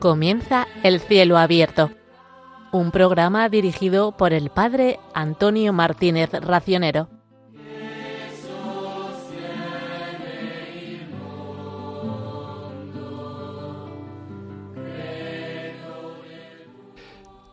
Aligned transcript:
Comienza 0.00 0.66
El 0.82 0.98
cielo 0.98 1.36
abierto, 1.36 1.90
un 2.72 2.90
programa 2.90 3.50
dirigido 3.50 4.12
por 4.12 4.32
el 4.32 4.48
padre 4.48 4.98
Antonio 5.12 5.74
Martínez 5.74 6.30
Racionero. 6.32 7.10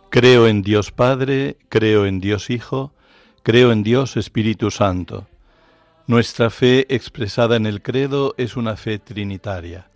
Creo 0.09 0.47
en 0.47 0.61
Dios 0.61 0.93
Padre, 0.93 1.57
creo 1.67 2.05
en 2.05 2.21
Dios 2.21 2.49
Hijo, 2.49 2.93
creo 3.43 3.73
en 3.73 3.83
Dios 3.83 4.15
Espíritu 4.15 4.71
Santo. 4.71 5.27
Nuestra 6.07 6.49
fe 6.49 6.85
expresada 6.95 7.57
en 7.57 7.65
el 7.65 7.81
credo 7.81 8.35
es 8.37 8.55
una 8.55 8.77
fe 8.77 8.99
trinitaria. 8.99 9.89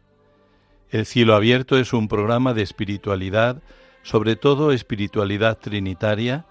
El 0.91 1.05
cielo 1.05 1.36
abierto 1.36 1.77
es 1.77 1.94
un 1.94 2.09
programa 2.09 2.54
de 2.54 2.63
espiritualidad, 2.63 3.62
sobre 4.04 4.36
todo 4.36 4.73
espiritualidad 4.73 5.58
trinitaria, 5.58 6.45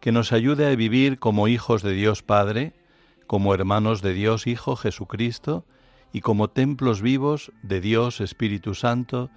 que 0.00 0.12
nos 0.12 0.32
ayude 0.32 0.66
a 0.66 0.76
vivir 0.76 1.18
como 1.18 1.48
hijos 1.48 1.82
de 1.82 1.92
Dios 1.92 2.22
Padre, 2.22 2.74
como 3.26 3.54
hermanos 3.54 4.02
de 4.02 4.12
Dios 4.12 4.46
Hijo 4.46 4.76
Jesucristo 4.76 5.64
y 6.12 6.20
como 6.20 6.48
templos 6.48 7.00
vivos 7.00 7.50
de 7.62 7.80
Dios 7.80 8.20
Espíritu 8.20 8.74
Santo, 8.74 9.30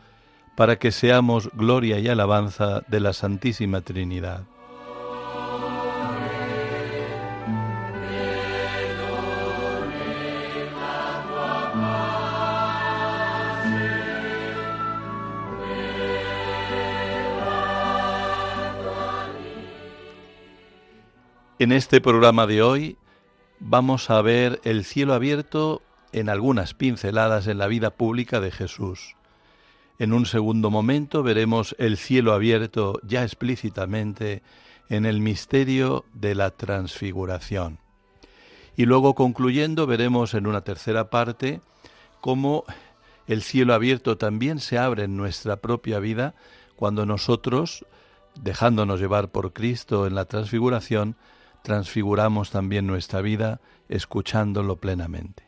para 0.57 0.77
que 0.77 0.91
seamos 0.91 1.49
gloria 1.53 1.99
y 1.99 2.09
alabanza 2.09 2.83
de 2.89 2.99
la 2.99 3.13
Santísima 3.13 3.79
Trinidad. 3.79 4.43
En 21.61 21.71
este 21.71 22.01
programa 22.01 22.47
de 22.47 22.63
hoy 22.63 22.97
vamos 23.59 24.09
a 24.09 24.19
ver 24.23 24.59
el 24.63 24.83
cielo 24.83 25.13
abierto 25.13 25.83
en 26.11 26.27
algunas 26.27 26.73
pinceladas 26.73 27.45
en 27.45 27.59
la 27.59 27.67
vida 27.67 27.91
pública 27.91 28.39
de 28.39 28.49
Jesús. 28.49 29.15
En 29.99 30.11
un 30.11 30.25
segundo 30.25 30.71
momento 30.71 31.21
veremos 31.21 31.75
el 31.77 31.97
cielo 31.97 32.33
abierto 32.33 32.99
ya 33.03 33.21
explícitamente 33.21 34.41
en 34.89 35.05
el 35.05 35.19
misterio 35.19 36.03
de 36.15 36.33
la 36.33 36.49
transfiguración. 36.49 37.77
Y 38.75 38.85
luego 38.85 39.13
concluyendo 39.13 39.85
veremos 39.85 40.33
en 40.33 40.47
una 40.47 40.61
tercera 40.61 41.11
parte 41.11 41.61
cómo 42.21 42.63
el 43.27 43.43
cielo 43.43 43.75
abierto 43.75 44.17
también 44.17 44.61
se 44.61 44.79
abre 44.79 45.03
en 45.03 45.15
nuestra 45.15 45.57
propia 45.57 45.99
vida 45.99 46.33
cuando 46.75 47.05
nosotros, 47.05 47.85
dejándonos 48.41 48.99
llevar 48.99 49.29
por 49.29 49.53
Cristo 49.53 50.07
en 50.07 50.15
la 50.15 50.25
transfiguración, 50.25 51.17
transfiguramos 51.63 52.51
también 52.51 52.87
nuestra 52.87 53.21
vida 53.21 53.61
escuchándolo 53.89 54.77
plenamente. 54.77 55.43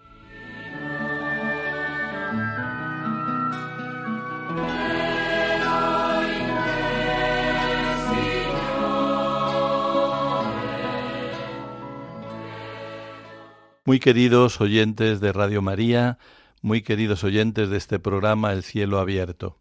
Muy 13.85 13.99
queridos 13.99 14.61
oyentes 14.61 15.19
de 15.19 15.33
Radio 15.33 15.61
María, 15.61 16.17
muy 16.61 16.81
queridos 16.83 17.25
oyentes 17.25 17.69
de 17.69 17.75
este 17.75 17.99
programa 17.99 18.53
El 18.53 18.63
cielo 18.63 18.97
abierto. 18.97 19.57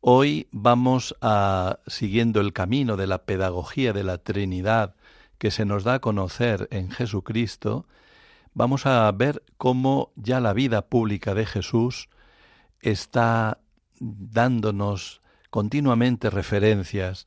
Hoy 0.00 0.48
vamos 0.52 1.16
a, 1.22 1.78
siguiendo 1.86 2.40
el 2.40 2.52
camino 2.52 2.98
de 2.98 3.06
la 3.06 3.24
pedagogía 3.24 3.94
de 3.94 4.04
la 4.04 4.18
Trinidad, 4.18 4.94
que 5.38 5.50
se 5.50 5.64
nos 5.64 5.84
da 5.84 5.94
a 5.94 5.98
conocer 6.00 6.68
en 6.70 6.90
Jesucristo, 6.90 7.86
vamos 8.54 8.86
a 8.86 9.10
ver 9.12 9.42
cómo 9.56 10.12
ya 10.16 10.40
la 10.40 10.52
vida 10.52 10.86
pública 10.86 11.34
de 11.34 11.46
Jesús 11.46 12.08
está 12.80 13.58
dándonos 14.00 15.22
continuamente 15.50 16.30
referencias 16.30 17.26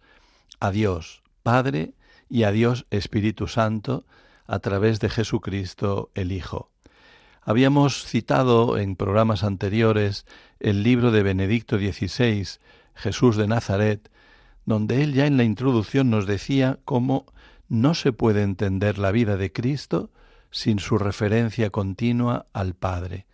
a 0.59 0.71
Dios 0.71 1.21
Padre 1.43 1.93
y 2.29 2.43
a 2.43 2.51
Dios 2.51 2.85
Espíritu 2.91 3.47
Santo 3.47 4.05
a 4.45 4.59
través 4.59 4.99
de 4.99 5.09
Jesucristo 5.09 6.11
el 6.13 6.31
Hijo. 6.31 6.69
Habíamos 7.41 8.05
citado 8.05 8.77
en 8.77 8.95
programas 8.95 9.43
anteriores 9.43 10.25
el 10.59 10.83
libro 10.83 11.11
de 11.11 11.23
Benedicto 11.23 11.77
XVI, 11.77 12.47
Jesús 12.93 13.35
de 13.35 13.47
Nazaret, 13.47 14.11
donde 14.65 15.03
él 15.03 15.13
ya 15.13 15.25
en 15.25 15.37
la 15.37 15.43
introducción 15.43 16.11
nos 16.11 16.27
decía 16.27 16.79
cómo 16.85 17.25
no 17.71 17.93
se 17.93 18.11
puede 18.11 18.43
entender 18.43 18.97
la 18.97 19.11
vida 19.11 19.37
de 19.37 19.53
Cristo 19.53 20.09
sin 20.51 20.79
su 20.79 20.97
referencia 20.97 21.69
continua 21.69 22.45
al 22.51 22.73
Padre, 22.73 23.27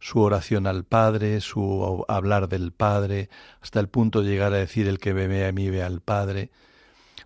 su 0.00 0.18
oración 0.20 0.66
al 0.66 0.82
Padre, 0.82 1.40
su 1.40 2.04
hablar 2.08 2.48
del 2.48 2.72
Padre, 2.72 3.30
hasta 3.60 3.78
el 3.78 3.88
punto 3.88 4.22
de 4.22 4.30
llegar 4.30 4.52
a 4.52 4.56
decir 4.56 4.88
el 4.88 4.98
que 4.98 5.12
ve 5.12 5.46
a 5.46 5.52
mí 5.52 5.70
ve 5.70 5.84
al 5.84 6.00
Padre. 6.00 6.50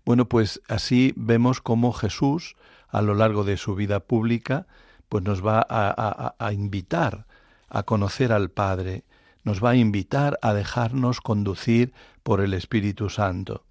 Bueno, 0.04 0.28
pues 0.28 0.60
así 0.68 1.14
vemos 1.16 1.62
cómo 1.62 1.94
Jesús, 1.94 2.54
a 2.88 3.00
lo 3.00 3.14
largo 3.14 3.44
de 3.44 3.56
su 3.56 3.74
vida 3.74 4.00
pública, 4.00 4.66
pues 5.08 5.24
nos 5.24 5.44
va 5.44 5.66
a, 5.66 6.34
a 6.38 6.52
invitar 6.52 7.24
a 7.70 7.84
conocer 7.84 8.30
al 8.30 8.50
Padre, 8.50 9.04
nos 9.42 9.64
va 9.64 9.70
a 9.70 9.76
invitar 9.76 10.38
a 10.42 10.52
dejarnos 10.52 11.22
conducir 11.22 11.94
por 12.22 12.42
el 12.42 12.52
Espíritu 12.52 13.08
Santo. 13.08 13.64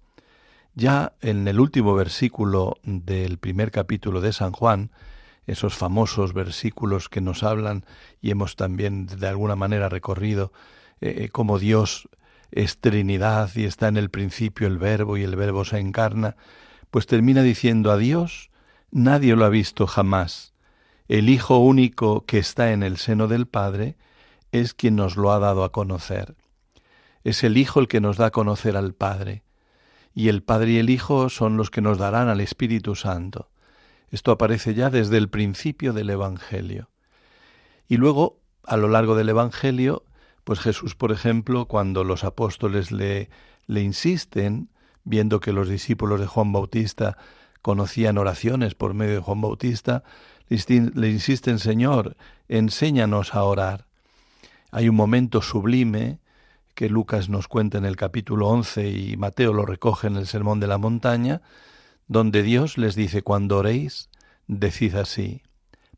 Ya 0.74 1.12
en 1.20 1.46
el 1.48 1.60
último 1.60 1.94
versículo 1.94 2.78
del 2.82 3.36
primer 3.36 3.70
capítulo 3.70 4.22
de 4.22 4.32
San 4.32 4.52
Juan, 4.52 4.90
esos 5.46 5.74
famosos 5.74 6.32
versículos 6.32 7.10
que 7.10 7.20
nos 7.20 7.42
hablan 7.42 7.84
y 8.22 8.30
hemos 8.30 8.56
también 8.56 9.06
de 9.06 9.28
alguna 9.28 9.54
manera 9.54 9.90
recorrido 9.90 10.50
eh, 11.02 11.28
como 11.30 11.58
Dios 11.58 12.08
es 12.52 12.78
Trinidad 12.78 13.50
y 13.54 13.64
está 13.64 13.88
en 13.88 13.98
el 13.98 14.08
principio 14.08 14.66
el 14.66 14.78
verbo 14.78 15.18
y 15.18 15.24
el 15.24 15.36
verbo 15.36 15.66
se 15.66 15.78
encarna, 15.78 16.36
pues 16.90 17.06
termina 17.06 17.42
diciendo 17.42 17.90
a 17.90 17.98
Dios 17.98 18.50
nadie 18.90 19.36
lo 19.36 19.44
ha 19.44 19.50
visto 19.50 19.86
jamás. 19.86 20.54
El 21.06 21.28
Hijo 21.28 21.58
único 21.58 22.24
que 22.24 22.38
está 22.38 22.72
en 22.72 22.82
el 22.82 22.96
seno 22.96 23.28
del 23.28 23.46
Padre 23.46 23.96
es 24.52 24.72
quien 24.72 24.96
nos 24.96 25.16
lo 25.16 25.32
ha 25.32 25.38
dado 25.38 25.64
a 25.64 25.72
conocer. 25.72 26.34
Es 27.24 27.44
el 27.44 27.58
Hijo 27.58 27.78
el 27.78 27.88
que 27.88 28.00
nos 28.00 28.16
da 28.16 28.26
a 28.26 28.30
conocer 28.30 28.78
al 28.78 28.94
Padre 28.94 29.42
y 30.14 30.28
el 30.28 30.42
Padre 30.42 30.72
y 30.72 30.78
el 30.78 30.90
Hijo 30.90 31.28
son 31.28 31.56
los 31.56 31.70
que 31.70 31.80
nos 31.80 31.98
darán 31.98 32.28
al 32.28 32.40
Espíritu 32.40 32.94
Santo. 32.94 33.48
Esto 34.10 34.30
aparece 34.30 34.74
ya 34.74 34.90
desde 34.90 35.16
el 35.16 35.28
principio 35.28 35.92
del 35.92 36.10
Evangelio. 36.10 36.90
Y 37.88 37.96
luego, 37.96 38.38
a 38.64 38.76
lo 38.76 38.88
largo 38.88 39.14
del 39.16 39.30
Evangelio, 39.30 40.04
pues 40.44 40.60
Jesús, 40.60 40.94
por 40.94 41.12
ejemplo, 41.12 41.66
cuando 41.66 42.04
los 42.04 42.24
apóstoles 42.24 42.92
le, 42.92 43.30
le 43.66 43.82
insisten, 43.82 44.68
viendo 45.04 45.40
que 45.40 45.52
los 45.52 45.68
discípulos 45.68 46.20
de 46.20 46.26
Juan 46.26 46.52
Bautista 46.52 47.16
conocían 47.62 48.18
oraciones 48.18 48.74
por 48.74 48.92
medio 48.92 49.14
de 49.14 49.20
Juan 49.20 49.40
Bautista, 49.40 50.04
le 50.48 51.10
insisten, 51.10 51.58
Señor, 51.58 52.16
enséñanos 52.48 53.34
a 53.34 53.44
orar. 53.44 53.86
Hay 54.70 54.88
un 54.88 54.96
momento 54.96 55.40
sublime 55.40 56.18
que 56.74 56.88
Lucas 56.88 57.28
nos 57.28 57.48
cuenta 57.48 57.78
en 57.78 57.84
el 57.84 57.96
capítulo 57.96 58.48
11 58.48 58.88
y 58.88 59.16
Mateo 59.16 59.52
lo 59.52 59.66
recoge 59.66 60.06
en 60.06 60.16
el 60.16 60.26
Sermón 60.26 60.60
de 60.60 60.66
la 60.66 60.78
Montaña, 60.78 61.42
donde 62.08 62.42
Dios 62.42 62.78
les 62.78 62.94
dice, 62.94 63.22
cuando 63.22 63.58
oréis, 63.58 64.10
decid 64.46 64.96
así, 64.96 65.42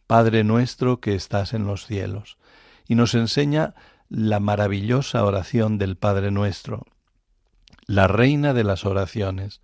Padre 0.06 0.44
nuestro 0.44 1.00
que 1.00 1.14
estás 1.14 1.54
en 1.54 1.66
los 1.66 1.86
cielos, 1.86 2.38
y 2.86 2.94
nos 2.94 3.14
enseña 3.14 3.74
la 4.08 4.40
maravillosa 4.40 5.24
oración 5.24 5.78
del 5.78 5.96
Padre 5.96 6.30
nuestro, 6.30 6.86
la 7.86 8.06
reina 8.06 8.52
de 8.52 8.64
las 8.64 8.84
oraciones. 8.84 9.60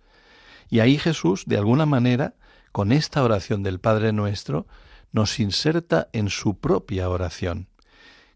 Y 0.69 0.79
ahí 0.79 0.97
Jesús, 0.97 1.43
de 1.45 1.57
alguna 1.57 1.85
manera, 1.85 2.35
con 2.71 2.91
esta 2.91 3.23
oración 3.23 3.63
del 3.63 3.79
Padre 3.79 4.13
nuestro, 4.13 4.67
nos 5.11 5.39
inserta 5.39 6.09
en 6.13 6.29
su 6.29 6.59
propia 6.59 7.09
oración. 7.09 7.67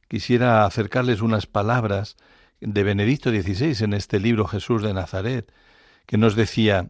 Quisiera 0.08 0.66
acercarles 0.66 1.22
unas 1.22 1.48
palabras 1.48 2.18
de 2.66 2.84
Benedicto 2.84 3.30
XVI 3.30 3.84
en 3.84 3.94
este 3.94 4.20
libro 4.20 4.48
Jesús 4.48 4.82
de 4.82 4.94
Nazaret, 4.94 5.52
que 6.08 6.18
nos 6.18 6.36
decía, 6.36 6.90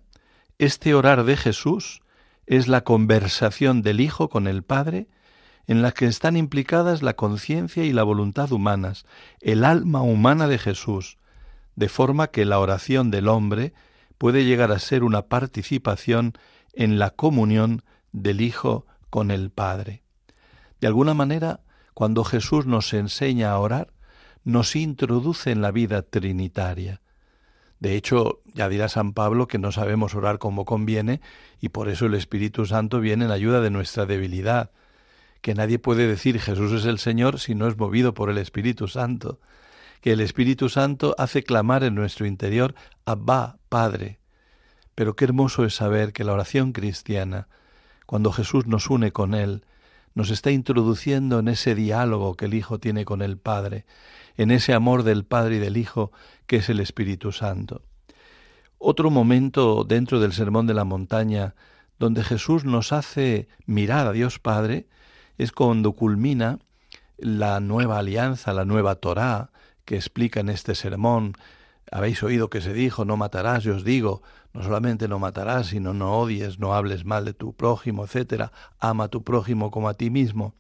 este 0.58 0.94
orar 0.94 1.26
de 1.26 1.36
Jesús 1.36 2.02
es 2.46 2.68
la 2.68 2.82
conversación 2.82 3.82
del 3.82 4.00
Hijo 4.00 4.30
con 4.30 4.48
el 4.48 4.64
Padre 4.64 5.08
en 5.68 5.82
la 5.82 5.92
que 5.92 6.06
están 6.06 6.38
implicadas 6.38 7.02
la 7.02 7.16
conciencia 7.16 7.84
y 7.84 7.92
la 7.92 8.04
voluntad 8.04 8.52
humanas, 8.52 9.06
el 9.42 9.66
alma 9.66 10.02
humana 10.02 10.48
de 10.48 10.60
Jesús, 10.60 11.18
de 11.76 11.90
forma 11.90 12.28
que 12.28 12.46
la 12.46 12.60
oración 12.60 13.12
del 13.12 13.28
hombre 13.28 13.74
puede 14.18 14.46
llegar 14.46 14.72
a 14.72 14.80
ser 14.80 15.04
una 15.04 15.24
participación 15.24 16.34
en 16.74 17.00
la 17.00 17.10
comunión 17.10 17.82
del 18.14 18.42
Hijo 18.42 18.86
con 19.10 19.30
el 19.30 19.50
Padre. 19.50 20.04
De 20.80 20.88
alguna 20.88 21.14
manera, 21.14 21.62
cuando 21.94 22.24
Jesús 22.24 22.66
nos 22.66 22.94
enseña 22.94 23.52
a 23.52 23.60
orar, 23.60 23.95
nos 24.46 24.76
introduce 24.76 25.52
en 25.52 25.62
la 25.62 25.72
vida 25.72 26.04
trinitaria. 26.04 27.02
De 27.80 27.96
hecho, 27.96 28.42
ya 28.54 28.70
dirá 28.70 28.88
San 28.88 29.12
Pablo 29.12 29.48
que 29.48 29.58
no 29.58 29.72
sabemos 29.72 30.16
orar 30.16 30.40
como 30.40 30.64
conviene 30.64 31.20
y 31.60 31.70
por 31.70 31.90
eso 31.90 32.06
el 32.06 32.14
Espíritu 32.14 32.66
Santo 32.66 33.02
viene 33.02 33.26
en 33.26 33.32
ayuda 33.32 33.60
de 33.60 33.72
nuestra 33.72 34.06
debilidad, 34.06 34.72
que 35.42 35.56
nadie 35.56 35.80
puede 35.80 36.08
decir 36.08 36.40
Jesús 36.40 36.72
es 36.72 36.86
el 36.86 37.00
Señor 37.00 37.40
si 37.40 37.54
no 37.54 37.68
es 37.68 37.78
movido 37.78 38.14
por 38.14 38.30
el 38.30 38.38
Espíritu 38.38 38.88
Santo, 38.88 39.40
que 40.00 40.14
el 40.14 40.22
Espíritu 40.22 40.70
Santo 40.70 41.16
hace 41.18 41.44
clamar 41.44 41.84
en 41.84 41.96
nuestro 41.96 42.26
interior 42.26 42.76
Abba, 43.06 43.58
Padre. 43.68 44.20
Pero 44.94 45.16
qué 45.16 45.26
hermoso 45.26 45.66
es 45.66 45.76
saber 45.76 46.14
que 46.14 46.24
la 46.24 46.34
oración 46.34 46.72
cristiana, 46.72 47.48
cuando 48.06 48.32
Jesús 48.32 48.68
nos 48.68 48.90
une 48.90 49.12
con 49.12 49.34
Él, 49.34 49.66
nos 50.14 50.30
está 50.30 50.52
introduciendo 50.52 51.40
en 51.40 51.50
ese 51.50 51.76
diálogo 51.76 52.36
que 52.36 52.46
el 52.46 52.54
Hijo 52.54 52.80
tiene 52.80 53.04
con 53.04 53.22
el 53.22 53.38
Padre, 53.38 53.86
en 54.38 54.52
ese 54.52 54.74
amor 54.74 55.04
del 55.04 55.26
Padre 55.26 55.58
y 55.58 55.60
del 55.60 55.78
Hijo 55.78 56.12
que 56.48 56.58
es 56.58 56.70
el 56.70 56.80
Espíritu 56.80 57.32
Santo. 57.32 57.82
Otro 58.78 59.10
momento 59.10 59.84
dentro 59.84 60.20
del 60.20 60.34
Sermón 60.34 60.68
de 60.68 60.74
la 60.74 60.84
Montaña 60.84 61.56
donde 61.98 62.24
Jesús 62.24 62.66
nos 62.66 62.92
hace 62.92 63.48
mirar 63.66 64.08
a 64.08 64.12
Dios 64.12 64.40
Padre 64.40 64.88
es 65.38 65.52
cuando 65.52 65.94
culmina 65.94 66.60
la 67.18 67.60
nueva 67.60 68.00
alianza, 68.00 68.54
la 68.54 68.66
nueva 68.66 68.96
Torá, 68.96 69.52
que 69.86 69.96
explica 69.96 70.40
en 70.40 70.50
este 70.50 70.76
sermón. 70.76 71.34
Habéis 71.92 72.24
oído 72.24 72.50
que 72.50 72.62
se 72.62 72.74
dijo, 72.74 73.06
no 73.06 73.16
matarás, 73.16 73.64
yo 73.64 73.76
os 73.76 73.84
digo, 73.84 74.22
no 74.54 74.64
solamente 74.64 75.08
no 75.08 75.20
matarás, 75.20 75.68
sino 75.68 75.94
no 75.94 76.18
odies, 76.18 76.60
no 76.60 76.74
hables 76.74 77.06
mal 77.06 77.26
de 77.26 77.34
tu 77.34 77.54
prójimo, 77.54 78.04
etcétera, 78.06 78.52
ama 78.80 79.06
a 79.06 79.08
tu 79.08 79.24
prójimo 79.24 79.72
como 79.72 79.88
a 79.88 79.94
ti 79.94 80.10
mismo. 80.10 80.56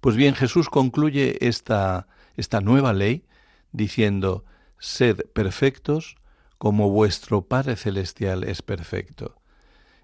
Pues 0.00 0.16
bien, 0.16 0.34
Jesús 0.34 0.68
concluye 0.68 1.38
esta, 1.46 2.06
esta 2.36 2.60
nueva 2.60 2.92
ley 2.92 3.24
diciendo, 3.72 4.44
sed 4.78 5.22
perfectos 5.32 6.16
como 6.58 6.90
vuestro 6.90 7.42
Padre 7.42 7.76
Celestial 7.76 8.44
es 8.44 8.62
perfecto. 8.62 9.36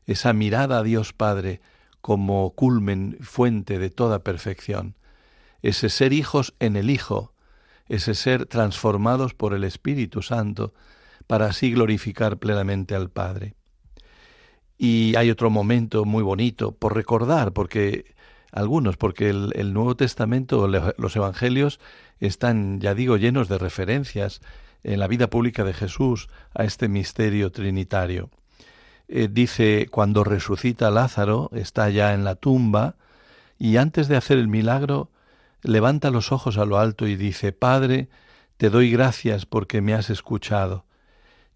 Esa 0.07 0.33
mirada 0.33 0.79
a 0.79 0.83
Dios 0.83 1.13
Padre 1.13 1.61
como 2.01 2.51
culmen, 2.55 3.19
fuente 3.21 3.79
de 3.79 3.91
toda 3.91 4.25
perfección. 4.25 4.97
Ese 5.63 5.91
ser 5.91 6.13
hijos 6.13 6.55
en 6.59 6.77
el 6.77 6.91
Hijo, 6.91 7.35
ese 7.89 8.15
ser 8.15 8.47
transformados 8.47 9.35
por 9.35 9.55
el 9.55 9.65
Espíritu 9.65 10.23
Santo, 10.23 10.75
para 11.27 11.47
así 11.47 11.71
glorificar 11.73 12.39
plenamente 12.39 12.95
al 12.95 13.11
Padre. 13.11 13.55
Y 14.79 15.15
hay 15.17 15.31
otro 15.31 15.51
momento 15.51 16.05
muy 16.05 16.23
bonito 16.23 16.73
por 16.73 16.95
recordar, 16.95 17.53
porque 17.53 18.15
algunos, 18.53 18.97
porque 18.97 19.31
el, 19.31 19.73
Nuevo 19.73 19.97
Testamento, 19.97 20.69
los 20.69 21.17
Evangelios, 21.17 21.81
están, 22.19 22.81
ya 22.81 22.95
digo, 22.95 23.17
llenos 23.17 23.49
de 23.49 23.59
referencias 23.59 24.41
en 24.83 25.01
la 25.01 25.07
vida 25.07 25.29
pública 25.29 25.65
de 25.65 25.75
Jesús 25.75 26.29
a 26.55 26.65
este 26.65 26.89
misterio 26.89 27.53
trinitario. 27.53 28.31
Eh, 29.09 29.29
dice, 29.31 29.89
cuando 29.91 30.25
resucita 30.25 30.91
Lázaro, 30.91 31.51
está 31.53 31.91
ya 31.91 32.15
en 32.15 32.25
la 32.25 32.37
tumba, 32.37 32.97
y 33.59 33.77
antes 33.77 34.09
de 34.09 34.17
hacer 34.17 34.39
el 34.39 34.49
milagro, 34.49 35.11
levanta 35.63 36.11
los 36.11 36.33
ojos 36.33 36.59
a 36.59 36.65
lo 36.65 36.79
alto 36.79 37.07
y 37.07 37.17
dice, 37.17 37.53
Padre, 37.53 38.09
te 38.57 38.71
doy 38.71 38.91
gracias 38.91 39.47
porque 39.47 39.81
me 39.81 39.95
has 39.95 40.11
escuchado. 40.11 40.85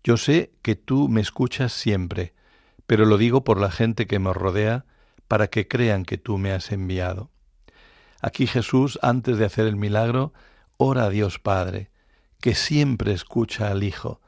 Yo 0.03 0.17
sé 0.17 0.53
que 0.63 0.75
tú 0.75 1.09
me 1.09 1.21
escuchas 1.21 1.73
siempre, 1.73 2.35
pero 2.87 3.07
lo 3.07 3.17
digo 3.17 3.45
por 3.45 3.61
la 3.61 3.71
gente 3.71 4.07
que 4.07 4.19
me 4.19 4.33
rodea, 4.35 4.85
para 5.29 5.49
que 5.49 5.69
crean 5.69 6.05
que 6.05 6.19
tú 6.19 6.39
me 6.39 6.53
has 6.53 6.73
enviado. 6.73 7.31
Aquí 8.21 8.47
Jesús, 8.47 8.99
antes 9.03 9.39
de 9.39 9.45
hacer 9.45 9.67
el 9.67 9.77
milagro, 9.77 10.33
ora 10.77 11.05
a 11.05 11.11
Dios 11.11 11.39
Padre, 11.39 11.91
que 12.41 12.55
siempre 12.55 13.13
escucha 13.13 13.71
al 13.71 13.83
Hijo, 13.83 14.21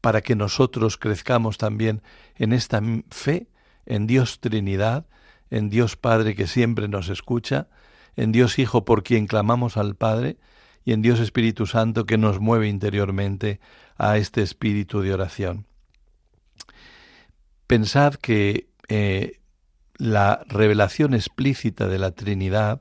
para 0.00 0.22
que 0.22 0.36
nosotros 0.36 0.96
crezcamos 0.96 1.58
también 1.58 2.02
en 2.36 2.52
esta 2.52 2.80
fe, 3.10 3.48
en 3.86 4.06
Dios 4.06 4.40
Trinidad, 4.40 5.06
en 5.50 5.68
Dios 5.68 5.96
Padre 5.96 6.34
que 6.34 6.46
siempre 6.46 6.88
nos 6.88 7.08
escucha, 7.08 7.68
en 8.16 8.32
Dios 8.32 8.58
Hijo 8.58 8.84
por 8.84 9.02
quien 9.02 9.26
clamamos 9.26 9.76
al 9.76 9.96
Padre, 9.96 10.38
y 10.84 10.92
en 10.92 11.02
Dios 11.02 11.20
Espíritu 11.20 11.66
Santo 11.66 12.06
que 12.06 12.18
nos 12.18 12.40
mueve 12.40 12.68
interiormente 12.68 13.60
a 13.96 14.16
este 14.16 14.42
espíritu 14.42 15.02
de 15.02 15.12
oración. 15.12 15.66
Pensad 17.66 18.14
que 18.14 18.68
eh, 18.88 19.39
la 20.00 20.42
revelación 20.48 21.12
explícita 21.14 21.86
de 21.86 21.98
la 21.98 22.12
Trinidad 22.12 22.80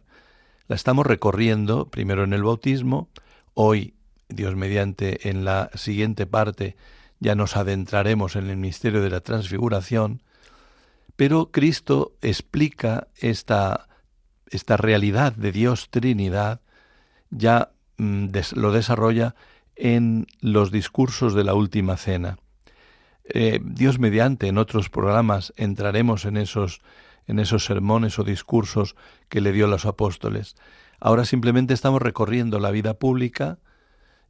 la 0.67 0.75
estamos 0.75 1.05
recorriendo 1.05 1.89
primero 1.89 2.23
en 2.23 2.31
el 2.31 2.43
bautismo, 2.43 3.09
hoy, 3.53 3.95
Dios 4.29 4.55
mediante, 4.55 5.29
en 5.29 5.43
la 5.43 5.69
siguiente 5.73 6.25
parte 6.25 6.77
ya 7.19 7.35
nos 7.35 7.57
adentraremos 7.57 8.37
en 8.37 8.49
el 8.49 8.55
misterio 8.55 9.01
de 9.01 9.09
la 9.09 9.19
transfiguración, 9.19 10.21
pero 11.17 11.51
Cristo 11.51 12.13
explica 12.21 13.07
esta, 13.17 13.89
esta 14.49 14.77
realidad 14.77 15.33
de 15.33 15.51
Dios 15.51 15.89
Trinidad, 15.89 16.61
ya 17.31 17.71
mm, 17.97 18.27
lo 18.53 18.71
desarrolla 18.71 19.35
en 19.75 20.27
los 20.39 20.71
discursos 20.71 21.33
de 21.33 21.43
la 21.43 21.53
última 21.53 21.97
cena. 21.97 22.37
Eh, 23.25 23.59
Dios 23.61 23.99
mediante, 23.99 24.47
en 24.47 24.57
otros 24.57 24.89
programas 24.89 25.53
entraremos 25.57 26.23
en 26.23 26.37
esos 26.37 26.81
en 27.29 27.37
esos 27.37 27.63
sermones 27.63 28.17
o 28.17 28.23
discursos 28.23 28.95
que 29.29 29.39
le 29.39 29.51
dio 29.51 29.65
a 29.65 29.69
los 29.69 29.85
apóstoles. 29.85 30.55
Ahora 30.99 31.25
simplemente 31.25 31.75
estamos 31.75 32.01
recorriendo 32.01 32.59
la 32.59 32.71
vida 32.71 32.95
pública 32.95 33.59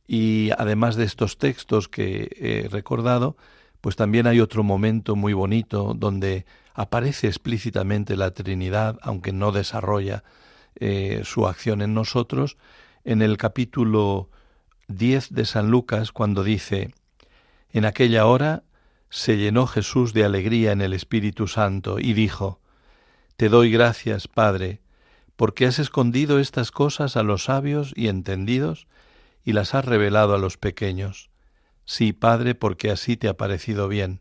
y 0.05 0.51
además 0.57 0.97
de 0.97 1.05
estos 1.05 1.37
textos 1.37 1.87
que 1.87 2.29
he 2.35 2.67
recordado, 2.67 3.37
pues 3.79 3.95
también 3.95 4.27
hay 4.27 4.41
otro 4.41 4.63
momento 4.63 5.15
muy 5.15 5.31
bonito 5.31 5.93
donde 5.95 6.45
aparece 6.73 7.27
explícitamente 7.27 8.17
la 8.17 8.31
Trinidad, 8.31 8.99
aunque 9.01 9.31
no 9.31 9.53
desarrolla 9.53 10.25
eh, 10.75 11.21
su 11.23 11.47
acción 11.47 11.81
en 11.81 11.93
nosotros, 11.93 12.57
en 13.05 13.21
el 13.21 13.37
capítulo 13.37 14.29
10 14.89 15.33
de 15.33 15.45
San 15.45 15.71
Lucas, 15.71 16.11
cuando 16.11 16.43
dice, 16.43 16.93
En 17.71 17.85
aquella 17.85 18.25
hora 18.25 18.63
se 19.09 19.37
llenó 19.37 19.67
Jesús 19.67 20.11
de 20.11 20.25
alegría 20.25 20.73
en 20.73 20.81
el 20.81 20.91
Espíritu 20.91 21.47
Santo 21.47 21.97
y 21.97 22.11
dijo, 22.11 22.59
te 23.39 23.47
doy 23.47 23.71
gracias, 23.71 24.27
Padre, 24.27 24.81
porque 25.37 25.65
has 25.65 25.79
escondido 25.79 26.39
estas 26.39 26.71
cosas 26.71 27.15
a 27.15 27.23
los 27.23 27.45
sabios 27.45 27.93
y 27.95 28.09
entendidos 28.09 28.85
y 29.45 29.53
las 29.53 29.73
has 29.75 29.85
revelado 29.85 30.35
a 30.35 30.37
los 30.37 30.57
pequeños. 30.57 31.29
Sí, 31.85 32.11
Padre, 32.11 32.53
porque 32.53 32.91
así 32.91 33.15
te 33.15 33.29
ha 33.29 33.37
parecido 33.37 33.87
bien. 33.87 34.19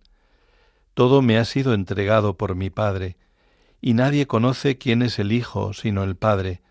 Todo 0.95 1.21
me 1.21 1.37
ha 1.37 1.45
sido 1.45 1.75
entregado 1.75 2.37
por 2.37 2.55
mi 2.55 2.71
Padre, 2.71 3.17
y 3.81 3.95
nadie 3.95 4.29
conoce 4.29 4.79
quién 4.79 5.03
es 5.03 5.19
el 5.19 5.33
Hijo 5.33 5.73
sino 5.73 6.05
el 6.05 6.15
Padre, 6.15 6.63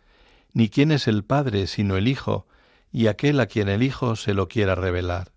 ni 0.53 0.69
quién 0.69 0.93
es 0.93 1.09
el 1.09 1.25
Padre 1.25 1.67
sino 1.67 1.97
el 1.97 2.07
Hijo, 2.07 2.47
y 2.93 3.07
aquel 3.07 3.41
a 3.41 3.47
quien 3.47 3.67
el 3.67 3.83
Hijo 3.83 4.15
se 4.15 4.33
lo 4.33 4.47
quiera 4.47 4.73
revelar. 4.73 5.33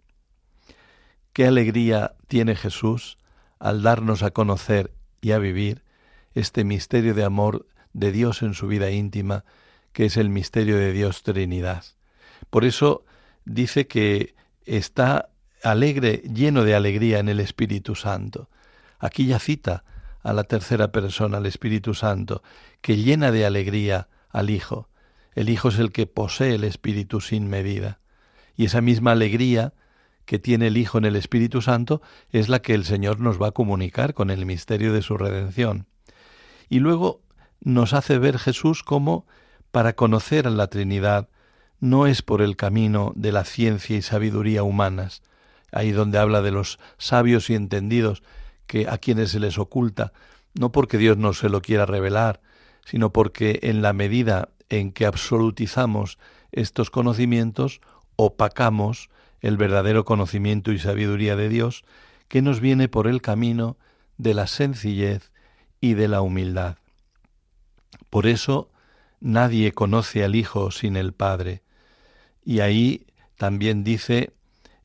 Qué 1.32 1.44
alegría 1.44 2.14
tiene 2.28 2.54
Jesús 2.54 3.18
al 3.58 3.82
darnos 3.82 4.22
a 4.22 4.30
conocer 4.30 4.92
y 5.20 5.32
a 5.32 5.38
vivir 5.38 5.82
este 6.34 6.64
misterio 6.64 7.14
de 7.14 7.24
amor 7.24 7.66
de 7.92 8.12
Dios 8.12 8.42
en 8.42 8.54
su 8.54 8.66
vida 8.66 8.90
íntima, 8.90 9.44
que 9.92 10.06
es 10.06 10.16
el 10.16 10.28
misterio 10.28 10.76
de 10.76 10.92
Dios 10.92 11.22
Trinidad. 11.22 11.84
Por 12.50 12.64
eso 12.64 13.04
dice 13.44 13.86
que 13.86 14.34
está 14.64 15.30
alegre, 15.62 16.22
lleno 16.32 16.64
de 16.64 16.74
alegría 16.74 17.18
en 17.18 17.28
el 17.28 17.40
Espíritu 17.40 17.94
Santo. 17.94 18.48
Aquí 18.98 19.26
ya 19.26 19.38
cita 19.38 19.84
a 20.22 20.32
la 20.32 20.44
tercera 20.44 20.92
persona, 20.92 21.38
al 21.38 21.46
Espíritu 21.46 21.94
Santo, 21.94 22.42
que 22.80 22.96
llena 22.96 23.32
de 23.32 23.46
alegría 23.46 24.08
al 24.30 24.50
Hijo. 24.50 24.88
El 25.34 25.48
Hijo 25.48 25.68
es 25.68 25.78
el 25.78 25.92
que 25.92 26.06
posee 26.06 26.54
el 26.54 26.64
Espíritu 26.64 27.20
sin 27.20 27.48
medida. 27.48 28.00
Y 28.56 28.66
esa 28.66 28.80
misma 28.80 29.12
alegría 29.12 29.72
que 30.24 30.38
tiene 30.38 30.68
el 30.68 30.76
Hijo 30.76 30.98
en 30.98 31.06
el 31.06 31.16
Espíritu 31.16 31.62
Santo 31.62 32.02
es 32.30 32.48
la 32.48 32.60
que 32.60 32.74
el 32.74 32.84
Señor 32.84 33.20
nos 33.20 33.40
va 33.40 33.48
a 33.48 33.52
comunicar 33.52 34.14
con 34.14 34.30
el 34.30 34.46
misterio 34.46 34.92
de 34.92 35.02
su 35.02 35.16
redención. 35.16 35.86
Y 36.70 36.78
luego 36.78 37.20
nos 37.60 37.92
hace 37.92 38.16
ver 38.18 38.38
Jesús 38.38 38.82
cómo 38.82 39.26
para 39.70 39.94
conocer 39.94 40.46
a 40.46 40.50
la 40.50 40.68
Trinidad 40.68 41.28
no 41.80 42.06
es 42.06 42.22
por 42.22 42.40
el 42.40 42.56
camino 42.56 43.12
de 43.16 43.32
la 43.32 43.44
ciencia 43.44 43.96
y 43.96 44.02
sabiduría 44.02 44.62
humanas, 44.62 45.22
ahí 45.72 45.90
donde 45.90 46.18
habla 46.18 46.42
de 46.42 46.52
los 46.52 46.78
sabios 46.96 47.50
y 47.50 47.54
entendidos 47.54 48.22
que 48.66 48.88
a 48.88 48.98
quienes 48.98 49.30
se 49.32 49.40
les 49.40 49.58
oculta, 49.58 50.12
no 50.54 50.70
porque 50.70 50.96
Dios 50.96 51.16
no 51.16 51.32
se 51.32 51.48
lo 51.48 51.60
quiera 51.60 51.86
revelar, 51.86 52.40
sino 52.84 53.12
porque 53.12 53.58
en 53.62 53.82
la 53.82 53.92
medida 53.92 54.50
en 54.68 54.92
que 54.92 55.06
absolutizamos 55.06 56.18
estos 56.52 56.90
conocimientos, 56.90 57.80
opacamos 58.14 59.10
el 59.40 59.56
verdadero 59.56 60.04
conocimiento 60.04 60.70
y 60.70 60.78
sabiduría 60.78 61.34
de 61.34 61.48
Dios 61.48 61.84
que 62.28 62.42
nos 62.42 62.60
viene 62.60 62.88
por 62.88 63.08
el 63.08 63.22
camino 63.22 63.76
de 64.18 64.34
la 64.34 64.46
sencillez 64.46 65.29
y 65.80 65.94
de 65.94 66.08
la 66.08 66.22
humildad. 66.22 66.76
Por 68.10 68.26
eso 68.26 68.70
nadie 69.20 69.72
conoce 69.72 70.24
al 70.24 70.34
Hijo 70.34 70.70
sin 70.70 70.96
el 70.96 71.12
Padre. 71.12 71.62
Y 72.44 72.60
ahí 72.60 73.06
también 73.36 73.84
dice, 73.84 74.32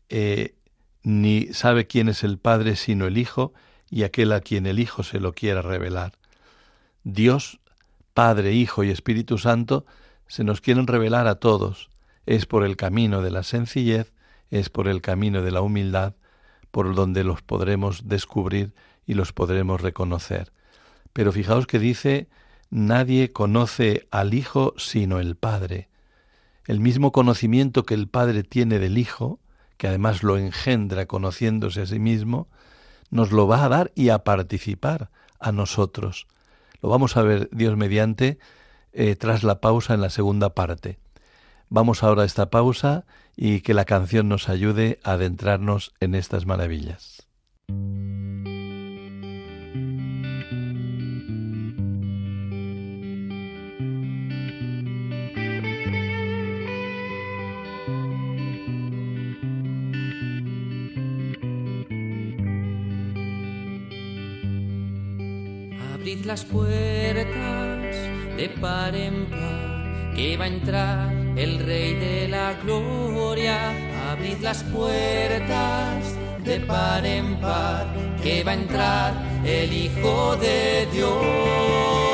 eh, 0.09 0.55
ni 1.03 1.53
sabe 1.53 1.87
quién 1.87 2.09
es 2.09 2.23
el 2.23 2.37
Padre 2.37 2.75
sino 2.75 3.05
el 3.05 3.17
Hijo 3.17 3.53
y 3.89 4.03
aquel 4.03 4.31
a 4.31 4.41
quien 4.41 4.65
el 4.65 4.79
Hijo 4.79 5.03
se 5.03 5.19
lo 5.19 5.33
quiera 5.33 5.61
revelar. 5.61 6.13
Dios, 7.03 7.59
Padre, 8.13 8.53
Hijo 8.53 8.83
y 8.83 8.89
Espíritu 8.89 9.37
Santo, 9.37 9.85
se 10.27 10.43
nos 10.43 10.61
quieren 10.61 10.87
revelar 10.87 11.27
a 11.27 11.35
todos. 11.35 11.89
Es 12.25 12.45
por 12.45 12.63
el 12.63 12.75
camino 12.75 13.21
de 13.21 13.29
la 13.29 13.43
sencillez, 13.43 14.13
es 14.49 14.69
por 14.69 14.87
el 14.87 15.01
camino 15.01 15.41
de 15.41 15.51
la 15.51 15.61
humildad, 15.61 16.15
por 16.71 16.95
donde 16.95 17.23
los 17.23 17.41
podremos 17.41 18.07
descubrir 18.07 18.73
y 19.05 19.13
los 19.13 19.33
podremos 19.33 19.81
reconocer. 19.81 20.51
Pero 21.15 21.31
fijaos 21.31 21.65
que 21.65 21.79
dice, 21.79 22.27
nadie 22.69 23.31
conoce 23.31 24.05
al 24.11 24.33
Hijo 24.33 24.73
sino 24.75 25.21
el 25.21 25.37
Padre. 25.37 25.87
El 26.65 26.81
mismo 26.81 27.13
conocimiento 27.13 27.83
que 27.83 27.93
el 27.93 28.09
Padre 28.09 28.43
tiene 28.43 28.79
del 28.79 28.97
Hijo, 28.97 29.39
que 29.77 29.87
además 29.87 30.23
lo 30.23 30.37
engendra 30.37 31.05
conociéndose 31.05 31.83
a 31.83 31.85
sí 31.85 31.99
mismo, 31.99 32.49
nos 33.11 33.31
lo 33.31 33.47
va 33.47 33.63
a 33.63 33.69
dar 33.69 33.93
y 33.95 34.09
a 34.09 34.25
participar 34.25 35.09
a 35.39 35.53
nosotros. 35.53 36.27
Lo 36.81 36.89
vamos 36.89 37.15
a 37.15 37.21
ver 37.21 37.47
Dios 37.53 37.77
mediante 37.77 38.37
eh, 38.91 39.15
tras 39.15 39.43
la 39.43 39.61
pausa 39.61 39.93
en 39.93 40.01
la 40.01 40.09
segunda 40.09 40.53
parte. 40.53 40.99
Vamos 41.69 42.03
ahora 42.03 42.23
a 42.23 42.25
esta 42.25 42.49
pausa 42.49 43.05
y 43.37 43.61
que 43.61 43.73
la 43.73 43.85
canción 43.85 44.27
nos 44.27 44.49
ayude 44.49 44.99
a 45.05 45.13
adentrarnos 45.13 45.93
en 46.01 46.13
estas 46.13 46.45
maravillas. 46.45 47.25
Las 66.25 66.43
puertas 66.43 67.95
de 68.37 68.49
par 68.59 68.95
en 68.95 69.25
par, 69.25 70.13
que 70.15 70.37
va 70.37 70.45
a 70.45 70.47
entrar 70.47 71.13
el 71.35 71.59
Rey 71.59 71.93
de 71.93 72.27
la 72.27 72.53
Gloria. 72.63 73.73
Abrid 74.11 74.39
las 74.41 74.63
puertas 74.63 76.15
de 76.43 76.59
par 76.61 77.05
en 77.05 77.39
par, 77.39 77.85
que 78.23 78.43
va 78.43 78.51
a 78.51 78.55
entrar 78.55 79.13
el 79.45 79.71
Hijo 79.71 80.35
de 80.37 80.87
Dios. 80.91 82.04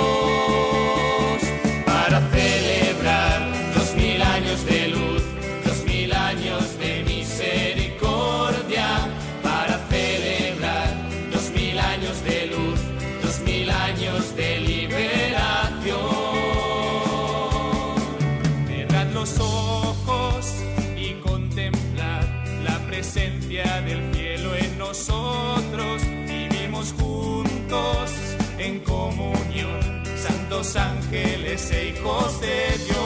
Ángeles 31.11 31.71
e 31.71 31.89
hijos 31.89 32.39
de 32.39 32.77
Dios. 32.85 33.00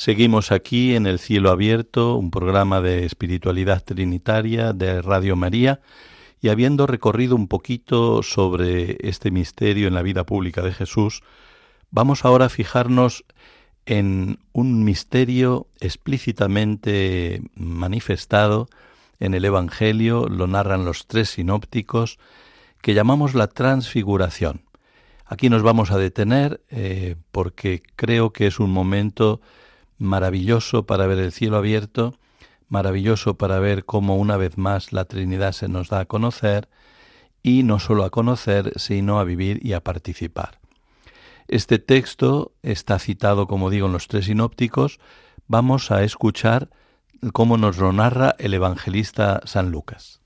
Seguimos 0.00 0.50
aquí 0.50 0.96
en 0.96 1.04
El 1.04 1.18
Cielo 1.18 1.50
Abierto, 1.50 2.16
un 2.16 2.30
programa 2.30 2.80
de 2.80 3.04
espiritualidad 3.04 3.84
trinitaria 3.84 4.72
de 4.72 5.02
Radio 5.02 5.36
María, 5.36 5.82
y 6.40 6.48
habiendo 6.48 6.86
recorrido 6.86 7.36
un 7.36 7.48
poquito 7.48 8.22
sobre 8.22 8.96
este 9.06 9.30
misterio 9.30 9.88
en 9.88 9.92
la 9.92 10.00
vida 10.00 10.24
pública 10.24 10.62
de 10.62 10.72
Jesús, 10.72 11.22
vamos 11.90 12.24
ahora 12.24 12.46
a 12.46 12.48
fijarnos 12.48 13.26
en 13.84 14.38
un 14.52 14.84
misterio 14.84 15.66
explícitamente 15.80 17.42
manifestado 17.54 18.70
en 19.18 19.34
el 19.34 19.44
Evangelio, 19.44 20.28
lo 20.30 20.46
narran 20.46 20.86
los 20.86 21.08
tres 21.08 21.28
sinópticos, 21.28 22.18
que 22.80 22.94
llamamos 22.94 23.34
la 23.34 23.48
transfiguración. 23.48 24.62
Aquí 25.26 25.50
nos 25.50 25.62
vamos 25.62 25.90
a 25.90 25.98
detener 25.98 26.62
eh, 26.70 27.16
porque 27.32 27.82
creo 27.96 28.32
que 28.32 28.46
es 28.46 28.60
un 28.60 28.70
momento 28.70 29.42
maravilloso 30.00 30.86
para 30.86 31.06
ver 31.06 31.18
el 31.18 31.30
cielo 31.30 31.58
abierto, 31.58 32.14
maravilloso 32.68 33.36
para 33.36 33.60
ver 33.60 33.84
cómo 33.84 34.16
una 34.16 34.36
vez 34.36 34.56
más 34.56 34.92
la 34.92 35.04
Trinidad 35.04 35.52
se 35.52 35.68
nos 35.68 35.90
da 35.90 36.00
a 36.00 36.04
conocer 36.06 36.68
y 37.42 37.62
no 37.62 37.78
solo 37.78 38.04
a 38.04 38.10
conocer, 38.10 38.72
sino 38.76 39.20
a 39.20 39.24
vivir 39.24 39.64
y 39.64 39.74
a 39.74 39.84
participar. 39.84 40.58
Este 41.48 41.78
texto 41.78 42.52
está 42.62 42.98
citado, 42.98 43.46
como 43.46 43.70
digo, 43.70 43.86
en 43.86 43.92
los 43.92 44.08
tres 44.08 44.26
sinópticos. 44.26 45.00
Vamos 45.46 45.90
a 45.90 46.02
escuchar 46.02 46.70
cómo 47.32 47.58
nos 47.58 47.78
lo 47.78 47.92
narra 47.92 48.36
el 48.38 48.54
evangelista 48.54 49.40
San 49.44 49.70
Lucas. 49.70 50.22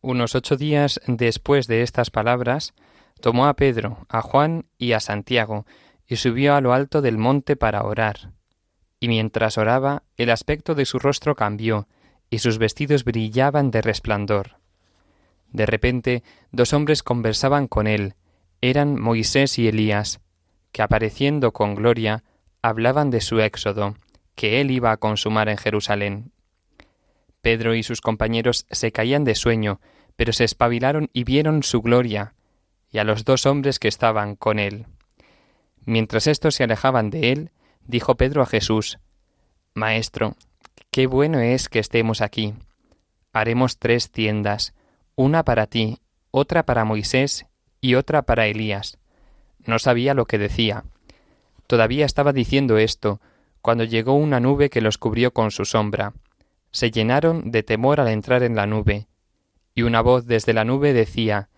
Unos 0.00 0.34
ocho 0.34 0.56
días 0.56 1.00
después 1.06 1.66
de 1.66 1.82
estas 1.82 2.10
palabras, 2.10 2.74
tomó 3.20 3.46
a 3.46 3.54
Pedro, 3.54 4.06
a 4.08 4.22
Juan 4.22 4.66
y 4.78 4.92
a 4.92 5.00
Santiago, 5.00 5.66
y 6.06 6.16
subió 6.16 6.54
a 6.54 6.60
lo 6.60 6.72
alto 6.72 7.02
del 7.02 7.18
monte 7.18 7.56
para 7.56 7.82
orar 7.82 8.37
y 9.00 9.08
mientras 9.08 9.58
oraba 9.58 10.02
el 10.16 10.30
aspecto 10.30 10.74
de 10.74 10.84
su 10.84 10.98
rostro 10.98 11.34
cambió, 11.34 11.86
y 12.30 12.40
sus 12.40 12.58
vestidos 12.58 13.04
brillaban 13.04 13.70
de 13.70 13.80
resplandor. 13.80 14.56
De 15.52 15.66
repente 15.66 16.22
dos 16.52 16.72
hombres 16.72 17.02
conversaban 17.02 17.68
con 17.68 17.86
él, 17.86 18.14
eran 18.60 19.00
Moisés 19.00 19.58
y 19.58 19.68
Elías, 19.68 20.20
que 20.72 20.82
apareciendo 20.82 21.52
con 21.52 21.74
gloria 21.74 22.24
hablaban 22.60 23.10
de 23.10 23.20
su 23.20 23.40
éxodo, 23.40 23.96
que 24.34 24.60
él 24.60 24.70
iba 24.70 24.92
a 24.92 24.96
consumar 24.96 25.48
en 25.48 25.56
Jerusalén. 25.56 26.32
Pedro 27.40 27.74
y 27.74 27.82
sus 27.82 28.00
compañeros 28.00 28.66
se 28.70 28.92
caían 28.92 29.24
de 29.24 29.34
sueño, 29.34 29.80
pero 30.16 30.32
se 30.32 30.44
espabilaron 30.44 31.08
y 31.12 31.24
vieron 31.24 31.62
su 31.62 31.80
gloria, 31.80 32.34
y 32.90 32.98
a 32.98 33.04
los 33.04 33.24
dos 33.24 33.46
hombres 33.46 33.78
que 33.78 33.88
estaban 33.88 34.34
con 34.34 34.58
él. 34.58 34.86
Mientras 35.84 36.26
éstos 36.26 36.56
se 36.56 36.64
alejaban 36.64 37.10
de 37.10 37.32
él, 37.32 37.50
dijo 37.88 38.16
Pedro 38.16 38.42
a 38.42 38.46
Jesús, 38.46 39.00
Maestro, 39.74 40.36
qué 40.92 41.08
bueno 41.08 41.40
es 41.40 41.68
que 41.68 41.80
estemos 41.80 42.20
aquí. 42.20 42.54
Haremos 43.32 43.78
tres 43.78 44.10
tiendas, 44.12 44.74
una 45.16 45.42
para 45.42 45.66
ti, 45.66 45.98
otra 46.30 46.64
para 46.64 46.84
Moisés 46.84 47.46
y 47.80 47.94
otra 47.94 48.22
para 48.22 48.46
Elías. 48.46 48.98
No 49.64 49.78
sabía 49.78 50.14
lo 50.14 50.26
que 50.26 50.38
decía. 50.38 50.84
Todavía 51.66 52.06
estaba 52.06 52.32
diciendo 52.32 52.78
esto, 52.78 53.20
cuando 53.62 53.84
llegó 53.84 54.14
una 54.14 54.38
nube 54.38 54.70
que 54.70 54.80
los 54.80 54.98
cubrió 54.98 55.32
con 55.32 55.50
su 55.50 55.64
sombra. 55.64 56.12
Se 56.70 56.90
llenaron 56.90 57.50
de 57.50 57.62
temor 57.62 58.00
al 58.00 58.08
entrar 58.08 58.42
en 58.42 58.54
la 58.54 58.66
nube, 58.66 59.08
y 59.74 59.82
una 59.82 60.02
voz 60.02 60.26
desde 60.26 60.52
la 60.52 60.64
nube 60.64 60.92
decía, 60.92 61.48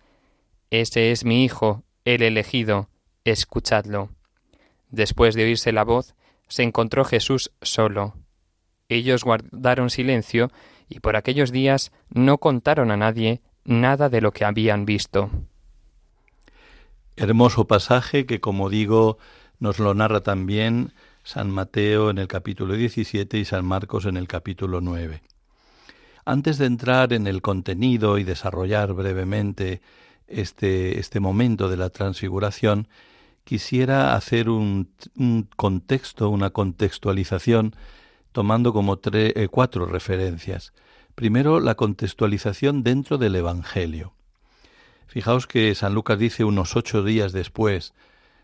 Ese 0.69 1.11
es 1.11 1.25
mi 1.25 1.43
Hijo, 1.43 1.83
el 2.05 2.21
elegido, 2.21 2.89
escuchadlo. 3.25 4.09
Después 4.89 5.35
de 5.35 5.43
oírse 5.43 5.71
la 5.71 5.83
voz, 5.83 6.15
se 6.51 6.63
encontró 6.63 7.05
Jesús 7.05 7.51
solo. 7.61 8.13
Ellos 8.89 9.23
guardaron 9.23 9.89
silencio 9.89 10.51
y 10.89 10.99
por 10.99 11.15
aquellos 11.15 11.53
días 11.53 11.93
no 12.09 12.39
contaron 12.39 12.91
a 12.91 12.97
nadie 12.97 13.41
nada 13.63 14.09
de 14.09 14.19
lo 14.19 14.33
que 14.33 14.43
habían 14.43 14.85
visto. 14.85 15.31
Hermoso 17.15 17.67
pasaje 17.67 18.25
que, 18.25 18.41
como 18.41 18.69
digo, 18.69 19.17
nos 19.59 19.79
lo 19.79 19.93
narra 19.93 20.23
también 20.23 20.91
San 21.23 21.49
Mateo 21.49 22.09
en 22.09 22.17
el 22.17 22.27
capítulo 22.27 22.73
17 22.73 23.37
y 23.37 23.45
San 23.45 23.63
Marcos 23.63 24.05
en 24.05 24.17
el 24.17 24.27
capítulo 24.27 24.81
9. 24.81 25.21
Antes 26.25 26.57
de 26.57 26.65
entrar 26.65 27.13
en 27.13 27.27
el 27.27 27.41
contenido 27.41 28.17
y 28.17 28.25
desarrollar 28.25 28.91
brevemente 28.91 29.81
este, 30.27 30.99
este 30.99 31.21
momento 31.21 31.69
de 31.69 31.77
la 31.77 31.89
transfiguración, 31.89 32.89
quisiera 33.43 34.15
hacer 34.15 34.49
un, 34.49 34.89
contexto, 35.55 36.29
una 36.29 36.51
contextualización, 36.51 37.75
tomando 38.31 38.73
como 38.73 38.99
eh, 39.03 39.47
cuatro 39.49 39.85
referencias. 39.85 40.73
Primero, 41.15 41.59
la 41.59 41.75
contextualización 41.75 42.83
dentro 42.83 43.17
del 43.17 43.35
Evangelio. 43.35 44.13
Fijaos 45.07 45.45
que 45.45 45.75
San 45.75 45.93
Lucas 45.93 46.17
dice 46.17 46.45
unos 46.45 46.75
ocho 46.75 47.03
días 47.03 47.33
después, 47.33 47.93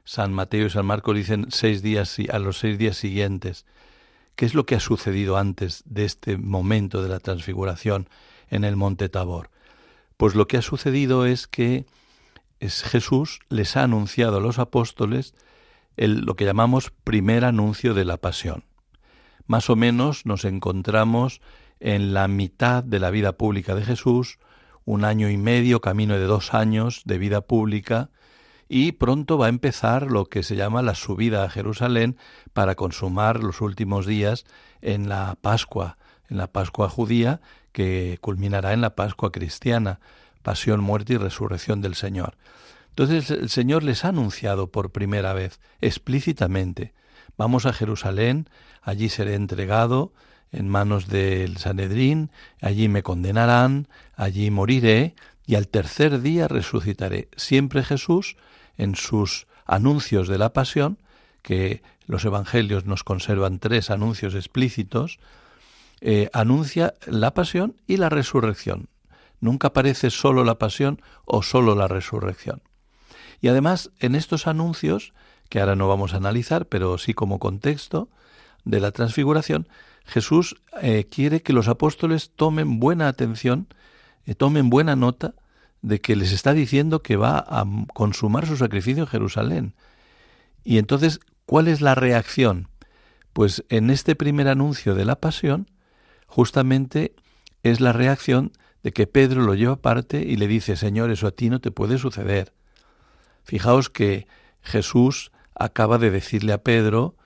San 0.04 0.34
Mateo 0.34 0.68
y 0.68 0.70
San 0.70 0.86
Marcos 0.86 1.16
dicen 1.16 1.48
seis 1.50 1.82
días 1.82 2.18
a 2.30 2.40
los 2.40 2.60
seis 2.60 2.78
días 2.78 2.98
siguientes. 2.98 3.66
¿Qué 4.36 4.46
es 4.46 4.54
lo 4.54 4.66
que 4.66 4.76
ha 4.76 4.80
sucedido 4.80 5.38
antes 5.38 5.84
de 5.86 6.06
este 6.06 6.38
momento 6.38 7.02
de 7.02 7.10
la 7.10 7.20
transfiguración 7.20 8.10
en 8.50 8.64
el 8.66 8.76
monte 8.76 9.10
Tabor? 9.10 9.50
Pues 10.18 10.36
lo 10.36 10.48
que 10.48 10.58
ha 10.58 10.62
sucedido 10.62 11.26
es 11.26 11.48
que 11.48 11.86
es 12.60 12.84
Jesús 12.84 13.40
les 13.50 13.78
ha 13.78 13.84
anunciado 13.84 14.38
a 14.38 14.42
los 14.42 14.60
apóstoles 14.60 15.34
el, 15.96 16.22
lo 16.22 16.36
que 16.36 16.46
llamamos 16.46 16.92
primer 17.04 17.46
anuncio 17.46 17.94
de 17.94 18.06
la 18.06 18.18
pasión. 18.18 18.64
Más 19.46 19.70
o 19.70 19.76
menos 19.76 20.26
nos 20.26 20.46
encontramos 20.46 21.42
en 21.80 22.14
la 22.14 22.28
mitad 22.28 22.84
de 22.84 23.00
la 23.00 23.12
vida 23.12 23.34
pública 23.34 23.76
de 23.76 23.86
Jesús, 23.86 24.40
un 24.86 25.06
año 25.06 25.30
y 25.30 25.38
medio, 25.38 25.82
camino 25.82 26.16
de 26.16 26.26
dos 26.26 26.54
años 26.54 27.02
de 27.06 27.18
vida 27.18 27.42
pública, 27.42 28.10
y 28.70 28.94
pronto 28.94 29.38
va 29.38 29.46
a 29.46 29.50
empezar 29.50 30.12
lo 30.12 30.26
que 30.26 30.44
se 30.44 30.56
llama 30.56 30.82
la 30.82 30.96
subida 30.96 31.44
a 31.44 31.50
Jerusalén 31.50 32.18
para 32.54 32.76
consumar 32.76 33.44
los 33.44 33.62
últimos 33.62 34.06
días 34.06 34.46
en 34.82 35.08
la 35.08 35.38
Pascua, 35.42 35.98
en 36.30 36.38
la 36.38 36.48
Pascua 36.48 36.90
judía, 36.90 37.40
que 37.72 38.18
culminará 38.22 38.74
en 38.74 38.82
la 38.82 38.96
Pascua 38.96 39.32
cristiana, 39.32 40.00
pasión, 40.48 40.80
muerte 40.80 41.12
y 41.12 41.18
resurrección 41.18 41.82
del 41.82 41.94
Señor. 41.94 42.38
Entonces 42.92 43.32
el 43.32 43.50
Señor 43.50 43.84
les 43.84 44.06
ha 44.06 44.08
anunciado 44.08 44.72
por 44.72 44.94
primera 44.94 45.34
vez, 45.34 45.60
explícitamente, 45.82 46.94
vamos 47.38 47.66
a 47.66 47.74
Jerusalén, 47.74 48.48
allí 48.82 49.10
seré 49.10 49.36
entregado 49.36 50.14
en 50.54 50.70
manos 50.70 51.10
del 51.10 51.58
Sanedrín, 51.58 52.32
allí 52.62 52.88
me 52.88 53.04
condenarán, 53.04 53.90
allí 54.16 54.50
moriré, 54.50 55.16
y 55.46 55.56
al 55.56 55.68
tercer 55.68 56.22
día 56.22 56.48
resucitaré. 56.48 57.28
Siempre 57.36 57.84
Jesús, 57.84 58.38
en 58.78 58.96
sus 58.96 59.48
anuncios 59.66 60.30
de 60.30 60.38
la 60.38 60.54
pasión, 60.54 60.98
que 61.42 61.84
los 62.06 62.24
evangelios 62.24 62.86
nos 62.86 63.04
conservan 63.04 63.60
tres 63.60 63.90
anuncios 63.90 64.34
explícitos, 64.34 65.20
eh, 66.00 66.30
anuncia 66.32 66.94
la 67.06 67.34
pasión 67.34 67.76
y 67.86 67.98
la 67.98 68.08
resurrección. 68.08 68.88
Nunca 69.40 69.70
aparece 69.70 70.10
solo 70.10 70.44
la 70.44 70.58
pasión 70.58 71.02
o 71.26 71.44
solo 71.44 71.76
la 71.76 71.88
resurrección. 71.88 72.62
Y 73.40 73.50
además, 73.50 73.92
en 74.00 74.16
estos 74.16 74.48
anuncios, 74.48 75.14
que 75.50 75.60
ahora 75.60 75.76
no 75.76 75.88
vamos 75.88 76.14
a 76.14 76.18
analizar, 76.18 76.68
pero 76.68 76.98
sí 76.98 77.14
como 77.14 77.40
contexto 77.40 78.10
de 78.66 78.80
la 78.80 78.92
transfiguración, 78.92 79.68
Jesús 80.06 80.62
eh, 80.82 81.06
quiere 81.10 81.42
que 81.42 81.54
los 81.54 81.68
apóstoles 81.68 82.32
tomen 82.36 82.80
buena 82.80 83.08
atención, 83.08 83.68
eh, 84.26 84.36
tomen 84.36 84.70
buena 84.70 84.96
nota 84.96 85.36
de 85.82 86.02
que 86.02 86.16
les 86.16 86.32
está 86.32 86.54
diciendo 86.54 87.02
que 87.02 87.18
va 87.18 87.38
a 87.38 87.66
consumar 87.94 88.48
su 88.48 88.58
sacrificio 88.58 89.04
en 89.04 89.10
Jerusalén. 89.10 89.76
Y 90.64 90.80
entonces, 90.80 91.20
¿cuál 91.46 91.68
es 91.68 91.82
la 91.82 91.96
reacción? 91.96 92.70
Pues 93.34 93.64
en 93.70 93.90
este 93.90 94.16
primer 94.16 94.48
anuncio 94.48 94.96
de 94.96 95.06
la 95.06 95.18
pasión, 95.18 95.70
justamente 96.26 97.16
es 97.64 97.80
la 97.80 97.94
reacción 97.94 98.52
de 98.88 98.94
que 98.94 99.06
Pedro 99.06 99.42
lo 99.42 99.54
lleva 99.54 99.74
aparte 99.74 100.22
y 100.22 100.38
le 100.38 100.48
dice, 100.48 100.78
Señor, 100.78 101.12
eso 101.12 101.28
a 101.28 101.32
ti 101.32 101.50
no 101.50 101.60
te 101.60 101.72
puede 101.72 101.98
suceder. 101.98 102.54
Fijaos 103.44 103.90
que 103.90 104.28
Jesús 104.62 105.34
acaba 105.56 105.98
de 105.98 106.10
decirle 106.10 106.54
a 106.54 106.64
Pedro, 106.64 107.18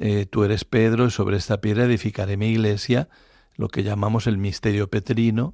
eh, 0.00 0.24
tú 0.24 0.42
eres 0.42 0.64
Pedro 0.64 1.04
y 1.04 1.10
sobre 1.10 1.36
esta 1.36 1.60
piedra 1.60 1.84
edificaré 1.84 2.38
mi 2.38 2.46
iglesia, 2.46 3.10
lo 3.56 3.68
que 3.68 3.82
llamamos 3.82 4.26
el 4.26 4.38
misterio 4.38 4.88
petrino. 4.88 5.52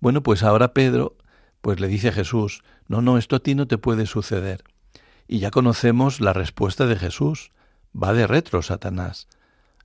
Bueno, 0.00 0.24
pues 0.24 0.42
ahora 0.42 0.74
Pedro, 0.74 1.18
pues 1.60 1.78
le 1.78 1.86
dice 1.86 2.08
a 2.08 2.12
Jesús, 2.12 2.64
no, 2.88 3.00
no, 3.00 3.16
esto 3.16 3.36
a 3.36 3.40
ti 3.44 3.54
no 3.54 3.68
te 3.68 3.78
puede 3.78 4.06
suceder. 4.06 4.64
Y 5.28 5.38
ya 5.38 5.52
conocemos 5.52 6.18
la 6.18 6.32
respuesta 6.32 6.88
de 6.88 6.96
Jesús. 6.96 7.52
Va 7.94 8.12
de 8.12 8.26
retro, 8.26 8.60
Satanás. 8.60 9.28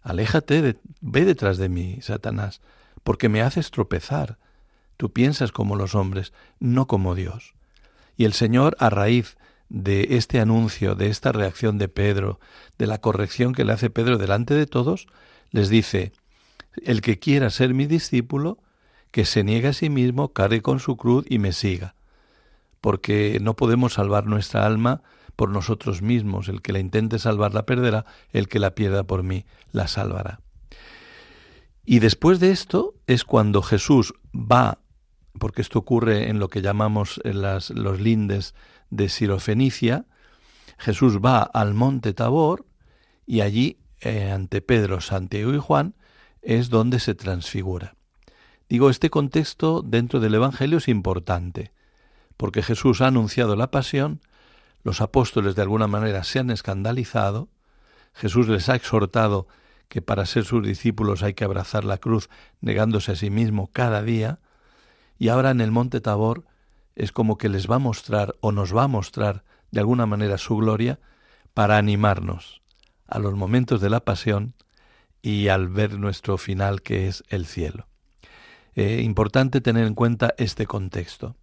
Aléjate, 0.01 0.79
ve 0.99 1.25
detrás 1.25 1.59
de 1.59 1.69
mí, 1.69 1.99
Satanás, 2.01 2.59
porque 3.03 3.29
me 3.29 3.43
haces 3.43 3.69
tropezar. 3.69 4.39
Tú 4.99 5.13
piensas 5.13 5.53
como 5.53 5.77
los 5.77 5.95
hombres, 5.95 6.33
no 6.59 6.85
como 6.85 7.15
Dios. 7.15 7.53
Y 8.17 8.25
el 8.25 8.33
Señor, 8.33 8.75
a 8.79 8.89
raíz 8.89 9.37
de 9.69 10.17
este 10.17 10.41
anuncio, 10.41 10.93
de 10.93 11.07
esta 11.07 11.31
reacción 11.31 11.77
de 11.77 11.87
Pedro, 11.87 12.41
de 12.77 12.85
la 12.85 12.99
corrección 12.99 13.53
que 13.53 13.63
le 13.63 13.71
hace 13.71 13.89
Pedro 13.89 14.17
delante 14.17 14.55
de 14.55 14.65
todos, 14.65 15.07
les 15.51 15.69
dice, 15.69 16.11
el 16.83 16.99
que 16.99 17.17
quiera 17.17 17.49
ser 17.49 17.73
mi 17.73 17.85
discípulo, 17.85 18.57
que 19.11 19.23
se 19.23 19.45
niegue 19.45 19.69
a 19.69 19.73
sí 19.73 19.89
mismo, 19.89 20.33
cargue 20.33 20.61
con 20.61 20.81
su 20.81 20.97
cruz 20.97 21.25
y 21.29 21.39
me 21.39 21.53
siga. 21.53 21.95
Porque 22.81 23.39
no 23.41 23.55
podemos 23.55 23.93
salvar 23.93 24.25
nuestra 24.25 24.65
alma 24.65 25.01
por 25.37 25.49
nosotros 25.49 26.01
mismos. 26.01 26.49
El 26.49 26.61
que 26.61 26.73
la 26.73 26.79
intente 26.79 27.19
salvar 27.19 27.53
la 27.53 27.65
perderá, 27.65 28.03
el 28.33 28.49
que 28.49 28.59
la 28.59 28.75
pierda 28.75 29.03
por 29.03 29.23
mí 29.23 29.45
la 29.71 29.87
salvará. 29.87 30.41
Y 31.85 31.99
después 31.99 32.41
de 32.41 32.51
esto 32.51 32.95
es 33.07 33.23
cuando 33.23 33.61
Jesús 33.61 34.13
va 34.35 34.79
porque 35.37 35.61
esto 35.61 35.79
ocurre 35.79 36.29
en 36.29 36.39
lo 36.39 36.47
que 36.47 36.61
llamamos 36.61 37.19
las, 37.23 37.69
los 37.69 37.99
lindes 37.99 38.55
de 38.89 39.09
Sirofenicia, 39.09 40.05
Jesús 40.77 41.19
va 41.19 41.41
al 41.41 41.73
monte 41.73 42.13
Tabor 42.13 42.65
y 43.25 43.41
allí, 43.41 43.77
eh, 44.01 44.31
ante 44.31 44.61
Pedro, 44.61 45.01
Santiago 45.01 45.53
y 45.53 45.59
Juan, 45.59 45.95
es 46.41 46.69
donde 46.69 46.99
se 46.99 47.15
transfigura. 47.15 47.95
Digo, 48.69 48.89
este 48.89 49.09
contexto 49.09 49.81
dentro 49.81 50.19
del 50.19 50.35
Evangelio 50.35 50.77
es 50.77 50.87
importante, 50.87 51.73
porque 52.37 52.63
Jesús 52.63 53.01
ha 53.01 53.07
anunciado 53.07 53.55
la 53.55 53.71
pasión, 53.71 54.21
los 54.83 55.01
apóstoles 55.01 55.55
de 55.55 55.61
alguna 55.61 55.87
manera 55.87 56.23
se 56.23 56.39
han 56.39 56.49
escandalizado, 56.49 57.49
Jesús 58.13 58.47
les 58.47 58.69
ha 58.69 58.75
exhortado 58.75 59.47
que 59.89 60.01
para 60.01 60.25
ser 60.25 60.45
sus 60.45 60.65
discípulos 60.65 61.23
hay 61.23 61.33
que 61.33 61.43
abrazar 61.43 61.83
la 61.83 61.97
cruz 61.97 62.29
negándose 62.61 63.11
a 63.11 63.15
sí 63.15 63.29
mismo 63.29 63.69
cada 63.73 64.03
día, 64.03 64.39
y 65.19 65.27
ahora 65.27 65.51
en 65.51 65.61
el 65.61 65.71
monte 65.71 66.01
Tabor 66.01 66.45
es 66.95 67.11
como 67.11 67.37
que 67.37 67.49
les 67.49 67.69
va 67.69 67.75
a 67.75 67.79
mostrar 67.79 68.35
o 68.39 68.51
nos 68.51 68.75
va 68.75 68.83
a 68.83 68.87
mostrar 68.87 69.43
de 69.69 69.81
alguna 69.81 70.05
manera 70.05 70.37
su 70.37 70.55
gloria 70.55 70.99
para 71.53 71.77
animarnos 71.77 72.61
a 73.05 73.19
los 73.19 73.35
momentos 73.35 73.81
de 73.81 73.89
la 73.89 73.99
pasión 73.99 74.53
y 75.21 75.49
al 75.49 75.67
ver 75.67 75.99
nuestro 75.99 76.37
final 76.37 76.81
que 76.81 77.07
es 77.07 77.23
el 77.27 77.45
cielo. 77.45 77.87
Eh, 78.75 79.01
importante 79.03 79.59
tener 79.61 79.85
en 79.85 79.93
cuenta 79.93 80.33
este 80.37 80.65
contexto. 80.65 81.35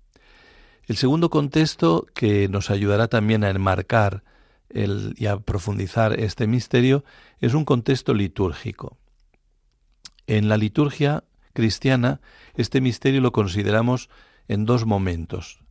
El 0.86 0.96
segundo 0.96 1.28
contexto 1.28 2.06
que 2.14 2.48
nos 2.48 2.70
ayudará 2.70 3.08
también 3.08 3.44
a 3.44 3.50
enmarcar 3.50 4.22
y 4.70 5.26
a 5.26 5.38
profundizar 5.38 6.18
este 6.18 6.46
misterio 6.46 7.04
es 7.40 7.54
un 7.54 7.64
contexto 7.64 8.14
litúrgico. 8.14 8.96
En 10.26 10.48
la 10.48 10.56
liturgia 10.56 11.24
cristiana, 11.56 12.20
este 12.54 12.80
misterio 12.80 13.22
lo 13.22 13.32
consideramos 13.32 14.10
en 14.46 14.66
dos 14.66 14.84
momentos. 14.84 15.64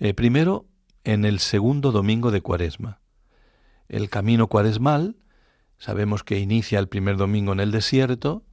Eh, 0.00 0.12
primero, 0.12 0.66
en 1.04 1.24
el 1.24 1.38
segundo 1.38 1.92
domingo 1.92 2.30
de 2.30 2.42
Cuaresma. 2.42 3.00
El 3.88 4.10
camino 4.10 4.48
cuaresmal, 4.48 5.16
sabemos 5.78 6.24
que 6.24 6.38
inicia 6.38 6.78
el 6.78 6.88
primer 6.88 7.16
domingo 7.16 7.52
en 7.52 7.60
el 7.60 7.70
desierto 7.70 8.44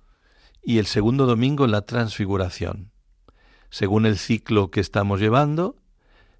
y 0.64 0.78
el 0.78 0.86
segundo 0.86 1.26
domingo 1.26 1.66
en 1.66 1.72
la 1.72 1.82
transfiguración. 1.82 2.92
Según 3.70 4.06
el 4.06 4.18
ciclo 4.18 4.72
que 4.72 4.80
estamos 4.80 5.20
llevando, 5.20 5.76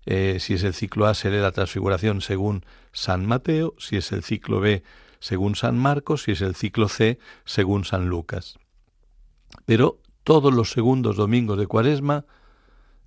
eh, 0.06 0.38
si 0.40 0.54
es 0.54 0.64
el 0.64 0.76
ciclo 0.76 1.08
A 1.08 1.16
será 1.16 1.38
la 1.38 1.52
transfiguración 1.52 2.22
según 2.22 2.64
San 2.94 3.26
Mateo, 3.26 3.74
si 3.80 3.98
es 3.98 4.12
el 4.12 4.24
ciclo 4.24 4.60
B 4.60 4.84
según 5.20 5.56
San 5.56 5.78
Marcos, 5.78 6.24
si 6.24 6.34
es 6.34 6.42
el 6.42 6.56
ciclo 6.56 6.88
C 6.88 7.18
según 7.46 7.84
San 7.84 8.08
Lucas. 8.08 8.60
Pero 9.66 10.00
todos 10.26 10.52
los 10.52 10.72
segundos 10.72 11.18
domingos 11.18 11.58
de 11.60 11.68
Cuaresma 11.68 12.26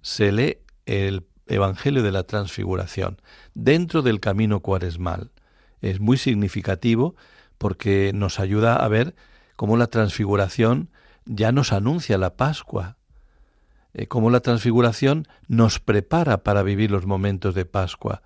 se 0.03 0.31
lee 0.31 0.59
el 0.87 1.27
Evangelio 1.49 2.05
de 2.05 2.13
la 2.13 2.23
Transfiguración 2.23 3.21
dentro 3.55 4.03
del 4.03 4.21
camino 4.21 4.61
cuaresmal. 4.61 5.33
Es 5.81 5.99
muy 5.99 6.17
significativo 6.17 7.17
porque 7.59 8.13
nos 8.15 8.39
ayuda 8.39 8.77
a 8.77 8.87
ver 8.87 9.17
cómo 9.57 9.77
la 9.77 9.89
transfiguración 9.89 10.91
ya 11.25 11.51
nos 11.51 11.73
anuncia 11.73 12.19
la 12.19 12.37
Pascua, 12.37 12.97
eh, 13.95 14.07
cómo 14.07 14.31
la 14.31 14.39
transfiguración 14.39 15.27
nos 15.49 15.81
prepara 15.81 16.45
para 16.45 16.63
vivir 16.63 16.93
los 16.93 17.05
momentos 17.05 17.53
de 17.57 17.67
Pascua 17.67 18.23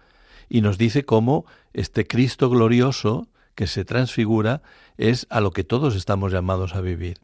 y 0.51 0.61
nos 0.61 0.77
dice 0.77 1.07
cómo 1.07 1.47
este 1.73 2.07
Cristo 2.07 2.51
glorioso 2.51 3.27
que 3.55 3.67
se 3.67 3.87
transfigura 3.87 4.61
es 4.99 5.27
a 5.31 5.41
lo 5.41 5.51
que 5.51 5.65
todos 5.65 5.97
estamos 5.97 6.31
llamados 6.31 6.75
a 6.75 6.83
vivir. 6.83 7.17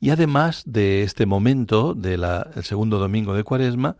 Y 0.00 0.10
además 0.10 0.62
de 0.64 1.02
este 1.02 1.26
momento, 1.26 1.94
del 1.94 2.24
segundo 2.62 2.98
domingo 2.98 3.34
de 3.34 3.44
Cuaresma, 3.44 3.98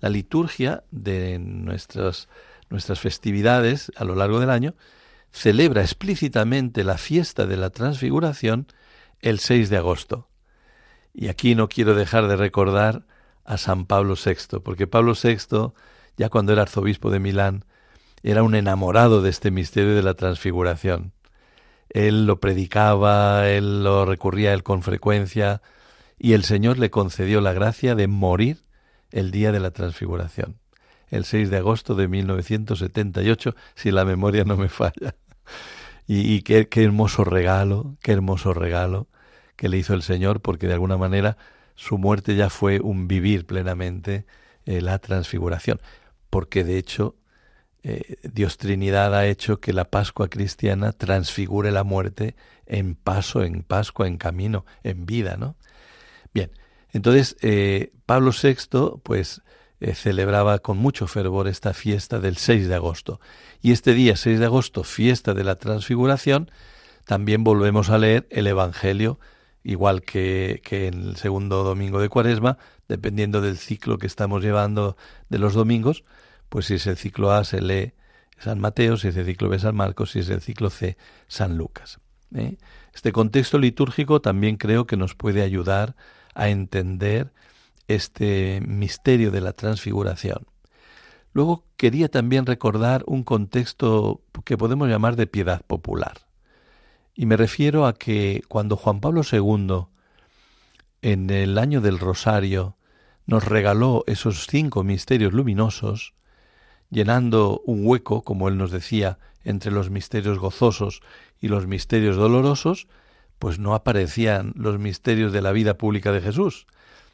la 0.00 0.08
liturgia 0.08 0.82
de 0.90 1.38
nuestras, 1.38 2.28
nuestras 2.70 3.00
festividades 3.00 3.92
a 3.96 4.04
lo 4.04 4.14
largo 4.14 4.40
del 4.40 4.48
año 4.48 4.74
celebra 5.30 5.82
explícitamente 5.82 6.84
la 6.84 6.96
fiesta 6.96 7.46
de 7.46 7.58
la 7.58 7.68
transfiguración 7.70 8.66
el 9.20 9.38
6 9.38 9.68
de 9.68 9.76
agosto. 9.76 10.28
Y 11.12 11.28
aquí 11.28 11.54
no 11.54 11.68
quiero 11.68 11.94
dejar 11.94 12.28
de 12.28 12.36
recordar 12.36 13.04
a 13.44 13.58
San 13.58 13.84
Pablo 13.84 14.14
VI, 14.14 14.60
porque 14.60 14.86
Pablo 14.86 15.12
VI, 15.20 15.72
ya 16.16 16.30
cuando 16.30 16.52
era 16.52 16.62
arzobispo 16.62 17.10
de 17.10 17.20
Milán, 17.20 17.64
era 18.22 18.42
un 18.42 18.54
enamorado 18.54 19.20
de 19.20 19.30
este 19.30 19.50
misterio 19.50 19.94
de 19.94 20.02
la 20.02 20.14
transfiguración. 20.14 21.12
Él 21.92 22.26
lo 22.26 22.40
predicaba, 22.40 23.48
él 23.50 23.84
lo 23.84 24.06
recurría 24.06 24.50
a 24.50 24.54
él 24.54 24.62
con 24.62 24.82
frecuencia, 24.82 25.60
y 26.18 26.32
el 26.32 26.44
Señor 26.44 26.78
le 26.78 26.90
concedió 26.90 27.40
la 27.40 27.52
gracia 27.52 27.94
de 27.94 28.06
morir 28.06 28.64
el 29.10 29.30
día 29.30 29.52
de 29.52 29.60
la 29.60 29.72
transfiguración, 29.72 30.58
el 31.10 31.24
6 31.24 31.50
de 31.50 31.58
agosto 31.58 31.94
de 31.94 32.08
1978, 32.08 33.54
si 33.74 33.90
la 33.90 34.04
memoria 34.04 34.44
no 34.44 34.56
me 34.56 34.68
falla. 34.68 35.14
Y, 36.06 36.42
qué 36.42 36.68
hermoso 36.76 37.24
regalo, 37.24 37.96
qué 38.02 38.12
hermoso 38.12 38.54
regalo 38.54 39.08
que 39.56 39.68
le 39.68 39.78
hizo 39.78 39.94
el 39.94 40.02
Señor, 40.02 40.40
porque 40.40 40.66
de 40.66 40.72
alguna 40.74 40.96
manera 40.96 41.36
su 41.74 41.98
muerte 41.98 42.34
ya 42.36 42.50
fue 42.50 42.80
un 42.80 43.08
vivir 43.08 43.46
plenamente 43.46 44.26
eh, 44.64 44.80
la 44.80 44.98
transfiguración, 44.98 45.80
porque 46.30 46.64
de 46.64 46.78
hecho 46.78 47.16
eh, 47.82 48.16
Dios 48.22 48.58
Trinidad 48.58 49.14
ha 49.14 49.26
hecho 49.26 49.60
que 49.60 49.72
la 49.72 49.84
Pascua 49.84 50.28
cristiana 50.28 50.92
transfigure 50.92 51.70
la 51.70 51.84
muerte 51.84 52.36
en 52.66 52.94
paso, 52.94 53.42
en 53.42 53.62
Pascua, 53.62 54.06
en 54.06 54.18
camino, 54.18 54.64
en 54.82 55.06
vida, 55.06 55.36
¿no? 55.36 55.56
Bien, 56.32 56.50
entonces 56.92 57.36
eh, 57.42 57.92
Pablo 58.06 58.30
VI, 58.30 59.00
pues, 59.02 59.42
celebraba 59.94 60.60
con 60.60 60.78
mucho 60.78 61.08
fervor 61.08 61.48
esta 61.48 61.74
fiesta 61.74 62.20
del 62.20 62.36
6 62.36 62.68
de 62.68 62.74
agosto. 62.76 63.20
Y 63.62 63.72
este 63.72 63.94
día, 63.94 64.14
6 64.14 64.38
de 64.38 64.44
agosto, 64.44 64.84
fiesta 64.84 65.34
de 65.34 65.42
la 65.42 65.56
transfiguración, 65.56 66.52
también 67.04 67.42
volvemos 67.42 67.90
a 67.90 67.98
leer 67.98 68.28
el 68.30 68.46
Evangelio 68.46 69.18
igual 69.64 70.02
que, 70.02 70.60
que 70.64 70.88
en 70.88 70.94
el 70.94 71.16
segundo 71.16 71.62
domingo 71.62 72.00
de 72.00 72.08
Cuaresma, 72.08 72.58
dependiendo 72.88 73.40
del 73.40 73.58
ciclo 73.58 73.98
que 73.98 74.06
estamos 74.06 74.42
llevando 74.42 74.96
de 75.28 75.38
los 75.38 75.54
domingos, 75.54 76.04
pues 76.52 76.66
si 76.66 76.74
es 76.74 76.86
el 76.86 76.98
ciclo 76.98 77.32
A 77.32 77.44
se 77.44 77.62
lee 77.62 77.94
San 78.36 78.60
Mateo, 78.60 78.98
si 78.98 79.08
es 79.08 79.16
el 79.16 79.24
ciclo 79.24 79.48
B 79.48 79.58
San 79.58 79.74
Marcos, 79.74 80.10
si 80.10 80.18
es 80.18 80.28
el 80.28 80.42
ciclo 80.42 80.68
C 80.68 80.98
San 81.26 81.56
Lucas. 81.56 81.98
¿eh? 82.34 82.58
Este 82.94 83.10
contexto 83.10 83.58
litúrgico 83.58 84.20
también 84.20 84.58
creo 84.58 84.86
que 84.86 84.98
nos 84.98 85.14
puede 85.14 85.40
ayudar 85.40 85.96
a 86.34 86.50
entender 86.50 87.32
este 87.88 88.60
misterio 88.66 89.30
de 89.30 89.40
la 89.40 89.54
transfiguración. 89.54 90.46
Luego 91.32 91.64
quería 91.78 92.10
también 92.10 92.44
recordar 92.44 93.02
un 93.06 93.24
contexto 93.24 94.20
que 94.44 94.58
podemos 94.58 94.90
llamar 94.90 95.16
de 95.16 95.26
piedad 95.26 95.62
popular. 95.64 96.18
Y 97.14 97.24
me 97.24 97.38
refiero 97.38 97.86
a 97.86 97.94
que 97.94 98.42
cuando 98.48 98.76
Juan 98.76 99.00
Pablo 99.00 99.22
II, 99.22 99.86
en 101.00 101.30
el 101.30 101.56
año 101.56 101.80
del 101.80 101.98
Rosario, 101.98 102.76
nos 103.24 103.42
regaló 103.42 104.04
esos 104.06 104.46
cinco 104.46 104.84
misterios 104.84 105.32
luminosos, 105.32 106.12
llenando 106.92 107.62
un 107.64 107.84
hueco, 107.84 108.22
como 108.22 108.48
él 108.48 108.58
nos 108.58 108.70
decía, 108.70 109.18
entre 109.42 109.72
los 109.72 109.90
misterios 109.90 110.38
gozosos 110.38 111.00
y 111.40 111.48
los 111.48 111.66
misterios 111.66 112.16
dolorosos, 112.16 112.86
pues 113.38 113.58
no 113.58 113.74
aparecían 113.74 114.52
los 114.54 114.78
misterios 114.78 115.32
de 115.32 115.42
la 115.42 115.50
vida 115.50 115.78
pública 115.78 116.12
de 116.12 116.20
Jesús. 116.20 116.66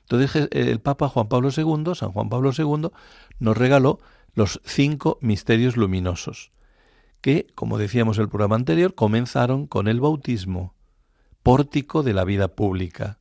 Entonces 0.03 0.49
el 0.51 0.81
Papa 0.81 1.09
Juan 1.09 1.29
Pablo 1.29 1.51
II, 1.57 1.95
San 1.95 2.12
Juan 2.12 2.29
Pablo 2.29 2.51
II, 2.57 2.91
nos 3.38 3.57
regaló 3.57 4.01
los 4.35 4.61
cinco 4.64 5.19
misterios 5.23 5.77
luminosos 5.77 6.51
que, 7.21 7.47
como 7.55 7.79
decíamos 7.79 8.19
en 8.19 8.25
el 8.25 8.29
programa 8.29 8.57
anterior, 8.57 8.95
comenzaron 8.95 9.67
con 9.67 9.88
el 9.88 10.01
bautismo, 10.01 10.75
pórtico 11.43 12.03
de 12.03 12.14
la 12.14 12.25
vida 12.25 12.49
pública. 12.49 13.19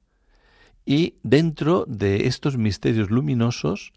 Y 0.86 1.16
dentro 1.24 1.86
de 1.88 2.28
estos 2.28 2.58
misterios 2.58 3.10
luminosos, 3.10 3.94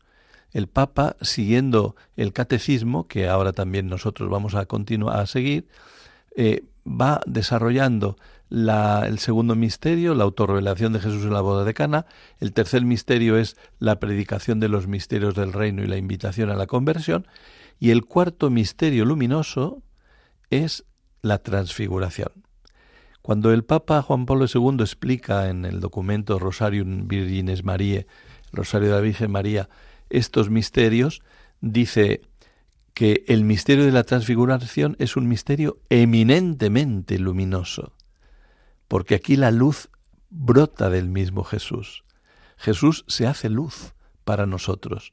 el 0.52 0.66
Papa, 0.66 1.16
siguiendo 1.20 1.96
el 2.16 2.32
catecismo, 2.32 3.06
que 3.06 3.28
ahora 3.28 3.52
también 3.52 3.88
nosotros 3.88 4.28
vamos 4.30 4.54
a 4.54 4.66
continuar 4.66 5.20
a 5.20 5.26
seguir, 5.26 5.68
eh, 6.36 6.64
va 6.86 7.20
desarrollando 7.26 8.16
la, 8.48 9.06
el 9.06 9.18
segundo 9.18 9.54
misterio, 9.54 10.14
la 10.14 10.24
autorrevelación 10.24 10.92
de 10.92 11.00
Jesús 11.00 11.24
en 11.24 11.32
la 11.32 11.40
boda 11.40 11.64
de 11.64 11.74
Cana. 11.74 12.06
El 12.38 12.52
tercer 12.52 12.82
misterio 12.84 13.36
es 13.38 13.56
la 13.78 14.00
predicación 14.00 14.58
de 14.58 14.68
los 14.68 14.86
misterios 14.88 15.34
del 15.34 15.52
reino 15.52 15.82
y 15.82 15.86
la 15.86 15.96
invitación 15.96 16.50
a 16.50 16.56
la 16.56 16.66
conversión. 16.66 17.26
Y 17.78 17.90
el 17.90 18.04
cuarto 18.04 18.50
misterio 18.50 19.04
luminoso, 19.04 19.82
es 20.50 20.84
la 21.22 21.38
transfiguración. 21.38 22.32
Cuando 23.22 23.52
el 23.52 23.64
Papa 23.64 24.02
Juan 24.02 24.26
Pablo 24.26 24.46
II 24.52 24.80
explica 24.80 25.48
en 25.48 25.64
el 25.64 25.80
documento 25.80 26.38
Rosarium 26.38 27.06
Virgines 27.06 27.64
Mariae, 27.64 28.06
Rosario 28.52 28.88
de 28.88 28.94
la 28.94 29.00
Virgen 29.00 29.30
María, 29.30 29.68
estos 30.11 30.51
misterios, 30.51 31.23
dice 31.61 32.23
que 32.94 33.25
el 33.29 33.44
misterio 33.44 33.85
de 33.85 33.92
la 33.92 34.05
transfiguración 34.05 34.96
es 34.99 35.16
un 35.16 35.29
misterio 35.29 35.79
eminentemente 35.88 37.18
luminoso, 37.18 37.92
porque 38.88 39.14
aquí 39.14 39.37
la 39.37 39.51
luz 39.51 39.88
brota 40.29 40.90
del 40.90 41.09
mismo 41.09 41.44
Jesús. 41.44 42.05
Jesús 42.57 43.05
se 43.09 43.27
hace 43.27 43.49
luz 43.49 43.94
para 44.25 44.46
nosotros, 44.46 45.12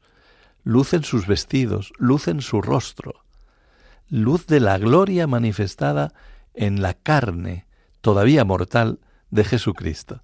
luz 0.63 0.93
en 0.93 1.03
sus 1.03 1.27
vestidos, 1.27 1.93
luz 1.97 2.27
en 2.27 2.41
su 2.41 2.61
rostro 2.61 3.23
luz 4.09 4.47
de 4.47 4.59
la 4.59 4.77
gloria 4.77 5.27
manifestada 5.27 6.13
en 6.53 6.81
la 6.81 6.93
carne 6.93 7.67
todavía 8.01 8.45
mortal 8.45 8.99
de 9.31 9.43
Jesucristo. 9.43 10.21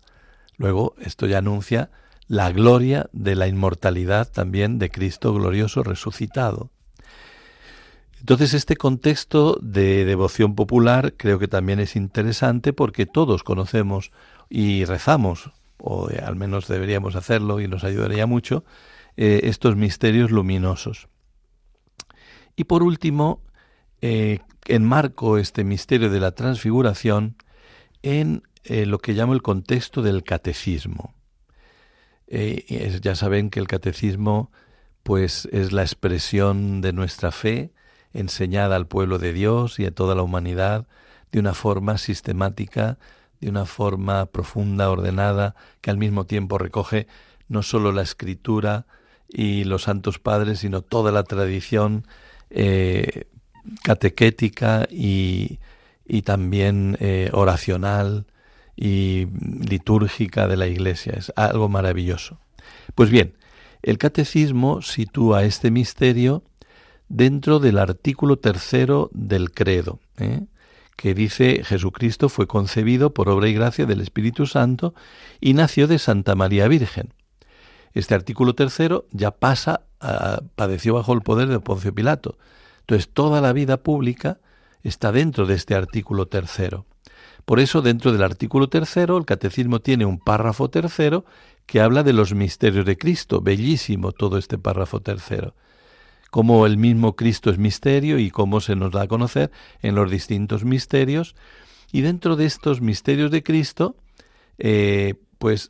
Luego, 0.57 0.95
esto 0.99 1.27
ya 1.27 1.39
anuncia 1.39 1.91
la 2.27 2.51
gloria 2.51 3.09
de 3.11 3.35
la 3.35 3.47
inmortalidad 3.47 4.29
también 4.31 4.79
de 4.79 4.89
Cristo 4.89 5.33
glorioso 5.33 5.83
resucitado. 5.83 6.69
Entonces 8.19 8.53
este 8.53 8.77
contexto 8.77 9.59
de 9.61 10.05
devoción 10.05 10.55
popular 10.55 11.13
creo 11.17 11.39
que 11.39 11.49
también 11.49 11.81
es 11.81 11.97
interesante 11.97 12.71
porque 12.71 13.05
todos 13.05 13.43
conocemos 13.43 14.11
y 14.49 14.85
rezamos, 14.85 15.51
o 15.77 16.07
al 16.07 16.37
menos 16.37 16.69
deberíamos 16.69 17.15
hacerlo 17.17 17.59
y 17.59 17.67
nos 17.67 17.83
ayudaría 17.83 18.25
mucho, 18.25 18.63
eh, 19.17 19.41
estos 19.43 19.75
misterios 19.75 20.31
luminosos. 20.31 21.09
Y 22.55 22.63
por 22.63 22.81
último, 22.81 23.41
eh, 24.01 24.39
enmarco 24.67 25.37
este 25.37 25.63
misterio 25.63 26.09
de 26.09 26.19
la 26.19 26.31
transfiguración 26.31 27.35
en 28.03 28.43
eh, 28.63 28.85
lo 28.85 28.99
que 28.99 29.13
llamo 29.13 29.33
el 29.33 29.41
contexto 29.41 30.01
del 30.01 30.23
catecismo. 30.23 31.13
Eh, 32.35 32.99
ya 32.99 33.13
saben 33.13 33.51
que 33.51 33.59
el 33.59 33.67
catecismo 33.67 34.51
pues 35.03 35.47
es 35.51 35.71
la 35.71 35.83
expresión 35.83 36.81
de 36.81 36.91
nuestra 36.91 37.31
fe 37.31 37.73
enseñada 38.11 38.75
al 38.75 38.87
pueblo 38.87 39.19
de 39.19 39.33
Dios 39.33 39.79
y 39.79 39.85
a 39.85 39.91
toda 39.91 40.15
la 40.15 40.23
humanidad 40.23 40.87
de 41.31 41.39
una 41.39 41.53
forma 41.53 41.99
sistemática, 41.99 42.97
de 43.39 43.49
una 43.49 43.65
forma 43.65 44.25
profunda, 44.25 44.89
ordenada, 44.89 45.53
que 45.81 45.91
al 45.91 45.99
mismo 45.99 46.25
tiempo 46.25 46.57
recoge 46.57 47.05
no 47.49 47.61
sólo 47.61 47.91
la 47.91 48.01
escritura 48.01 48.87
y 49.29 49.63
los 49.65 49.83
santos 49.83 50.17
padres, 50.17 50.57
sino 50.59 50.81
toda 50.81 51.11
la 51.11 51.25
tradición 51.25 52.07
eh, 52.49 53.25
catequética 53.83 54.87
y, 54.89 55.59
también 56.25 56.97
eh, 56.99 57.29
oracional 57.31 58.25
y 58.75 59.27
litúrgica 59.67 60.47
de 60.47 60.57
la 60.57 60.67
Iglesia. 60.67 61.13
Es 61.17 61.31
algo 61.35 61.69
maravilloso. 61.69 62.39
Pues 62.95 63.09
bien, 63.09 63.35
el 63.81 63.97
catecismo 63.97 64.81
sitúa 64.81 65.43
este 65.43 65.71
misterio 65.71 66.43
dentro 67.09 67.59
del 67.59 67.77
artículo 67.77 68.37
tercero 68.37 69.09
del 69.13 69.51
credo, 69.51 69.99
¿eh? 70.17 70.41
que 70.95 71.13
dice 71.13 71.63
Jesucristo 71.63 72.29
fue 72.29 72.47
concebido 72.47 73.13
por 73.13 73.29
obra 73.29 73.47
y 73.47 73.53
gracia 73.53 73.85
del 73.85 74.01
Espíritu 74.01 74.45
Santo 74.45 74.93
y 75.41 75.53
nació 75.53 75.87
de 75.87 75.99
Santa 75.99 76.35
María 76.35 76.67
Virgen. 76.67 77.13
Este 77.93 78.15
artículo 78.15 78.55
tercero 78.55 79.05
ya 79.11 79.31
pasa, 79.31 79.81
a, 79.99 80.41
padeció 80.55 80.95
bajo 80.95 81.13
el 81.13 81.21
poder 81.21 81.47
de 81.49 81.59
Poncio 81.59 81.93
Pilato, 81.93 82.37
entonces, 82.83 83.09
toda 83.13 83.39
la 83.39 83.53
vida 83.53 83.77
pública 83.77 84.39
está 84.83 85.11
dentro 85.13 85.45
de 85.45 85.55
este 85.55 85.73
artículo 85.73 86.27
tercero. 86.27 86.85
Por 87.45 87.59
eso, 87.59 87.81
dentro 87.81 88.11
del 88.11 88.23
artículo 88.23 88.69
tercero, 88.69 89.17
el 89.17 89.25
catecismo 89.25 89.79
tiene 89.79 90.05
un 90.05 90.19
párrafo 90.19 90.69
tercero 90.69 91.25
que 91.65 91.81
habla 91.81 92.03
de 92.03 92.13
los 92.13 92.33
misterios 92.33 92.85
de 92.85 92.97
Cristo. 92.97 93.41
Bellísimo 93.41 94.11
todo 94.11 94.37
este 94.37 94.57
párrafo 94.57 95.01
tercero. 95.01 95.55
Cómo 96.31 96.65
el 96.65 96.77
mismo 96.77 97.15
Cristo 97.15 97.49
es 97.49 97.57
misterio 97.57 98.17
y 98.17 98.31
cómo 98.31 98.59
se 98.59 98.75
nos 98.75 98.91
da 98.91 99.03
a 99.03 99.07
conocer 99.07 99.51
en 99.81 99.95
los 99.95 100.09
distintos 100.09 100.63
misterios. 100.63 101.35
Y 101.91 102.01
dentro 102.01 102.35
de 102.35 102.45
estos 102.45 102.81
misterios 102.81 103.29
de 103.29 103.43
Cristo, 103.43 103.95
eh, 104.57 105.15
pues 105.37 105.67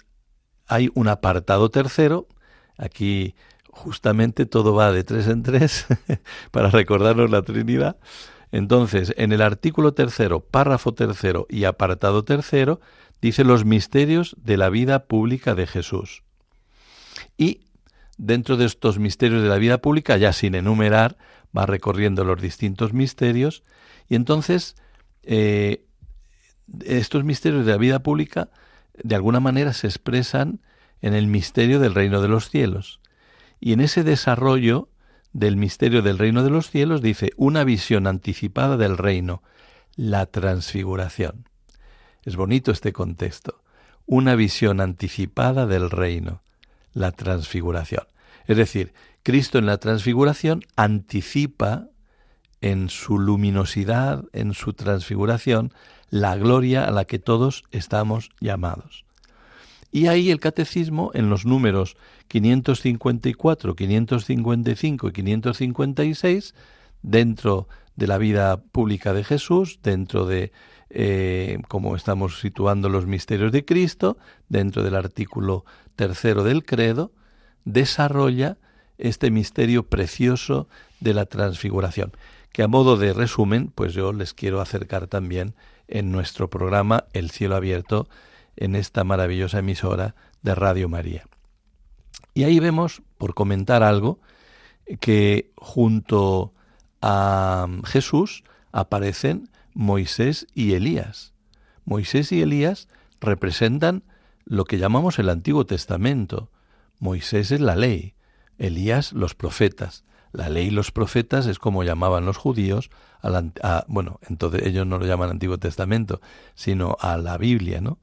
hay 0.67 0.89
un 0.93 1.07
apartado 1.07 1.69
tercero, 1.69 2.27
aquí 2.77 3.35
justamente 3.69 4.45
todo 4.45 4.73
va 4.73 4.91
de 4.91 5.03
tres 5.03 5.27
en 5.27 5.43
tres 5.43 5.85
para 6.51 6.69
recordarnos 6.69 7.29
la 7.29 7.41
Trinidad. 7.41 7.97
Entonces, 8.53 9.15
en 9.17 9.31
el 9.31 9.41
artículo 9.41 9.95
tercero, 9.95 10.39
párrafo 10.39 10.93
tercero 10.93 11.47
y 11.49 11.63
apartado 11.63 12.23
tercero, 12.23 12.79
dice 13.19 13.43
los 13.43 13.65
misterios 13.65 14.35
de 14.37 14.57
la 14.57 14.69
vida 14.69 15.05
pública 15.05 15.55
de 15.55 15.65
Jesús. 15.65 16.21
Y 17.35 17.61
dentro 18.19 18.55
de 18.55 18.65
estos 18.65 18.99
misterios 18.99 19.41
de 19.41 19.49
la 19.49 19.57
vida 19.57 19.79
pública, 19.79 20.17
ya 20.17 20.33
sin 20.33 20.53
enumerar, 20.53 21.17
va 21.57 21.65
recorriendo 21.65 22.25
los 22.25 22.39
distintos 22.39 22.93
misterios, 22.93 23.63
y 24.07 24.13
entonces 24.13 24.75
eh, 25.23 25.87
estos 26.85 27.23
misterios 27.23 27.65
de 27.65 27.71
la 27.71 27.79
vida 27.79 28.03
pública 28.03 28.51
de 29.01 29.15
alguna 29.15 29.39
manera 29.39 29.73
se 29.73 29.87
expresan 29.87 30.61
en 31.01 31.15
el 31.15 31.25
misterio 31.25 31.79
del 31.79 31.95
reino 31.95 32.21
de 32.21 32.27
los 32.27 32.51
cielos. 32.51 32.99
Y 33.59 33.73
en 33.73 33.81
ese 33.81 34.03
desarrollo 34.03 34.89
del 35.33 35.57
misterio 35.57 36.01
del 36.01 36.19
reino 36.19 36.43
de 36.43 36.51
los 36.51 36.69
cielos 36.69 37.01
dice 37.01 37.31
una 37.35 37.63
visión 37.63 38.07
anticipada 38.07 38.77
del 38.77 38.97
reino, 38.97 39.41
la 39.95 40.27
transfiguración. 40.27 41.49
Es 42.23 42.35
bonito 42.35 42.71
este 42.71 42.93
contexto. 42.93 43.61
Una 44.05 44.35
visión 44.35 44.79
anticipada 44.79 45.65
del 45.65 45.89
reino, 45.89 46.41
la 46.93 47.11
transfiguración. 47.11 48.05
Es 48.45 48.57
decir, 48.57 48.93
Cristo 49.23 49.57
en 49.57 49.65
la 49.65 49.77
transfiguración 49.77 50.63
anticipa 50.75 51.87
en 52.61 52.89
su 52.89 53.19
luminosidad, 53.19 54.23
en 54.33 54.53
su 54.53 54.73
transfiguración, 54.73 55.73
la 56.09 56.35
gloria 56.35 56.85
a 56.85 56.91
la 56.91 57.05
que 57.05 57.19
todos 57.19 57.63
estamos 57.71 58.29
llamados. 58.39 59.05
Y 59.95 60.07
ahí 60.07 60.31
el 60.31 60.39
catecismo, 60.39 61.11
en 61.13 61.29
los 61.29 61.45
números 61.45 61.97
554, 62.27 63.75
555 63.75 65.07
y 65.07 65.11
556, 65.11 66.55
dentro 67.03 67.67
de 67.95 68.07
la 68.07 68.17
vida 68.17 68.57
pública 68.57 69.13
de 69.13 69.23
Jesús, 69.23 69.79
dentro 69.83 70.25
de 70.25 70.51
eh, 70.89 71.59
como 71.67 71.95
estamos 71.95 72.39
situando 72.39 72.89
los 72.89 73.05
misterios 73.05 73.51
de 73.51 73.65
Cristo, 73.65 74.17
dentro 74.49 74.81
del 74.81 74.95
artículo 74.95 75.63
tercero 75.95 76.43
del 76.43 76.65
credo, 76.65 77.11
desarrolla 77.63 78.57
este 78.97 79.29
misterio 79.29 79.83
precioso 79.83 80.67
de 81.01 81.13
la 81.13 81.27
transfiguración, 81.27 82.13
que 82.51 82.63
a 82.63 82.67
modo 82.67 82.97
de 82.97 83.13
resumen, 83.13 83.71
pues 83.75 83.93
yo 83.93 84.11
les 84.11 84.33
quiero 84.33 84.59
acercar 84.59 85.05
también 85.05 85.53
en 85.87 86.11
nuestro 86.11 86.49
programa 86.49 87.05
El 87.13 87.29
cielo 87.29 87.55
abierto, 87.55 88.07
en 88.55 88.75
esta 88.75 89.03
maravillosa 89.03 89.59
emisora 89.59 90.15
de 90.41 90.55
Radio 90.55 90.89
María. 90.89 91.25
Y 92.33 92.43
ahí 92.43 92.59
vemos, 92.59 93.01
por 93.17 93.33
comentar 93.33 93.83
algo, 93.83 94.19
que 94.99 95.51
junto 95.55 96.53
a 97.01 97.67
Jesús 97.85 98.43
aparecen 98.71 99.49
Moisés 99.73 100.47
y 100.53 100.73
Elías. 100.73 101.33
Moisés 101.85 102.31
y 102.31 102.41
Elías 102.41 102.87
representan 103.19 104.03
lo 104.45 104.65
que 104.65 104.77
llamamos 104.77 105.19
el 105.19 105.29
Antiguo 105.29 105.65
Testamento. 105.65 106.49
Moisés 106.99 107.51
es 107.51 107.61
la 107.61 107.75
ley, 107.75 108.15
Elías 108.57 109.13
los 109.13 109.35
profetas. 109.35 110.03
La 110.31 110.49
ley 110.49 110.67
y 110.67 110.71
los 110.71 110.91
profetas 110.91 111.45
es 111.45 111.59
como 111.59 111.83
llamaban 111.83 112.25
los 112.25 112.37
judíos, 112.37 112.89
a, 113.21 113.85
bueno, 113.87 114.19
entonces 114.27 114.63
ellos 114.65 114.87
no 114.87 114.97
lo 114.97 115.05
llaman 115.05 115.29
Antiguo 115.29 115.59
Testamento, 115.59 116.21
sino 116.55 116.97
a 116.99 117.17
la 117.17 117.37
Biblia, 117.37 117.81
¿no? 117.81 117.99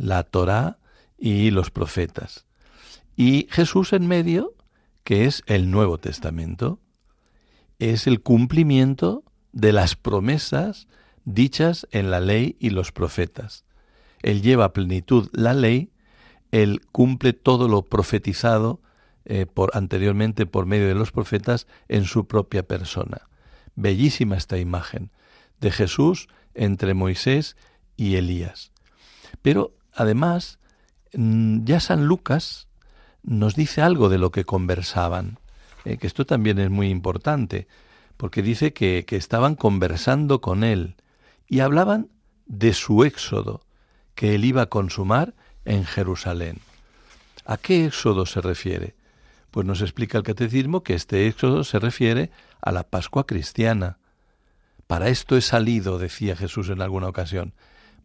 La 0.00 0.22
Torá 0.22 0.78
y 1.18 1.50
los 1.50 1.70
profetas. 1.70 2.46
Y 3.16 3.48
Jesús 3.50 3.92
en 3.92 4.06
medio, 4.06 4.54
que 5.04 5.26
es 5.26 5.42
el 5.44 5.70
Nuevo 5.70 5.98
Testamento, 5.98 6.80
es 7.78 8.06
el 8.06 8.22
cumplimiento 8.22 9.24
de 9.52 9.74
las 9.74 9.96
promesas 9.96 10.88
dichas 11.26 11.86
en 11.90 12.10
la 12.10 12.20
ley 12.20 12.56
y 12.58 12.70
los 12.70 12.92
profetas. 12.92 13.66
Él 14.22 14.40
lleva 14.40 14.64
a 14.64 14.72
plenitud 14.72 15.28
la 15.32 15.52
ley, 15.52 15.92
él 16.50 16.80
cumple 16.92 17.34
todo 17.34 17.68
lo 17.68 17.82
profetizado 17.82 18.80
eh, 19.26 19.44
por, 19.44 19.70
anteriormente 19.74 20.46
por 20.46 20.64
medio 20.64 20.88
de 20.88 20.94
los 20.94 21.12
profetas 21.12 21.66
en 21.88 22.06
su 22.06 22.26
propia 22.26 22.62
persona. 22.62 23.28
Bellísima 23.76 24.38
esta 24.38 24.56
imagen 24.56 25.10
de 25.60 25.70
Jesús 25.70 26.28
entre 26.54 26.94
Moisés 26.94 27.54
y 27.98 28.16
Elías. 28.16 28.72
Pero 29.42 29.74
además, 29.94 30.58
mm, 31.12 31.64
ya 31.64 31.80
San 31.80 32.06
Lucas 32.06 32.68
nos 33.22 33.54
dice 33.54 33.82
algo 33.82 34.08
de 34.08 34.18
lo 34.18 34.30
que 34.30 34.44
conversaban, 34.44 35.38
eh, 35.84 35.98
que 35.98 36.06
esto 36.06 36.26
también 36.26 36.58
es 36.58 36.70
muy 36.70 36.88
importante, 36.88 37.66
porque 38.16 38.42
dice 38.42 38.72
que, 38.72 39.04
que 39.06 39.16
estaban 39.16 39.54
conversando 39.54 40.40
con 40.40 40.64
él 40.64 40.96
y 41.48 41.60
hablaban 41.60 42.08
de 42.46 42.72
su 42.72 43.04
éxodo 43.04 43.62
que 44.14 44.34
él 44.34 44.44
iba 44.44 44.62
a 44.62 44.66
consumar 44.66 45.34
en 45.64 45.84
Jerusalén. 45.84 46.58
¿A 47.44 47.56
qué 47.56 47.86
éxodo 47.86 48.26
se 48.26 48.40
refiere? 48.40 48.94
Pues 49.50 49.66
nos 49.66 49.80
explica 49.80 50.18
el 50.18 50.24
catecismo 50.24 50.82
que 50.82 50.94
este 50.94 51.26
éxodo 51.26 51.64
se 51.64 51.78
refiere 51.78 52.30
a 52.60 52.72
la 52.72 52.84
Pascua 52.84 53.26
cristiana. 53.26 53.98
Para 54.86 55.08
esto 55.08 55.36
he 55.36 55.40
salido, 55.40 55.98
decía 55.98 56.36
Jesús 56.36 56.68
en 56.68 56.82
alguna 56.82 57.08
ocasión, 57.08 57.54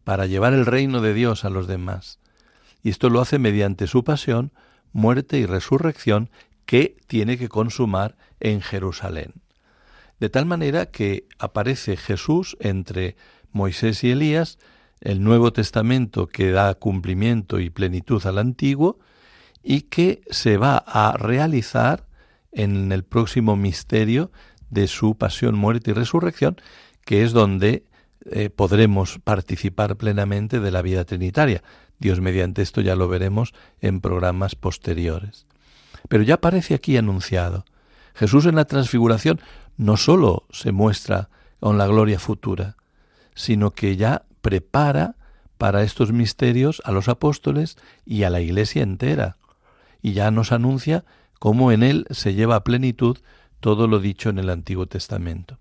para 0.06 0.28
llevar 0.28 0.54
el 0.54 0.66
reino 0.66 1.02
de 1.02 1.14
Dios 1.14 1.44
a 1.44 1.50
los 1.50 1.68
demás. 1.68 2.20
Y 2.82 2.90
esto 2.90 3.10
lo 3.10 3.20
hace 3.20 3.40
mediante 3.40 3.88
su 3.88 4.06
pasión, 4.06 4.54
muerte 4.94 5.40
y 5.40 5.46
resurrección 5.46 6.30
que 6.66 6.96
tiene 7.08 7.38
que 7.38 7.50
consumar 7.50 8.16
en 8.40 8.62
Jerusalén. 8.62 9.34
De 10.20 10.30
tal 10.30 10.46
manera 10.46 10.86
que 10.86 11.28
aparece 11.40 11.98
Jesús 11.98 12.56
entre 12.62 13.18
Moisés 13.52 14.04
y 14.04 14.12
Elías, 14.12 14.60
el 15.02 15.24
Nuevo 15.24 15.52
Testamento 15.52 16.28
que 16.28 16.52
da 16.52 16.74
cumplimiento 16.76 17.60
y 17.60 17.70
plenitud 17.70 18.26
al 18.26 18.38
Antiguo, 18.38 19.00
y 19.64 19.82
que 19.82 20.22
se 20.30 20.58
va 20.58 20.78
a 20.78 21.18
realizar 21.18 22.06
en 22.52 22.92
el 22.92 23.04
próximo 23.04 23.56
misterio 23.56 24.32
de 24.70 24.88
su 24.88 25.18
pasión, 25.18 25.56
muerte 25.56 25.92
y 25.92 25.94
resurrección, 25.96 26.58
que 27.04 27.24
es 27.24 27.34
donde 27.34 27.86
eh, 28.26 28.50
podremos 28.50 29.20
participar 29.24 29.98
plenamente 29.98 30.60
de 30.60 30.72
la 30.72 30.82
vida 30.82 31.06
trinitaria. 31.06 31.64
Dios 32.00 32.22
mediante 32.22 32.62
esto 32.62 32.82
ya 32.82 32.96
lo 32.96 33.08
veremos 33.08 33.54
en 33.82 34.02
programas 34.02 34.56
posteriores. 34.56 35.46
Pero 36.10 36.24
ya 36.24 36.36
aparece 36.36 36.74
aquí 36.74 36.98
anunciado. 36.98 37.66
Jesús 38.14 38.46
en 38.46 38.56
la 38.56 38.66
transfiguración 38.66 39.40
no 39.78 39.98
sólo 39.98 40.46
se 40.52 40.72
muestra 40.72 41.30
con 41.60 41.78
la 41.78 41.88
gloria 41.88 42.20
futura, 42.20 42.78
sino 43.34 43.72
que 43.72 43.96
ya 43.98 44.24
prepara 44.42 45.16
para 45.58 45.84
estos 45.84 46.12
misterios 46.12 46.82
a 46.86 46.92
los 46.92 47.08
apóstoles 47.08 47.78
y 48.06 48.24
a 48.24 48.30
la 48.30 48.42
iglesia 48.42 48.84
entera 48.84 49.38
y 50.06 50.14
ya 50.14 50.30
nos 50.30 50.52
anuncia 50.52 51.04
cómo 51.40 51.72
en 51.72 51.82
él 51.82 52.06
se 52.12 52.36
lleva 52.36 52.58
a 52.58 52.64
plenitud 52.64 53.18
todo 53.60 53.88
lo 53.88 54.00
dicho 54.00 54.30
en 54.30 54.38
el 54.38 54.52
Antiguo 54.52 54.86
Testamento. 54.86 55.58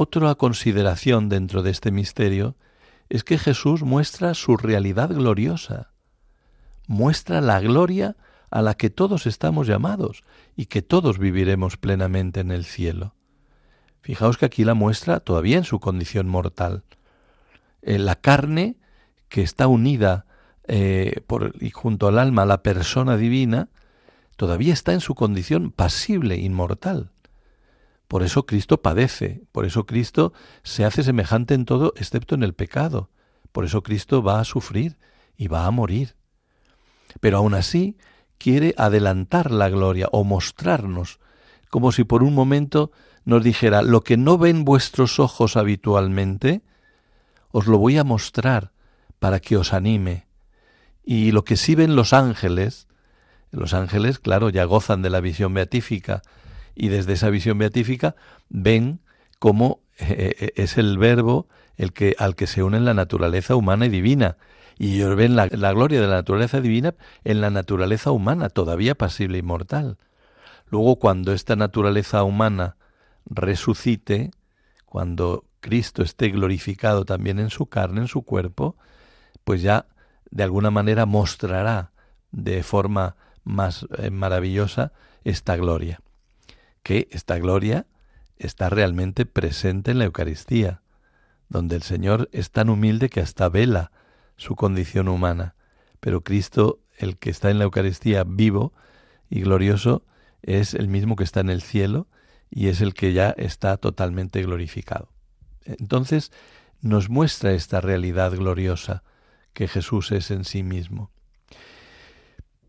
Otra 0.00 0.32
consideración 0.36 1.28
dentro 1.28 1.64
de 1.64 1.72
este 1.72 1.90
misterio 1.90 2.54
es 3.08 3.24
que 3.24 3.36
Jesús 3.36 3.82
muestra 3.82 4.32
su 4.34 4.56
realidad 4.56 5.08
gloriosa, 5.08 5.90
muestra 6.86 7.40
la 7.40 7.58
gloria 7.58 8.14
a 8.48 8.62
la 8.62 8.74
que 8.74 8.90
todos 8.90 9.26
estamos 9.26 9.66
llamados 9.66 10.22
y 10.54 10.66
que 10.66 10.82
todos 10.82 11.18
viviremos 11.18 11.78
plenamente 11.78 12.38
en 12.38 12.52
el 12.52 12.64
cielo. 12.64 13.16
Fijaos 14.00 14.38
que 14.38 14.46
aquí 14.46 14.62
la 14.62 14.74
muestra 14.74 15.18
todavía 15.18 15.58
en 15.58 15.64
su 15.64 15.80
condición 15.80 16.28
mortal. 16.28 16.84
En 17.82 18.06
la 18.06 18.14
carne 18.14 18.76
que 19.28 19.42
está 19.42 19.66
unida 19.66 20.26
eh, 20.68 21.22
por, 21.26 21.56
y 21.60 21.70
junto 21.70 22.06
al 22.06 22.20
alma 22.20 22.46
la 22.46 22.62
persona 22.62 23.16
divina, 23.16 23.68
todavía 24.36 24.74
está 24.74 24.92
en 24.92 25.00
su 25.00 25.16
condición 25.16 25.72
pasible, 25.72 26.36
inmortal. 26.36 27.10
Por 28.08 28.22
eso 28.22 28.46
Cristo 28.46 28.80
padece, 28.80 29.42
por 29.52 29.66
eso 29.66 29.84
Cristo 29.84 30.32
se 30.62 30.86
hace 30.86 31.02
semejante 31.02 31.52
en 31.52 31.66
todo 31.66 31.92
excepto 31.96 32.34
en 32.34 32.42
el 32.42 32.54
pecado, 32.54 33.10
por 33.52 33.66
eso 33.66 33.82
Cristo 33.82 34.22
va 34.22 34.40
a 34.40 34.44
sufrir 34.44 34.98
y 35.36 35.48
va 35.48 35.66
a 35.66 35.70
morir. 35.70 36.16
Pero 37.20 37.36
aún 37.36 37.52
así 37.52 37.98
quiere 38.38 38.74
adelantar 38.78 39.50
la 39.50 39.68
gloria 39.68 40.08
o 40.10 40.24
mostrarnos, 40.24 41.20
como 41.68 41.92
si 41.92 42.04
por 42.04 42.22
un 42.22 42.34
momento 42.34 42.92
nos 43.26 43.44
dijera, 43.44 43.82
lo 43.82 44.02
que 44.02 44.16
no 44.16 44.38
ven 44.38 44.64
vuestros 44.64 45.18
ojos 45.18 45.58
habitualmente, 45.58 46.62
os 47.50 47.66
lo 47.66 47.76
voy 47.76 47.98
a 47.98 48.04
mostrar 48.04 48.72
para 49.18 49.38
que 49.38 49.58
os 49.58 49.74
anime, 49.74 50.26
y 51.04 51.32
lo 51.32 51.44
que 51.44 51.56
sí 51.58 51.74
ven 51.74 51.94
los 51.94 52.14
ángeles, 52.14 52.88
los 53.50 53.74
ángeles, 53.74 54.18
claro, 54.18 54.48
ya 54.48 54.64
gozan 54.64 55.02
de 55.02 55.10
la 55.10 55.20
visión 55.20 55.52
beatífica 55.52 56.22
y 56.78 56.88
desde 56.88 57.14
esa 57.14 57.28
visión 57.28 57.58
beatífica 57.58 58.14
ven 58.48 59.00
cómo 59.40 59.80
eh, 59.98 60.34
eh, 60.38 60.52
es 60.54 60.78
el 60.78 60.96
verbo 60.96 61.48
el 61.76 61.92
que 61.92 62.14
al 62.18 62.36
que 62.36 62.46
se 62.46 62.62
une 62.62 62.78
la 62.80 62.94
naturaleza 62.94 63.56
humana 63.56 63.86
y 63.86 63.88
divina 63.88 64.36
Y 64.78 64.94
ellos 64.94 65.16
ven 65.16 65.34
la, 65.34 65.48
gloria 65.48 66.00
de 66.00 66.06
la 66.06 66.14
naturaleza 66.14 66.60
divina 66.60 66.94
en 67.24 67.40
la 67.40 67.50
naturaleza 67.50 68.12
humana, 68.12 68.48
todavía 68.48 68.94
pasible 68.94 69.38
y 69.38 69.42
mortal. 69.42 69.98
Luego, 70.70 70.96
cuando 70.96 71.32
esta 71.32 71.56
naturaleza 71.56 72.22
humana 72.22 72.76
resucite, 73.26 74.30
cuando 74.86 75.44
Cristo 75.60 76.02
esté 76.02 76.28
glorificado 76.28 77.04
también 77.04 77.40
en 77.40 77.50
su 77.50 77.66
carne, 77.66 78.02
en 78.02 78.08
su 78.08 78.22
cuerpo, 78.22 78.76
pues 79.42 79.62
ya 79.62 79.86
de 80.30 80.44
alguna 80.44 80.70
manera 80.70 81.06
mostrará 81.06 81.90
de 82.30 82.62
forma 82.62 83.16
más 83.42 83.86
eh, 83.98 84.10
maravillosa 84.10 84.92
esta 85.24 85.56
gloria. 85.56 86.00
Que 86.82 87.08
esta 87.10 87.38
gloria 87.38 87.86
está 88.36 88.70
realmente 88.70 89.26
presente 89.26 89.90
en 89.90 89.98
la 89.98 90.04
Eucaristía, 90.04 90.82
donde 91.48 91.76
el 91.76 91.82
Señor 91.82 92.28
es 92.32 92.50
tan 92.50 92.68
humilde 92.68 93.08
que 93.08 93.20
hasta 93.20 93.48
vela 93.48 93.90
su 94.36 94.54
condición 94.54 95.08
humana. 95.08 95.54
Pero 96.00 96.22
Cristo, 96.22 96.80
el 96.96 97.18
que 97.18 97.30
está 97.30 97.50
en 97.50 97.58
la 97.58 97.64
Eucaristía 97.64 98.24
vivo 98.24 98.72
y 99.28 99.40
glorioso, 99.40 100.04
es 100.42 100.74
el 100.74 100.88
mismo 100.88 101.16
que 101.16 101.24
está 101.24 101.40
en 101.40 101.50
el 101.50 101.62
cielo 101.62 102.06
y 102.50 102.68
es 102.68 102.80
el 102.80 102.94
que 102.94 103.12
ya 103.12 103.30
está 103.30 103.76
totalmente 103.76 104.42
glorificado. 104.42 105.10
Entonces 105.64 106.32
nos 106.80 107.08
muestra 107.08 107.52
esta 107.52 107.80
realidad 107.80 108.32
gloriosa 108.32 109.02
que 109.52 109.68
Jesús 109.68 110.12
es 110.12 110.30
en 110.30 110.44
sí 110.44 110.62
mismo. 110.62 111.10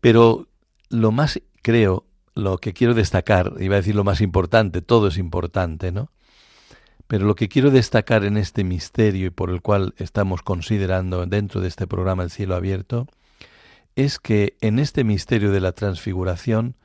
Pero 0.00 0.48
lo 0.88 1.12
más, 1.12 1.40
creo, 1.62 2.04
lo 2.34 2.58
que 2.58 2.72
quiero 2.72 2.94
destacar, 2.94 3.54
iba 3.58 3.76
a 3.76 3.78
decir 3.80 3.94
lo 3.94 4.04
más 4.04 4.20
importante, 4.20 4.82
todo 4.82 5.08
es 5.08 5.18
importante, 5.18 5.92
¿no? 5.92 6.10
Pero 7.06 7.26
lo 7.26 7.34
que 7.34 7.48
quiero 7.48 7.70
destacar 7.70 8.24
en 8.24 8.36
este 8.36 8.62
misterio 8.62 9.26
y 9.26 9.30
por 9.30 9.50
el 9.50 9.62
cual 9.62 9.94
estamos 9.98 10.42
considerando 10.42 11.26
dentro 11.26 11.60
de 11.60 11.68
este 11.68 11.86
programa 11.86 12.22
El 12.22 12.30
cielo 12.30 12.54
abierto, 12.54 13.08
es 13.96 14.18
que 14.18 14.56
en 14.60 14.78
este 14.78 15.04
misterio 15.04 15.50
de 15.50 15.60
la 15.60 15.72
transfiguración 15.72 16.76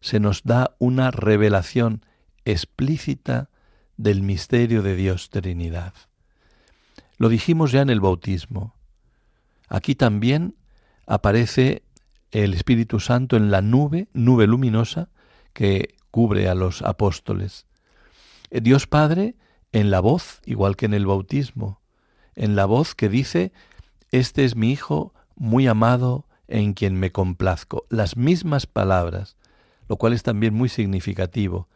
se 0.00 0.20
nos 0.20 0.42
da 0.44 0.76
una 0.78 1.10
revelación 1.10 2.04
explícita 2.44 3.48
del 3.96 4.22
misterio 4.22 4.82
de 4.82 4.96
Dios 4.96 5.30
Trinidad. 5.30 5.94
Lo 7.16 7.28
dijimos 7.28 7.72
ya 7.72 7.82
en 7.82 7.90
el 7.90 8.00
bautismo. 8.00 8.74
Aquí 9.68 9.94
también 9.94 10.56
aparece 11.06 11.83
el 12.34 12.52
Espíritu 12.52 12.98
Santo 12.98 13.36
en 13.36 13.52
la 13.52 13.62
nube, 13.62 14.08
nube 14.12 14.48
luminosa, 14.48 15.08
que 15.52 15.94
cubre 16.10 16.48
a 16.48 16.54
los 16.56 16.82
apóstoles. 16.82 17.66
Eh, 18.50 18.60
Dios 18.60 18.88
Padre 18.88 19.36
en 19.72 19.90
la 19.90 20.00
voz, 20.00 20.40
igual 20.44 20.76
que 20.76 20.86
en 20.86 20.94
el 20.94 21.06
bautismo, 21.06 21.80
en 22.34 22.56
la 22.56 22.66
voz 22.66 22.96
que 22.96 23.08
dice, 23.08 23.52
Este 24.10 24.44
es 24.44 24.56
mi 24.56 24.72
Hijo 24.72 25.14
muy 25.36 25.68
amado 25.68 26.26
en 26.48 26.74
quien 26.74 26.98
me 26.98 27.12
complazco. 27.12 27.86
Las 27.88 28.16
mismas 28.16 28.66
palabras, 28.66 29.36
lo 29.88 29.96
cual 29.96 30.12
es 30.12 30.24
también 30.24 30.54
muy 30.54 30.68
significativo. 30.68 31.68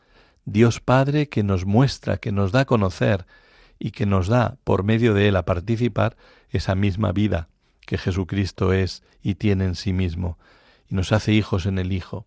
Dios 0.44 0.80
Padre 0.80 1.28
que 1.28 1.44
nos 1.44 1.66
muestra, 1.66 2.16
que 2.16 2.32
nos 2.32 2.50
da 2.50 2.60
a 2.60 2.64
conocer 2.64 3.26
y 3.78 3.92
que 3.92 4.06
nos 4.06 4.26
da 4.26 4.56
por 4.64 4.82
medio 4.82 5.14
de 5.14 5.28
Él 5.28 5.36
a 5.36 5.44
participar 5.44 6.16
esa 6.50 6.74
misma 6.74 7.12
vida 7.12 7.48
que 7.88 7.96
Jesucristo 7.96 8.74
es 8.74 9.02
y 9.22 9.36
tiene 9.36 9.64
en 9.64 9.74
sí 9.74 9.94
mismo, 9.94 10.36
y 10.90 10.94
nos 10.94 11.10
hace 11.10 11.32
hijos 11.32 11.64
en 11.64 11.78
el 11.78 11.90
Hijo. 11.90 12.26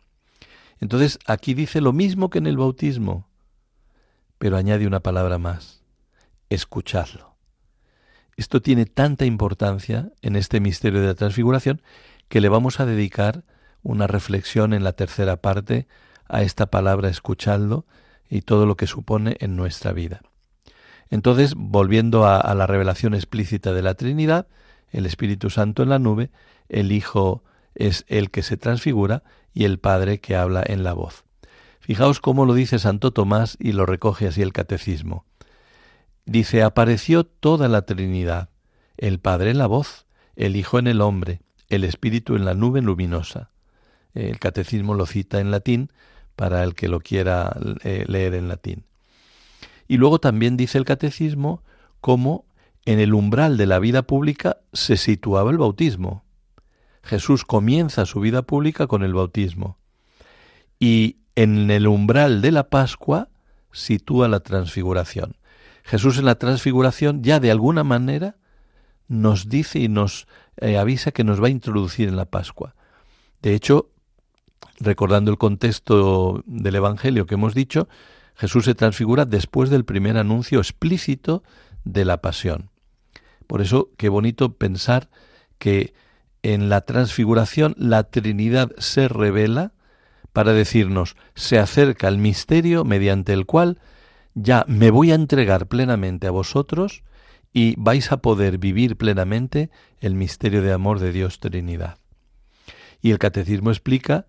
Entonces 0.80 1.20
aquí 1.28 1.54
dice 1.54 1.82
lo 1.82 1.94
mismo 1.94 2.32
que 2.32 2.40
en 2.40 2.48
el 2.48 2.58
bautismo, 2.58 3.28
pero 4.40 4.58
añade 4.58 4.88
una 4.88 5.02
palabra 5.02 5.38
más, 5.38 5.84
escuchadlo. 6.50 7.36
Esto 8.38 8.64
tiene 8.64 8.88
tanta 8.88 9.26
importancia 9.26 10.12
en 10.24 10.36
este 10.36 10.60
misterio 10.60 11.00
de 11.00 11.06
la 11.06 11.14
transfiguración 11.14 11.84
que 12.28 12.42
le 12.42 12.50
vamos 12.50 12.80
a 12.80 12.88
dedicar 12.88 13.44
una 13.84 14.08
reflexión 14.08 14.74
en 14.74 14.84
la 14.84 14.94
tercera 14.94 15.38
parte 15.38 15.88
a 16.28 16.42
esta 16.42 16.72
palabra 16.72 17.08
escuchadlo 17.08 17.86
y 18.32 18.42
todo 18.42 18.66
lo 18.66 18.78
que 18.78 18.88
supone 18.88 19.38
en 19.42 19.56
nuestra 19.56 19.94
vida. 19.94 20.22
Entonces, 21.12 21.54
volviendo 21.56 22.26
a, 22.26 22.52
la 22.56 22.66
revelación 22.66 23.14
explícita 23.14 23.74
de 23.74 23.84
la 23.84 23.94
Trinidad, 23.94 24.48
el 24.92 25.06
Espíritu 25.06 25.50
Santo 25.50 25.84
en 25.84 25.90
la 25.90 26.00
nube, 26.00 26.32
el 26.70 26.92
Hijo 26.92 27.44
es 27.76 28.06
el 28.08 28.32
que 28.32 28.44
se 28.44 28.58
transfigura 28.58 29.24
y 29.54 29.66
el 29.66 29.80
Padre 29.80 30.20
que 30.20 30.36
habla 30.36 30.64
en 30.66 30.84
la 30.84 30.94
voz. 30.94 31.24
Fijaos 31.80 32.20
cómo 32.20 32.46
lo 32.46 32.54
dice 32.54 32.80
Santo 32.80 33.12
Tomás 33.12 33.58
y 33.60 33.72
lo 33.72 33.86
recoge 33.86 34.28
así 34.28 34.42
el 34.42 34.54
Catecismo. 34.54 35.26
Dice, 36.26 36.64
apareció 36.64 37.26
toda 37.26 37.68
la 37.68 37.84
Trinidad, 37.84 38.50
el 38.98 39.20
Padre 39.20 39.52
en 39.52 39.58
la 39.58 39.68
voz, 39.68 40.06
el 40.36 40.56
Hijo 40.56 40.80
en 40.80 40.88
el 40.88 41.02
hombre, 41.02 41.42
el 41.70 41.84
Espíritu 41.84 42.36
en 42.36 42.46
la 42.46 42.54
nube 42.54 42.82
luminosa. 42.82 43.50
El 44.14 44.40
Catecismo 44.40 44.94
lo 44.94 45.06
cita 45.06 45.40
en 45.40 45.52
latín 45.52 45.92
para 46.36 46.64
el 46.64 46.76
que 46.76 46.88
lo 46.88 47.00
quiera 47.00 47.56
eh, 47.84 48.06
leer 48.08 48.36
en 48.36 48.48
latín. 48.48 48.86
Y 49.88 49.98
luego 49.98 50.20
también 50.20 50.58
dice 50.58 50.78
el 50.78 50.86
catecismo 50.86 51.64
cómo 52.00 52.46
en 52.86 53.00
el 53.00 53.14
umbral 53.14 53.58
de 53.58 53.68
la 53.68 53.80
vida 53.80 54.04
pública 54.04 54.58
se 54.74 54.98
situaba 54.98 55.52
el 55.52 55.58
bautismo. 55.58 56.24
Jesús 57.04 57.46
comienza 57.46 58.06
su 58.06 58.20
vida 58.20 58.44
pública 58.44 58.88
con 58.88 59.04
el 59.04 59.14
bautismo. 59.14 59.78
Y 60.80 61.18
en 61.36 61.70
el 61.70 61.88
umbral 61.88 62.42
de 62.42 62.52
la 62.52 62.70
Pascua 62.70 63.30
sitúa 63.72 64.28
la 64.28 64.40
transfiguración. 64.40 65.38
Jesús 65.84 66.18
en 66.18 66.26
la 66.26 66.36
transfiguración 66.36 67.24
ya 67.24 67.40
de 67.40 67.52
alguna 67.52 67.84
manera 67.84 68.38
nos 69.08 69.50
dice 69.50 69.80
y 69.80 69.88
nos 69.88 70.28
eh, 70.58 70.78
avisa 70.78 71.12
que 71.12 71.24
nos 71.24 71.42
va 71.42 71.48
a 71.48 71.52
introducir 71.52 72.08
en 72.08 72.16
la 72.16 72.26
Pascua. 72.26 72.76
De 73.42 73.54
hecho, 73.54 73.90
recordando 74.80 75.32
el 75.32 75.38
contexto 75.38 76.44
del 76.46 76.76
Evangelio 76.76 77.26
que 77.26 77.36
hemos 77.36 77.54
dicho, 77.54 77.88
Jesús 78.36 78.66
se 78.66 78.76
transfigura 78.76 79.26
después 79.26 79.70
del 79.70 79.86
primer 79.86 80.18
anuncio 80.18 80.60
explícito 80.60 81.44
de 81.84 82.06
la 82.06 82.22
pasión. 82.22 82.71
Por 83.52 83.62
eso, 83.62 83.90
qué 83.98 84.08
bonito 84.08 84.54
pensar 84.54 85.10
que 85.58 85.94
en 86.42 86.70
la 86.70 86.86
transfiguración 86.86 87.76
la 87.78 88.06
Trinidad 88.06 88.72
se 88.78 89.10
revela 89.10 89.74
para 90.32 90.54
decirnos, 90.54 91.18
se 91.36 91.60
acerca 91.60 92.08
el 92.08 92.18
misterio 92.18 92.86
mediante 92.86 93.34
el 93.34 93.46
cual 93.46 93.82
ya 94.36 94.64
me 94.70 94.90
voy 94.90 95.12
a 95.12 95.16
entregar 95.16 95.68
plenamente 95.68 96.28
a 96.28 96.32
vosotros 96.32 97.04
y 97.52 97.76
vais 97.78 98.14
a 98.14 98.22
poder 98.22 98.58
vivir 98.58 98.96
plenamente 98.96 99.70
el 100.00 100.16
misterio 100.16 100.62
de 100.62 100.72
amor 100.72 101.00
de 101.00 101.12
Dios 101.12 101.42
Trinidad. 101.42 101.98
Y 103.02 103.12
el 103.12 103.20
catecismo 103.20 103.70
explica 103.70 104.28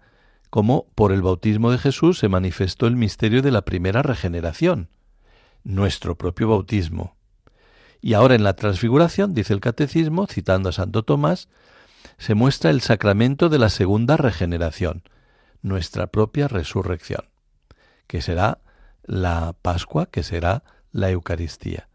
cómo 0.50 0.88
por 0.96 1.12
el 1.12 1.22
bautismo 1.22 1.70
de 1.70 1.78
Jesús 1.78 2.18
se 2.18 2.28
manifestó 2.28 2.88
el 2.88 2.96
misterio 2.96 3.40
de 3.40 3.52
la 3.52 3.62
primera 3.62 4.02
regeneración, 4.02 4.88
nuestro 5.62 6.18
propio 6.18 6.48
bautismo. 6.48 7.14
Y 8.02 8.14
ahora 8.14 8.34
en 8.34 8.42
la 8.42 8.54
transfiguración, 8.54 9.32
dice 9.32 9.54
el 9.54 9.60
catecismo, 9.60 10.26
citando 10.26 10.68
a 10.68 10.72
Santo 10.72 11.04
Tomás, 11.04 11.48
se 12.18 12.34
muestra 12.34 12.70
el 12.70 12.80
sacramento 12.80 13.48
de 13.48 13.60
la 13.60 13.68
segunda 13.68 14.16
regeneración, 14.16 15.04
nuestra 15.62 16.08
propia 16.08 16.48
resurrección, 16.48 17.24
que 18.08 18.20
será 18.20 18.58
la 19.04 19.54
Pascua, 19.62 20.06
que 20.06 20.24
será 20.24 20.64
la 20.90 21.10
Eucaristía. 21.10 21.88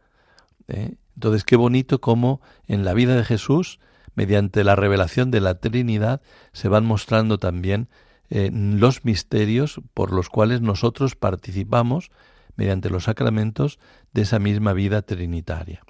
¿Eh? 0.70 0.96
Entonces, 1.16 1.44
qué 1.44 1.58
bonito 1.58 2.00
cómo 2.00 2.42
en 2.68 2.86
la 2.86 2.94
vida 2.94 3.16
de 3.16 3.26
Jesús, 3.26 3.80
mediante 4.16 4.64
la 4.64 4.78
revelación 4.78 5.30
de 5.30 5.42
la 5.42 5.60
Trinidad, 5.60 6.22
se 6.54 6.70
van 6.70 6.86
mostrando 6.86 7.38
también 7.38 7.90
los 8.30 9.06
misterios 9.06 9.80
por 9.94 10.12
los 10.12 10.30
cuales 10.30 10.60
nosotros 10.60 11.16
participamos 11.16 12.12
mediante 12.58 12.90
los 12.90 13.06
sacramentos 13.06 13.80
de 14.14 14.24
esa 14.24 14.38
misma 14.38 14.74
vida 14.74 15.02
trinitaria. 15.02 15.82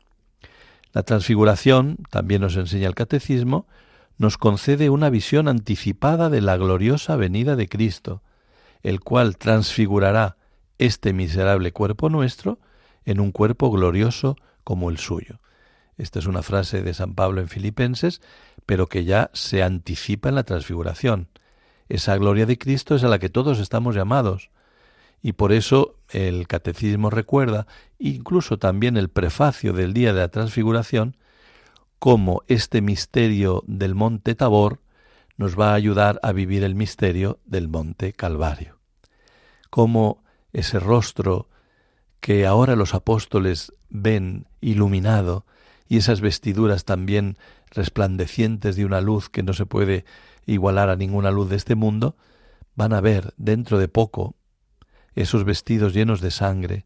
La 0.94 1.04
transfiguración, 1.04 1.98
también 2.10 2.42
nos 2.42 2.56
enseña 2.56 2.88
el 2.88 2.96
catecismo, 2.96 3.68
nos 4.18 4.38
concede 4.38 4.90
una 4.90 5.10
visión 5.10 5.48
anticipada 5.48 6.30
de 6.30 6.42
la 6.42 6.58
gloriosa 6.58 7.16
venida 7.16 7.56
de 7.56 7.68
Cristo, 7.68 8.24
el 8.82 9.00
cual 9.00 9.38
transfigurará 9.38 10.38
este 10.78 11.14
miserable 11.14 11.72
cuerpo 11.72 12.10
nuestro 12.10 12.60
en 13.06 13.20
un 13.20 13.32
cuerpo 13.32 13.72
glorioso 13.72 14.36
como 14.64 14.90
el 14.90 14.98
suyo. 14.98 15.40
Esta 15.98 16.20
es 16.20 16.28
una 16.28 16.44
frase 16.44 16.82
de 16.82 16.94
San 16.94 17.16
Pablo 17.16 17.42
en 17.42 17.48
Filipenses, 17.48 18.22
pero 18.66 18.88
que 18.88 19.04
ya 19.04 19.32
se 19.34 19.64
anticipa 19.64 20.30
en 20.30 20.36
la 20.36 20.44
transfiguración. 20.44 21.30
Esa 21.90 22.18
gloria 22.18 22.46
de 22.46 22.58
Cristo 22.58 22.96
es 22.96 23.04
a 23.04 23.08
la 23.08 23.18
que 23.20 23.30
todos 23.30 23.60
estamos 23.60 23.96
llamados. 23.96 24.50
Y 25.22 25.34
por 25.34 25.52
eso 25.52 25.96
el 26.10 26.48
catecismo 26.48 27.10
recuerda, 27.10 27.68
incluso 28.00 28.58
también 28.58 28.98
el 28.98 29.10
prefacio 29.10 29.74
del 29.74 29.94
día 29.94 30.14
de 30.14 30.22
la 30.22 30.30
transfiguración, 30.30 31.18
cómo 32.00 32.44
este 32.48 32.82
misterio 32.82 33.64
del 33.68 33.96
monte 33.96 34.36
Tabor 34.36 34.80
nos 35.38 35.60
va 35.60 35.72
a 35.72 35.76
ayudar 35.76 36.20
a 36.24 36.32
vivir 36.32 36.64
el 36.64 36.76
misterio 36.76 37.40
del 37.46 37.68
monte 37.68 38.14
Calvario. 38.14 38.78
Cómo 39.70 40.24
ese 40.54 40.80
rostro 40.80 41.50
que 42.20 42.46
ahora 42.46 42.76
los 42.76 42.94
apóstoles 42.94 43.74
ven 43.90 44.48
iluminado 44.62 45.46
y 45.88 45.98
esas 45.98 46.22
vestiduras 46.22 46.86
también 46.86 47.38
resplandecientes 47.72 48.76
de 48.76 48.86
una 48.86 49.02
luz 49.02 49.30
que 49.30 49.44
no 49.44 49.54
se 49.54 49.66
puede 49.66 50.06
igualar 50.46 50.90
a 50.90 50.96
ninguna 50.96 51.32
luz 51.32 51.50
de 51.50 51.56
este 51.56 51.76
mundo, 51.76 52.16
van 52.76 52.94
a 52.94 53.02
ver 53.02 53.34
dentro 53.38 53.78
de 53.78 53.88
poco 53.88 54.36
esos 55.18 55.46
vestidos 55.46 55.96
llenos 55.96 56.22
de 56.22 56.30
sangre, 56.30 56.86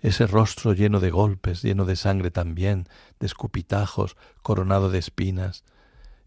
ese 0.00 0.26
rostro 0.26 0.72
lleno 0.72 0.98
de 0.98 1.10
golpes, 1.10 1.62
lleno 1.62 1.84
de 1.84 1.96
sangre 1.96 2.30
también, 2.30 2.88
de 3.20 3.26
escupitajos, 3.26 4.16
coronado 4.42 4.88
de 4.88 4.98
espinas, 4.98 5.62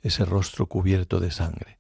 ese 0.04 0.26
rostro 0.26 0.68
cubierto 0.68 1.20
de 1.20 1.32
sangre. 1.32 1.80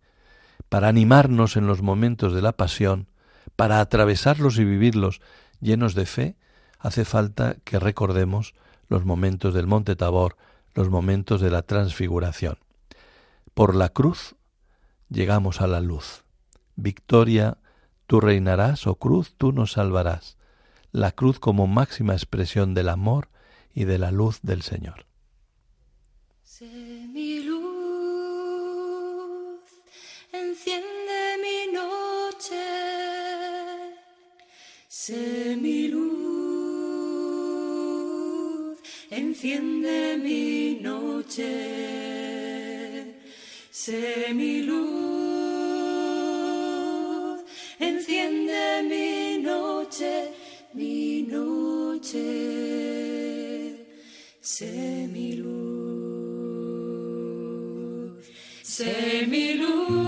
Para 0.69 0.87
animarnos 0.87 1.55
en 1.55 1.67
los 1.67 1.83
momentos 1.83 2.33
de 2.33 2.41
la 2.41 2.53
pasión, 2.53 3.09
para 3.55 3.79
atravesarlos 3.79 4.57
y 4.57 4.65
vivirlos 4.65 5.21
llenos 5.61 5.93
de 5.93 6.07
fe, 6.07 6.35
hace 6.79 7.05
falta 7.05 7.55
que 7.63 7.77
recordemos 7.77 8.55
los 8.87 9.05
momentos 9.05 9.53
del 9.53 9.67
Monte 9.67 9.95
Tabor, 9.95 10.35
los 10.73 10.89
momentos 10.89 11.41
de 11.41 11.51
la 11.51 11.61
transfiguración. 11.61 12.57
Por 13.53 13.75
la 13.75 13.89
cruz 13.89 14.35
llegamos 15.09 15.61
a 15.61 15.67
la 15.67 15.79
luz. 15.79 16.23
Victoria, 16.75 17.59
tú 18.09 18.19
reinarás, 18.19 18.87
o 18.87 18.95
cruz, 18.95 19.35
tú 19.37 19.51
nos 19.51 19.73
salvarás. 19.73 20.35
La 20.91 21.11
cruz 21.11 21.37
como 21.37 21.67
máxima 21.67 22.13
expresión 22.13 22.73
del 22.73 22.89
amor 22.89 23.29
y 23.75 23.83
de 23.83 23.99
la 23.99 24.09
luz 24.09 24.39
del 24.41 24.63
Señor. 24.63 25.05
Sé 26.43 26.65
mi 27.13 27.43
luz, 27.43 27.59
enciende 30.31 31.37
mi 31.45 31.71
noche. 31.71 32.65
Sé 34.87 35.55
mi 35.61 35.87
luz, 35.89 36.09
enciende 39.11 40.17
mi 40.17 40.79
noche. 40.81 41.45
Sé 43.69 44.33
mi 44.33 44.63
luz, 44.63 45.18
enciende 47.79 48.81
mi 48.83 49.41
noche, 49.41 50.33
mi 50.73 51.23
noche. 51.23 52.27
Sé 54.41 55.07
mi 55.11 55.35
luz, 55.35 55.49
sé 58.63 59.25
mi 59.27 59.53
luz, 59.53 59.98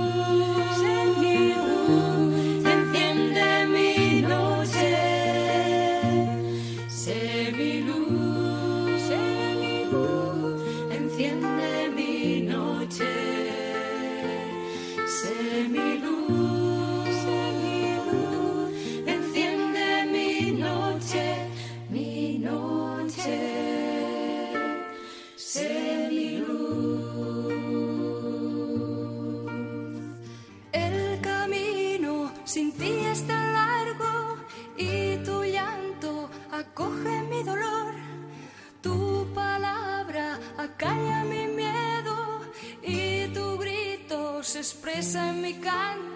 expresa 45.52 46.11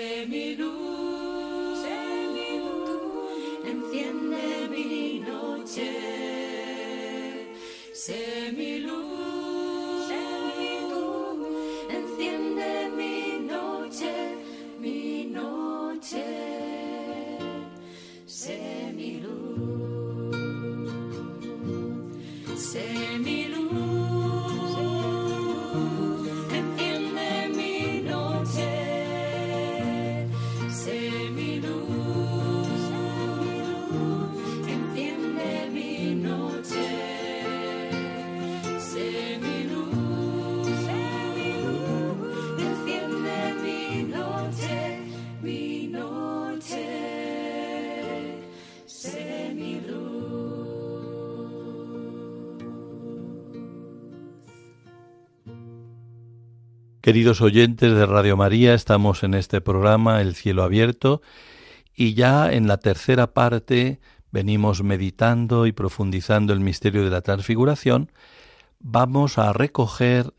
Sé 0.00 0.24
luz, 0.56 1.84
mi 2.32 2.58
luz, 2.62 3.36
enciende 3.66 4.66
mi 4.70 5.20
noche. 5.20 5.90
Sé 7.92 8.50
Queridos 57.10 57.40
oyentes 57.40 57.92
de 57.92 58.06
Radio 58.06 58.36
María, 58.36 58.72
estamos 58.72 59.24
en 59.24 59.34
este 59.34 59.60
programa 59.60 60.20
El 60.20 60.36
cielo 60.36 60.62
abierto 60.62 61.22
y 61.92 62.14
ya 62.14 62.52
en 62.52 62.68
la 62.68 62.76
tercera 62.76 63.32
parte 63.32 63.98
venimos 64.30 64.84
meditando 64.84 65.66
y 65.66 65.72
profundizando 65.72 66.52
el 66.52 66.60
misterio 66.60 67.02
de 67.02 67.10
la 67.10 67.20
transfiguración. 67.20 68.12
Vamos 68.78 69.38
a 69.38 69.52
recoger, 69.52 70.32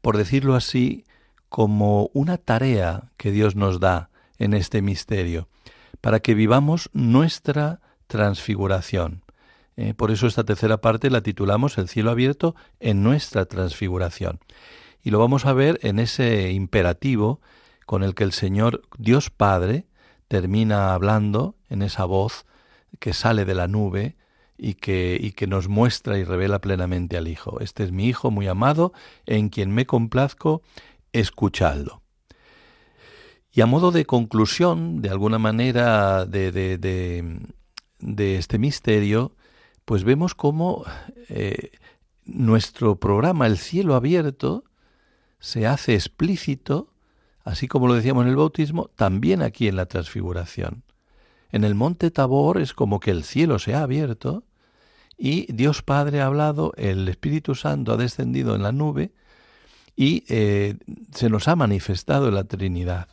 por 0.00 0.16
decirlo 0.16 0.54
así, 0.54 1.02
como 1.48 2.08
una 2.12 2.36
tarea 2.38 3.10
que 3.16 3.32
Dios 3.32 3.56
nos 3.56 3.80
da 3.80 4.08
en 4.38 4.54
este 4.54 4.82
misterio, 4.82 5.48
para 6.00 6.20
que 6.20 6.34
vivamos 6.34 6.88
nuestra 6.92 7.80
transfiguración. 8.06 9.24
Eh, 9.76 9.92
por 9.92 10.12
eso 10.12 10.28
esta 10.28 10.44
tercera 10.44 10.80
parte 10.80 11.10
la 11.10 11.22
titulamos 11.22 11.78
El 11.78 11.88
cielo 11.88 12.12
abierto 12.12 12.54
en 12.78 13.02
nuestra 13.02 13.46
transfiguración. 13.46 14.38
Y 15.06 15.10
lo 15.10 15.20
vamos 15.20 15.46
a 15.46 15.52
ver 15.52 15.78
en 15.82 16.00
ese 16.00 16.50
imperativo 16.50 17.40
con 17.86 18.02
el 18.02 18.16
que 18.16 18.24
el 18.24 18.32
Señor 18.32 18.82
Dios 18.98 19.30
Padre 19.30 19.86
termina 20.26 20.94
hablando 20.94 21.54
en 21.68 21.82
esa 21.82 22.04
voz 22.04 22.44
que 22.98 23.12
sale 23.12 23.44
de 23.44 23.54
la 23.54 23.68
nube 23.68 24.16
y 24.58 24.74
que, 24.74 25.16
y 25.20 25.30
que 25.30 25.46
nos 25.46 25.68
muestra 25.68 26.18
y 26.18 26.24
revela 26.24 26.60
plenamente 26.60 27.16
al 27.16 27.28
Hijo. 27.28 27.60
Este 27.60 27.84
es 27.84 27.92
mi 27.92 28.08
Hijo 28.08 28.32
muy 28.32 28.48
amado, 28.48 28.92
en 29.26 29.48
quien 29.48 29.70
me 29.70 29.86
complazco, 29.86 30.62
escuchadlo. 31.12 32.02
Y 33.52 33.60
a 33.60 33.66
modo 33.66 33.92
de 33.92 34.06
conclusión, 34.06 35.02
de 35.02 35.10
alguna 35.10 35.38
manera, 35.38 36.26
de, 36.26 36.50
de, 36.50 36.78
de, 38.00 38.36
este 38.38 38.58
misterio, 38.58 39.36
pues 39.84 40.02
vemos 40.02 40.34
cómo 40.34 40.84
eh, 41.28 41.70
nuestro 42.24 42.96
programa 42.96 43.46
El 43.46 43.58
cielo 43.58 43.94
abierto 43.94 44.64
se 45.38 45.66
hace 45.66 45.94
explícito, 45.94 46.92
así 47.44 47.68
como 47.68 47.88
lo 47.88 47.94
decíamos 47.94 48.24
en 48.24 48.30
el 48.30 48.36
bautismo, 48.36 48.90
también 48.96 49.42
aquí 49.42 49.68
en 49.68 49.76
la 49.76 49.86
transfiguración. 49.86 50.82
En 51.52 51.64
el 51.64 51.74
monte 51.74 52.10
Tabor 52.10 52.60
es 52.60 52.74
como 52.74 53.00
que 53.00 53.10
el 53.10 53.24
cielo 53.24 53.58
se 53.58 53.74
ha 53.74 53.82
abierto 53.82 54.44
y 55.16 55.50
Dios 55.52 55.82
Padre 55.82 56.20
ha 56.20 56.26
hablado, 56.26 56.72
el 56.76 57.08
Espíritu 57.08 57.54
Santo 57.54 57.92
ha 57.92 57.96
descendido 57.96 58.54
en 58.54 58.62
la 58.62 58.72
nube 58.72 59.12
y 59.94 60.24
eh, 60.28 60.76
se 61.14 61.30
nos 61.30 61.48
ha 61.48 61.56
manifestado 61.56 62.30
la 62.30 62.44
Trinidad. 62.44 63.08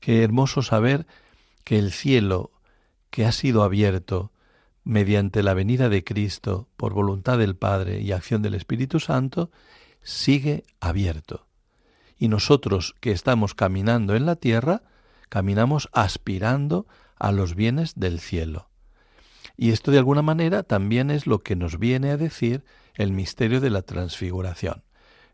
Qué 0.00 0.24
hermoso 0.24 0.62
saber 0.62 1.06
que 1.62 1.78
el 1.78 1.92
cielo 1.92 2.50
que 3.10 3.26
ha 3.26 3.32
sido 3.32 3.62
abierto 3.62 4.32
mediante 4.82 5.42
la 5.42 5.54
venida 5.54 5.88
de 5.88 6.02
Cristo 6.02 6.68
por 6.76 6.94
voluntad 6.94 7.38
del 7.38 7.54
Padre 7.54 8.00
y 8.00 8.12
acción 8.12 8.42
del 8.42 8.54
Espíritu 8.54 8.98
Santo, 8.98 9.50
sigue 10.02 10.64
abierto. 10.80 11.46
Y 12.18 12.28
nosotros 12.28 12.94
que 13.00 13.12
estamos 13.12 13.54
caminando 13.54 14.14
en 14.14 14.26
la 14.26 14.36
tierra, 14.36 14.82
caminamos 15.28 15.88
aspirando 15.92 16.86
a 17.16 17.32
los 17.32 17.54
bienes 17.54 17.94
del 17.96 18.20
cielo. 18.20 18.68
Y 19.56 19.70
esto 19.70 19.90
de 19.90 19.98
alguna 19.98 20.22
manera 20.22 20.62
también 20.62 21.10
es 21.10 21.26
lo 21.26 21.40
que 21.40 21.56
nos 21.56 21.78
viene 21.78 22.10
a 22.10 22.16
decir 22.16 22.64
el 22.94 23.12
misterio 23.12 23.60
de 23.60 23.70
la 23.70 23.82
transfiguración. 23.82 24.82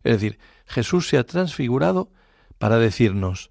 Es 0.04 0.14
decir, 0.14 0.38
Jesús 0.66 1.08
se 1.08 1.18
ha 1.18 1.24
transfigurado 1.24 2.10
para 2.58 2.78
decirnos, 2.78 3.50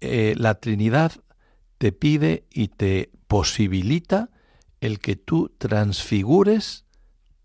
eh, 0.00 0.34
la 0.36 0.54
Trinidad 0.54 1.12
te 1.78 1.92
pide 1.92 2.46
y 2.50 2.68
te 2.68 3.10
posibilita 3.26 4.30
el 4.80 5.00
que 5.00 5.16
tú 5.16 5.54
transfigures 5.58 6.84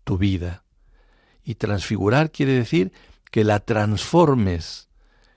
tu 0.04 0.18
vida. 0.18 0.63
Y 1.44 1.56
transfigurar 1.56 2.30
quiere 2.30 2.52
decir 2.52 2.92
que 3.30 3.44
la 3.44 3.60
transformes, 3.60 4.88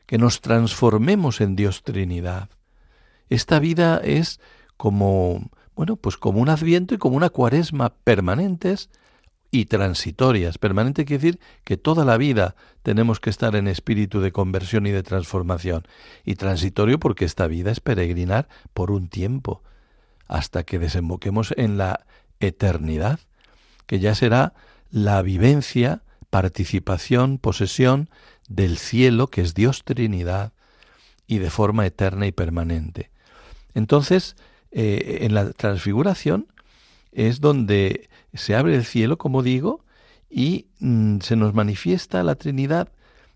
que 0.05 0.17
nos 0.17 0.41
transformemos 0.41 1.41
en 1.41 1.55
Dios 1.55 1.83
Trinidad. 1.83 2.49
Esta 3.29 3.59
vida 3.59 3.97
es 4.03 4.39
como, 4.77 5.49
bueno, 5.75 5.97
pues 5.97 6.17
como 6.17 6.39
un 6.39 6.49
adviento 6.49 6.95
y 6.95 6.97
como 6.97 7.17
una 7.17 7.29
cuaresma 7.29 7.93
permanentes 8.03 8.89
y 9.51 9.65
transitorias. 9.65 10.57
Permanente 10.57 11.05
quiere 11.05 11.23
decir 11.23 11.39
que 11.63 11.77
toda 11.77 12.05
la 12.05 12.17
vida 12.17 12.55
tenemos 12.83 13.19
que 13.19 13.29
estar 13.29 13.55
en 13.55 13.67
espíritu 13.67 14.21
de 14.21 14.31
conversión 14.31 14.85
y 14.85 14.91
de 14.91 15.03
transformación. 15.03 15.87
Y 16.25 16.35
transitorio 16.35 16.99
porque 16.99 17.25
esta 17.25 17.47
vida 17.47 17.71
es 17.71 17.79
peregrinar 17.79 18.47
por 18.73 18.91
un 18.91 19.09
tiempo, 19.09 19.63
hasta 20.27 20.63
que 20.63 20.79
desemboquemos 20.79 21.53
en 21.57 21.77
la 21.77 22.05
eternidad, 22.39 23.19
que 23.85 23.99
ya 23.99 24.13
será 24.15 24.53
la 24.89 25.21
vivencia, 25.21 26.03
participación, 26.29 27.37
posesión 27.37 28.09
del 28.47 28.77
cielo, 28.77 29.27
que 29.27 29.41
es 29.41 29.53
Dios 29.53 29.83
Trinidad, 29.83 30.53
y 31.27 31.39
de 31.39 31.49
forma 31.49 31.85
eterna 31.85 32.25
y 32.27 32.31
permanente. 32.31 33.11
Entonces, 33.73 34.35
eh, 34.71 35.19
en 35.21 35.33
la 35.33 35.51
transfiguración 35.51 36.47
es 37.11 37.41
donde 37.41 38.09
se 38.33 38.55
abre 38.55 38.75
el 38.75 38.85
cielo, 38.85 39.17
como 39.17 39.43
digo, 39.43 39.83
y 40.29 40.67
mm, 40.79 41.19
se 41.19 41.35
nos 41.35 41.53
manifiesta 41.53 42.23
la 42.23 42.35
Trinidad, 42.35 42.91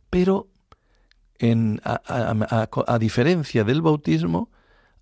pero 0.10 0.48
en, 1.40 1.82
a, 1.84 2.02
a- 2.06 3.00
diferencia 3.00 3.64
del 3.64 3.82
bautismo, 3.82 4.50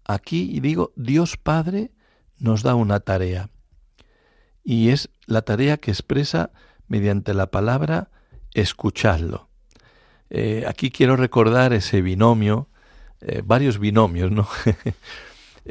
aquí 0.06 0.60
digo, 0.62 0.94
Dios 0.96 1.38
Padre 1.38 1.92
nos 2.38 2.64
da 2.64 2.76
una 2.76 3.00
tarea. 3.02 3.50
Y 4.64 4.90
es 4.90 5.10
la 5.30 5.44
tarea 5.44 5.78
que 5.78 5.92
expresa 5.92 6.52
mediante 6.88 7.34
la 7.34 7.52
palabra 7.52 8.10
escuchadlo. 8.54 9.48
Eh, 10.30 10.66
aquí 10.68 10.92
quiero 10.92 11.16
recordar 11.16 11.72
ese 11.74 12.02
binomio, 12.02 12.68
eh, 13.22 13.42
varios 13.46 13.80
binomios, 13.80 14.32
¿no? 14.32 14.48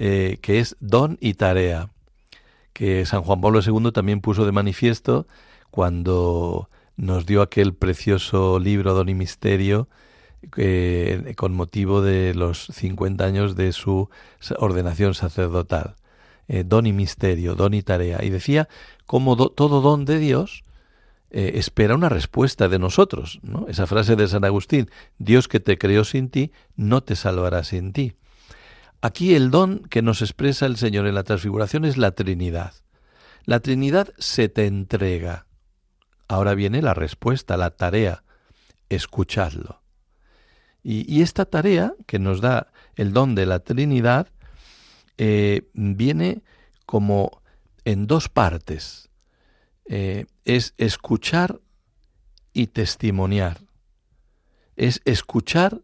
Eh, 0.01 0.39
que 0.43 0.61
es 0.61 0.77
don 0.79 1.19
y 1.21 1.35
tarea, 1.35 1.89
que 2.73 3.05
San 3.05 3.23
Juan 3.23 3.41
Pablo 3.41 3.61
II 3.67 3.91
también 3.91 4.21
puso 4.21 4.45
de 4.47 4.53
manifiesto 4.53 5.27
cuando 5.71 6.69
nos 6.97 7.27
dio 7.27 7.43
aquel 7.43 7.75
precioso 7.75 8.61
libro 8.61 8.95
Don 8.95 9.09
y 9.09 9.15
Misterio 9.15 9.89
con 11.37 11.55
motivo 11.55 12.01
de 12.01 12.33
los 12.35 12.67
50 12.67 13.25
años 13.25 13.57
de 13.57 13.73
su 13.73 14.09
ordenación 14.59 15.15
sacerdotal. 15.15 15.97
Eh, 16.51 16.65
don 16.67 16.87
y 16.87 16.93
misterio, 16.95 17.55
don 17.55 17.75
y 17.75 17.83
tarea. 17.83 18.25
Y 18.25 18.31
decía 18.31 18.69
cómo 19.05 19.37
do- 19.37 19.51
todo 19.51 19.83
don 19.83 20.05
de 20.07 20.19
Dios 20.19 20.65
eh, 21.31 21.53
espera 21.57 21.95
una 21.95 22.09
respuesta 22.09 22.69
de 22.69 22.79
nosotros. 22.79 23.39
¿no? 23.43 23.67
Esa 23.69 23.87
frase 23.87 24.17
de 24.17 24.27
San 24.29 24.45
Agustín, 24.47 24.89
Dios 25.19 25.47
que 25.47 25.61
te 25.61 25.77
creó 25.77 26.05
sin 26.05 26.31
ti, 26.31 26.53
no 26.75 27.03
te 27.03 27.17
salvará 27.17 27.65
sin 27.65 27.93
ti. 27.93 28.15
Aquí 29.03 29.35
el 29.35 29.51
don 29.51 29.81
que 29.91 30.01
nos 30.01 30.23
expresa 30.23 30.65
el 30.65 30.79
Señor 30.79 31.07
en 31.07 31.15
la 31.15 31.23
transfiguración 31.23 31.85
es 31.85 31.99
la 31.99 32.13
Trinidad. 32.13 32.73
La 33.45 33.61
Trinidad 33.61 34.15
se 34.19 34.49
te 34.49 34.67
entrega. 34.67 35.47
Ahora 36.29 36.55
viene 36.55 36.81
la 36.81 36.95
respuesta, 36.95 37.59
la 37.59 37.71
tarea. 37.71 38.25
Escuchadlo. 38.89 39.83
Y 40.83 41.21
esta 41.21 41.45
tarea 41.45 41.93
que 42.07 42.19
nos 42.19 42.41
da 42.41 42.73
el 42.97 43.13
don 43.13 43.35
de 43.35 43.45
la 43.45 43.59
Trinidad 43.61 44.29
eh, 45.19 45.69
viene 45.75 46.43
como 46.87 47.43
en 47.85 48.07
dos 48.07 48.29
partes. 48.29 49.11
Eh, 49.85 50.27
es 50.45 50.75
escuchar 50.79 51.61
y 52.53 52.69
testimoniar. 52.69 53.59
Es 54.77 55.01
escuchar 55.05 55.83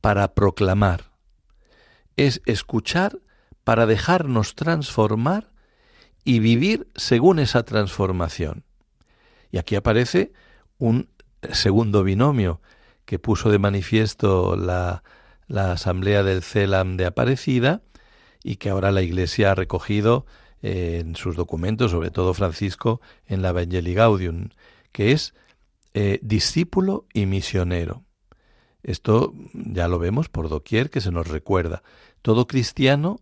para 0.00 0.34
proclamar. 0.34 1.10
Es 2.16 2.42
escuchar 2.46 3.18
para 3.64 3.86
dejarnos 3.86 4.54
transformar 4.54 5.50
y 6.24 6.40
vivir 6.40 6.88
según 6.94 7.38
esa 7.38 7.62
transformación. 7.62 8.64
Y 9.50 9.58
aquí 9.58 9.76
aparece 9.76 10.32
un 10.78 11.08
segundo 11.52 12.04
binomio 12.04 12.60
que 13.04 13.18
puso 13.18 13.50
de 13.50 13.58
manifiesto 13.58 14.56
la, 14.56 15.02
la 15.46 15.72
Asamblea 15.72 16.22
del 16.22 16.42
CELAM 16.42 16.96
de 16.96 17.06
Aparecida 17.06 17.82
y 18.48 18.56
que 18.56 18.70
ahora 18.70 18.92
la 18.92 19.02
Iglesia 19.02 19.50
ha 19.50 19.54
recogido 19.54 20.24
eh, 20.62 21.02
en 21.02 21.16
sus 21.16 21.36
documentos, 21.36 21.90
sobre 21.90 22.10
todo 22.10 22.32
Francisco, 22.32 23.02
en 23.26 23.42
la 23.42 23.50
Evangelii 23.50 23.92
Gaudium, 23.92 24.48
que 24.90 25.12
es 25.12 25.34
eh, 25.92 26.18
discípulo 26.22 27.04
y 27.12 27.26
misionero. 27.26 28.04
Esto 28.82 29.34
ya 29.52 29.86
lo 29.86 29.98
vemos 29.98 30.30
por 30.30 30.48
doquier 30.48 30.88
que 30.88 31.02
se 31.02 31.10
nos 31.10 31.28
recuerda. 31.28 31.82
Todo 32.22 32.46
cristiano 32.46 33.20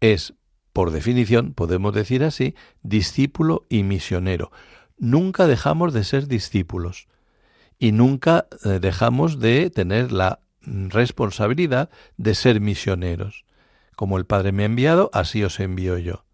es, 0.00 0.34
por 0.72 0.90
definición, 0.90 1.54
podemos 1.54 1.94
decir 1.94 2.24
así, 2.24 2.56
discípulo 2.82 3.64
y 3.68 3.84
misionero. 3.84 4.50
Nunca 4.98 5.46
dejamos 5.46 5.92
de 5.92 6.02
ser 6.02 6.26
discípulos 6.26 7.06
y 7.78 7.92
nunca 7.92 8.48
eh, 8.64 8.80
dejamos 8.80 9.38
de 9.38 9.70
tener 9.70 10.10
la 10.10 10.40
mm, 10.62 10.88
responsabilidad 10.88 11.90
de 12.16 12.34
ser 12.34 12.60
misioneros. 12.60 13.44
Como 14.02 14.18
el 14.18 14.26
Padre 14.26 14.50
me 14.50 14.64
ha 14.64 14.66
enviado, 14.66 15.10
así 15.12 15.44
os 15.44 15.60
envío 15.60 15.96
yo. 15.96 16.24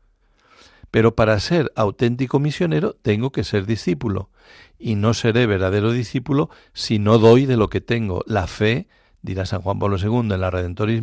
Pero 0.90 1.14
para 1.14 1.38
ser 1.38 1.70
auténtico 1.76 2.40
misionero 2.40 2.94
tengo 2.94 3.30
que 3.30 3.44
ser 3.44 3.66
discípulo 3.66 4.30
y 4.78 4.94
no 4.94 5.12
seré 5.12 5.44
verdadero 5.44 5.92
discípulo 5.92 6.48
si 6.72 6.98
no 6.98 7.18
doy 7.18 7.44
de 7.44 7.58
lo 7.58 7.68
que 7.68 7.82
tengo. 7.82 8.24
La 8.26 8.46
fe, 8.46 8.88
dirá 9.20 9.44
San 9.44 9.60
Juan 9.60 9.78
Pablo 9.78 9.98
II 9.98 10.32
en 10.32 10.40
la 10.40 10.50
Redentoris 10.50 11.02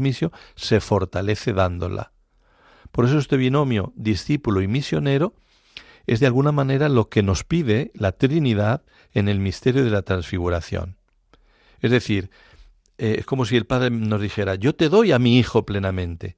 se 0.55 0.80
fortalece 0.80 1.53
dándola. 1.53 2.13
Por 2.91 3.05
eso 3.05 3.20
este 3.20 3.38
binomio 3.38 3.93
discípulo 3.95 4.63
y 4.63 4.68
misionero 4.68 5.36
es 6.07 6.20
de 6.20 6.26
alguna 6.26 6.51
manera 6.51 6.89
lo 6.89 7.09
que 7.09 7.22
nos 7.22 7.43
pide 7.43 7.91
la 7.93 8.13
Trinidad 8.13 8.82
en 9.11 9.30
el 9.30 9.39
misterio 9.39 9.84
de 9.84 9.91
la 9.91 10.01
transfiguración. 10.01 10.97
Es 11.80 11.91
decir, 11.91 12.32
eh, 12.97 13.18
es 13.20 13.26
como 13.28 13.45
si 13.45 13.55
el 13.55 13.68
Padre 13.68 13.91
nos 13.91 14.20
dijera, 14.20 14.55
yo 14.55 14.74
te 14.74 14.89
doy 14.89 15.11
a 15.11 15.20
mi 15.20 15.38
Hijo 15.38 15.63
plenamente, 15.63 16.38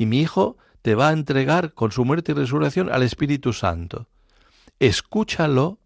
y 0.00 0.06
mi 0.06 0.20
Hijo 0.20 0.56
te 0.80 0.94
va 0.94 1.10
a 1.10 1.12
entregar 1.12 1.74
con 1.74 1.92
su 1.92 2.06
muerte 2.06 2.32
y 2.32 2.34
resurrección 2.34 2.90
al 2.90 3.02
Espíritu 3.02 3.52
Santo. 3.52 4.08
Escúchalo 4.78 5.78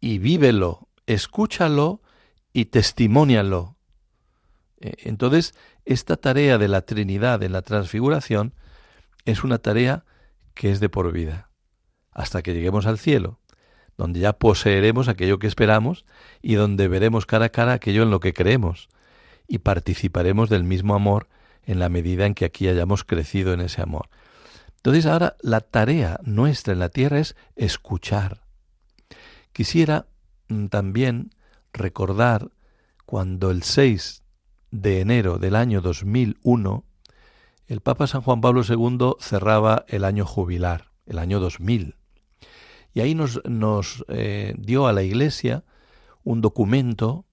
y 0.00 0.18
vívelo, 0.18 0.88
escúchalo 1.06 2.02
y 2.52 2.64
testimónialo. 2.64 3.76
Eh, 4.80 4.94
Entonces, 5.04 5.54
esta 5.84 6.16
tarea 6.16 6.58
de 6.58 6.66
la 6.66 6.80
Trinidad 6.80 7.40
en 7.44 7.52
la 7.52 7.62
transfiguración 7.62 8.52
es 9.24 9.44
una 9.44 9.58
tarea 9.58 10.04
que 10.54 10.72
es 10.72 10.80
de 10.80 10.88
por 10.88 11.12
vida, 11.12 11.52
hasta 12.10 12.42
que 12.42 12.52
lleguemos 12.52 12.84
al 12.86 12.98
cielo, 12.98 13.38
donde 13.96 14.18
ya 14.18 14.32
poseeremos 14.32 15.06
aquello 15.06 15.38
que 15.38 15.46
esperamos 15.46 16.04
y 16.42 16.54
donde 16.54 16.88
veremos 16.88 17.26
cara 17.26 17.44
a 17.44 17.50
cara 17.50 17.74
aquello 17.74 18.02
en 18.02 18.10
lo 18.10 18.18
que 18.18 18.32
creemos, 18.32 18.88
y 19.46 19.58
participaremos 19.58 20.50
del 20.50 20.64
mismo 20.64 20.96
amor 20.96 21.28
en 21.66 21.78
la 21.78 21.88
medida 21.88 22.24
en 22.24 22.34
que 22.34 22.46
aquí 22.46 22.68
hayamos 22.68 23.04
crecido 23.04 23.52
en 23.52 23.60
ese 23.60 23.82
amor. 23.82 24.08
Entonces 24.76 25.06
ahora 25.06 25.36
la 25.42 25.60
tarea 25.60 26.20
nuestra 26.22 26.72
en 26.72 26.78
la 26.78 26.88
tierra 26.88 27.18
es 27.18 27.36
escuchar. 27.56 28.42
Quisiera 29.52 30.06
mm, 30.48 30.66
también 30.66 31.34
recordar 31.72 32.50
cuando 33.04 33.50
el 33.50 33.62
6 33.62 34.22
de 34.70 35.00
enero 35.00 35.38
del 35.38 35.56
año 35.56 35.80
2001 35.80 36.84
el 37.66 37.80
Papa 37.80 38.06
San 38.06 38.22
Juan 38.22 38.40
Pablo 38.40 38.62
II 38.68 39.16
cerraba 39.18 39.84
el 39.88 40.04
año 40.04 40.24
jubilar, 40.24 40.92
el 41.04 41.18
año 41.18 41.40
2000. 41.40 41.96
Y 42.94 43.00
ahí 43.00 43.14
nos, 43.14 43.44
nos 43.44 44.04
eh, 44.08 44.54
dio 44.56 44.86
a 44.86 44.92
la 44.92 45.02
Iglesia 45.02 45.64
un 46.22 46.40
documento 46.40 47.24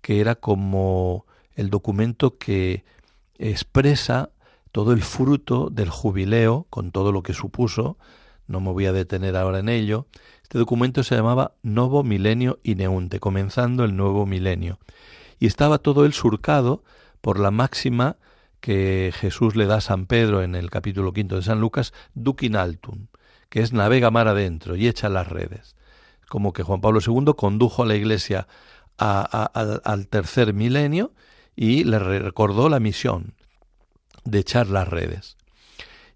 que 0.00 0.20
era 0.20 0.34
como 0.34 1.26
el 1.54 1.70
documento 1.70 2.38
que 2.38 2.84
expresa 3.38 4.30
todo 4.72 4.92
el 4.92 5.02
fruto 5.02 5.70
del 5.70 5.90
jubileo, 5.90 6.66
con 6.70 6.92
todo 6.92 7.12
lo 7.12 7.22
que 7.22 7.32
supuso, 7.32 7.96
no 8.46 8.60
me 8.60 8.72
voy 8.72 8.86
a 8.86 8.92
detener 8.92 9.36
ahora 9.36 9.60
en 9.60 9.68
ello. 9.68 10.06
Este 10.42 10.58
documento 10.58 11.02
se 11.02 11.14
llamaba 11.14 11.52
Novo 11.62 12.02
Milenio 12.02 12.58
Ineunte, 12.62 13.20
comenzando 13.20 13.84
el 13.84 13.96
nuevo 13.96 14.26
milenio. 14.26 14.78
Y 15.38 15.46
estaba 15.46 15.78
todo 15.78 16.04
él 16.04 16.12
surcado 16.12 16.82
por 17.20 17.38
la 17.38 17.50
máxima 17.50 18.16
que 18.60 19.12
Jesús 19.14 19.54
le 19.54 19.66
da 19.66 19.76
a 19.76 19.80
San 19.80 20.06
Pedro 20.06 20.42
en 20.42 20.54
el 20.54 20.70
capítulo 20.70 21.12
quinto 21.12 21.36
de 21.36 21.42
San 21.42 21.60
Lucas, 21.60 21.92
Duquin 22.14 22.56
Altum, 22.56 23.06
que 23.50 23.60
es 23.60 23.72
navega 23.72 24.10
mar 24.10 24.28
adentro 24.28 24.76
y 24.76 24.88
echa 24.88 25.08
las 25.08 25.28
redes. 25.28 25.76
Como 26.28 26.52
que 26.52 26.62
Juan 26.62 26.80
Pablo 26.80 27.00
II 27.06 27.34
condujo 27.36 27.82
a 27.82 27.86
la 27.86 27.94
Iglesia 27.94 28.48
al 28.96 30.08
tercer 30.08 30.54
milenio 30.54 31.12
y 31.60 31.82
le 31.82 31.98
recordó 31.98 32.68
la 32.68 32.78
misión 32.78 33.34
de 34.24 34.38
echar 34.38 34.68
las 34.68 34.86
redes. 34.86 35.36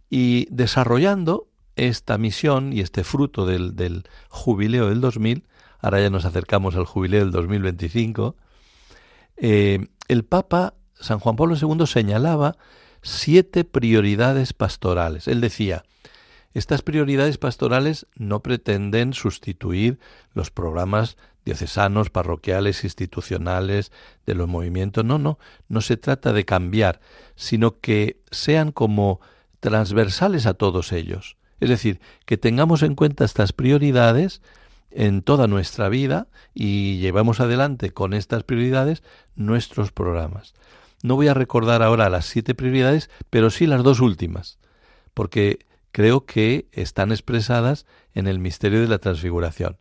Y 0.09 0.47
desarrollando 0.51 1.49
esta 1.75 2.17
misión 2.17 2.73
y 2.73 2.79
este 2.79 3.03
fruto 3.03 3.45
del, 3.45 3.75
del 3.75 4.05
jubileo 4.29 4.89
del 4.89 5.01
2000, 5.01 5.45
ahora 5.81 6.01
ya 6.01 6.11
nos 6.11 6.27
acercamos 6.27 6.77
al 6.77 6.85
jubileo 6.85 7.23
del 7.23 7.33
2025, 7.33 8.37
eh, 9.37 9.89
el 10.07 10.25
Papa 10.25 10.75
San 10.95 11.19
Juan 11.19 11.35
Pablo 11.35 11.57
II 11.61 11.89
señalaba 11.89 12.57
siete 13.03 13.65
prioridades 13.65 14.53
pastorales. 14.53 15.27
Él 15.27 15.41
decía, 15.41 15.83
estas 16.55 16.83
prioridades 16.83 17.39
pastorales 17.39 18.07
no 18.15 18.45
pretenden 18.45 19.13
sustituir 19.13 19.99
los 20.35 20.53
programas 20.53 21.17
diocesanos, 21.45 22.11
parroquiales, 22.11 22.85
institucionales, 22.85 23.93
de 24.27 24.35
los 24.35 24.49
movimientos. 24.49 25.05
No, 25.05 25.19
no, 25.19 25.39
no 25.69 25.81
se 25.81 25.97
trata 25.97 26.33
de 26.33 26.45
cambiar, 26.45 27.01
sino 27.35 27.81
que 27.81 28.21
sean 28.31 28.73
como 28.73 29.21
transversales 29.61 30.47
a 30.47 30.55
todos 30.55 30.93
ellos. 30.93 31.37
Es 31.61 31.69
decir, 31.69 32.01
que 32.27 32.37
tengamos 32.37 32.83
en 32.83 32.95
cuenta 32.95 33.25
estas 33.25 33.53
prioridades 33.53 34.43
en 34.91 35.23
toda 35.23 35.47
nuestra 35.47 35.89
vida 35.89 36.27
y 36.55 36.99
llevamos 36.99 37.41
adelante 37.41 37.91
con 37.91 38.13
estas 38.15 38.43
prioridades 38.43 39.03
nuestros 39.37 39.93
programas. 39.93 40.55
No 41.03 41.17
voy 41.17 41.29
a 41.29 41.35
recordar 41.35 41.83
ahora 41.83 42.09
las 42.11 42.27
siete 42.27 42.55
prioridades, 42.55 43.11
pero 43.31 43.51
sí 43.51 43.67
las 43.67 43.83
dos 43.83 44.01
últimas, 44.01 44.59
porque 45.15 45.67
creo 45.93 46.27
que 46.27 46.67
están 46.73 47.11
expresadas 47.11 47.87
en 48.15 48.27
el 48.27 48.39
misterio 48.39 48.81
de 48.81 48.89
la 48.89 48.99
transfiguración. 48.99 49.77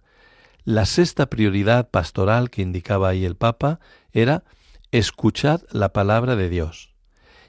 La 0.64 0.86
sexta 0.86 1.28
prioridad 1.28 1.90
pastoral 1.90 2.52
que 2.52 2.62
indicaba 2.62 3.10
ahí 3.10 3.26
el 3.26 3.36
Papa 3.36 3.80
era 4.12 4.44
escuchad 4.92 5.62
la 5.72 5.92
palabra 5.92 6.36
de 6.36 6.50
Dios. 6.50 6.94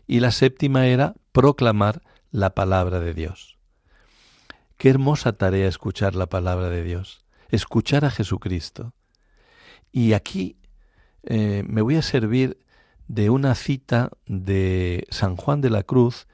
Y 0.06 0.20
la 0.20 0.30
séptima 0.30 0.86
era 0.86 1.14
proclamar 1.32 2.02
la 2.30 2.54
palabra 2.54 3.00
de 3.00 3.12
Dios. 3.12 3.58
Qué 4.78 4.88
hermosa 4.88 5.34
tarea 5.34 5.68
escuchar 5.68 6.14
la 6.14 6.26
palabra 6.26 6.70
de 6.70 6.82
Dios, 6.82 7.24
escuchar 7.50 8.06
a 8.06 8.10
Jesucristo. 8.10 8.94
Y 9.92 10.14
aquí 10.14 10.56
eh, 11.22 11.62
me 11.66 11.82
voy 11.82 11.96
a 11.96 12.02
servir 12.02 12.64
de 13.08 13.28
una 13.28 13.54
cita 13.54 14.10
de 14.26 15.06
San 15.10 15.36
Juan 15.36 15.60
de 15.60 15.68
la 15.68 15.82
Cruz 15.82 16.26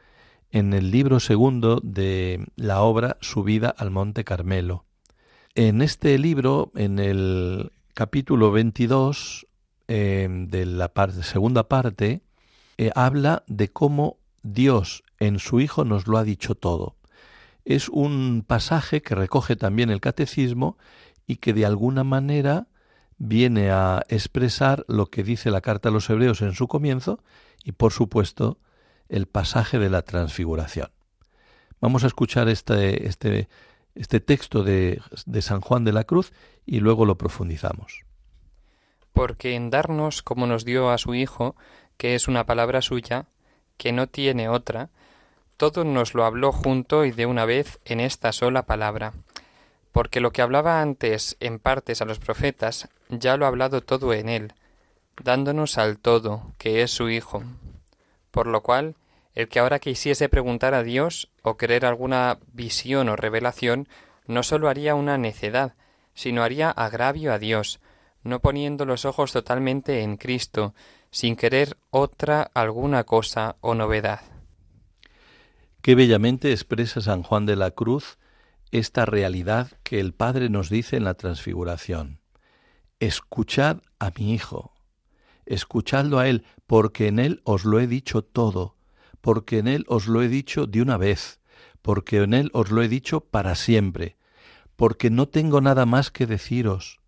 en 0.52 0.72
el 0.72 0.92
libro 0.92 1.18
segundo 1.18 1.80
de 1.82 2.46
la 2.54 2.82
obra 2.82 3.18
Subida 3.20 3.68
al 3.68 3.90
Monte 3.90 4.22
Carmelo. 4.22 4.87
En 5.60 5.82
este 5.82 6.16
libro, 6.18 6.70
en 6.76 7.00
el 7.00 7.72
capítulo 7.92 8.52
22 8.52 9.48
eh, 9.88 10.28
de 10.30 10.66
la 10.66 10.92
segunda 11.22 11.68
parte, 11.68 12.22
eh, 12.76 12.92
habla 12.94 13.42
de 13.48 13.66
cómo 13.66 14.18
Dios 14.44 15.02
en 15.18 15.40
su 15.40 15.58
Hijo 15.58 15.84
nos 15.84 16.06
lo 16.06 16.16
ha 16.16 16.22
dicho 16.22 16.54
todo. 16.54 16.94
Es 17.64 17.88
un 17.88 18.44
pasaje 18.46 19.02
que 19.02 19.16
recoge 19.16 19.56
también 19.56 19.90
el 19.90 20.00
catecismo 20.00 20.78
y 21.26 21.38
que 21.38 21.52
de 21.52 21.66
alguna 21.66 22.04
manera 22.04 22.68
viene 23.16 23.72
a 23.72 24.04
expresar 24.08 24.84
lo 24.86 25.06
que 25.06 25.24
dice 25.24 25.50
la 25.50 25.60
carta 25.60 25.88
a 25.88 25.92
los 25.92 26.08
hebreos 26.08 26.40
en 26.40 26.54
su 26.54 26.68
comienzo 26.68 27.18
y 27.64 27.72
por 27.72 27.92
supuesto 27.92 28.60
el 29.08 29.26
pasaje 29.26 29.80
de 29.80 29.90
la 29.90 30.02
transfiguración. 30.02 30.92
Vamos 31.80 32.04
a 32.04 32.06
escuchar 32.06 32.48
este, 32.48 33.08
este, 33.08 33.48
este 33.98 34.20
texto 34.20 34.62
de, 34.62 35.02
de 35.26 35.42
San 35.42 35.60
Juan 35.60 35.84
de 35.84 35.92
la 35.92 36.04
Cruz 36.04 36.32
y 36.64 36.80
luego 36.80 37.04
lo 37.04 37.18
profundizamos. 37.18 38.04
Porque 39.12 39.54
en 39.54 39.70
darnos 39.70 40.22
como 40.22 40.46
nos 40.46 40.64
dio 40.64 40.90
a 40.90 40.98
su 40.98 41.14
Hijo, 41.14 41.56
que 41.96 42.14
es 42.14 42.28
una 42.28 42.46
palabra 42.46 42.80
suya, 42.80 43.26
que 43.76 43.92
no 43.92 44.06
tiene 44.06 44.48
otra, 44.48 44.90
todo 45.56 45.82
nos 45.82 46.14
lo 46.14 46.24
habló 46.24 46.52
junto 46.52 47.04
y 47.04 47.10
de 47.10 47.26
una 47.26 47.44
vez 47.44 47.80
en 47.84 47.98
esta 47.98 48.32
sola 48.32 48.62
palabra. 48.62 49.12
Porque 49.90 50.20
lo 50.20 50.30
que 50.30 50.42
hablaba 50.42 50.80
antes 50.80 51.36
en 51.40 51.58
partes 51.58 52.00
a 52.00 52.04
los 52.04 52.20
profetas, 52.20 52.88
ya 53.08 53.36
lo 53.36 53.44
ha 53.44 53.48
hablado 53.48 53.80
todo 53.80 54.12
en 54.12 54.28
él, 54.28 54.52
dándonos 55.22 55.76
al 55.76 55.98
todo, 55.98 56.52
que 56.58 56.82
es 56.82 56.92
su 56.92 57.10
Hijo. 57.10 57.42
Por 58.30 58.46
lo 58.46 58.62
cual, 58.62 58.94
el 59.38 59.46
que 59.46 59.60
ahora 59.60 59.78
quisiese 59.78 60.28
preguntar 60.28 60.74
a 60.74 60.82
Dios 60.82 61.30
o 61.42 61.56
querer 61.56 61.86
alguna 61.86 62.40
visión 62.52 63.08
o 63.08 63.14
revelación, 63.14 63.86
no 64.26 64.42
sólo 64.42 64.68
haría 64.68 64.96
una 64.96 65.16
necedad, 65.16 65.76
sino 66.12 66.42
haría 66.42 66.72
agravio 66.72 67.32
a 67.32 67.38
Dios, 67.38 67.78
no 68.24 68.40
poniendo 68.40 68.84
los 68.84 69.04
ojos 69.04 69.30
totalmente 69.32 70.02
en 70.02 70.16
Cristo, 70.16 70.74
sin 71.12 71.36
querer 71.36 71.76
otra 71.90 72.50
alguna 72.52 73.04
cosa 73.04 73.54
o 73.60 73.76
novedad. 73.76 74.22
Qué 75.82 75.94
bellamente 75.94 76.50
expresa 76.50 77.00
San 77.00 77.22
Juan 77.22 77.46
de 77.46 77.54
la 77.54 77.70
Cruz 77.70 78.18
esta 78.72 79.06
realidad 79.06 79.70
que 79.84 80.00
el 80.00 80.14
Padre 80.14 80.48
nos 80.48 80.68
dice 80.68 80.96
en 80.96 81.04
la 81.04 81.14
transfiguración. 81.14 82.18
Escuchad 82.98 83.82
a 84.00 84.10
mi 84.18 84.34
Hijo, 84.34 84.74
escuchadlo 85.46 86.18
a 86.18 86.26
Él, 86.26 86.44
porque 86.66 87.06
en 87.06 87.20
Él 87.20 87.40
os 87.44 87.64
lo 87.64 87.78
he 87.78 87.86
dicho 87.86 88.22
todo, 88.22 88.77
porque 89.20 89.58
en 89.58 89.68
Él 89.68 89.84
os 89.88 90.06
lo 90.06 90.22
he 90.22 90.28
dicho 90.28 90.66
de 90.66 90.82
una 90.82 90.96
vez, 90.96 91.40
porque 91.82 92.18
en 92.18 92.34
Él 92.34 92.50
os 92.52 92.70
lo 92.70 92.82
he 92.82 92.88
dicho 92.88 93.20
para 93.20 93.54
siempre, 93.54 94.16
porque 94.76 95.10
no 95.10 95.26
tengo 95.26 95.60
nada 95.60 95.86
más 95.86 96.10
que 96.10 96.26
deciros. 96.26 97.00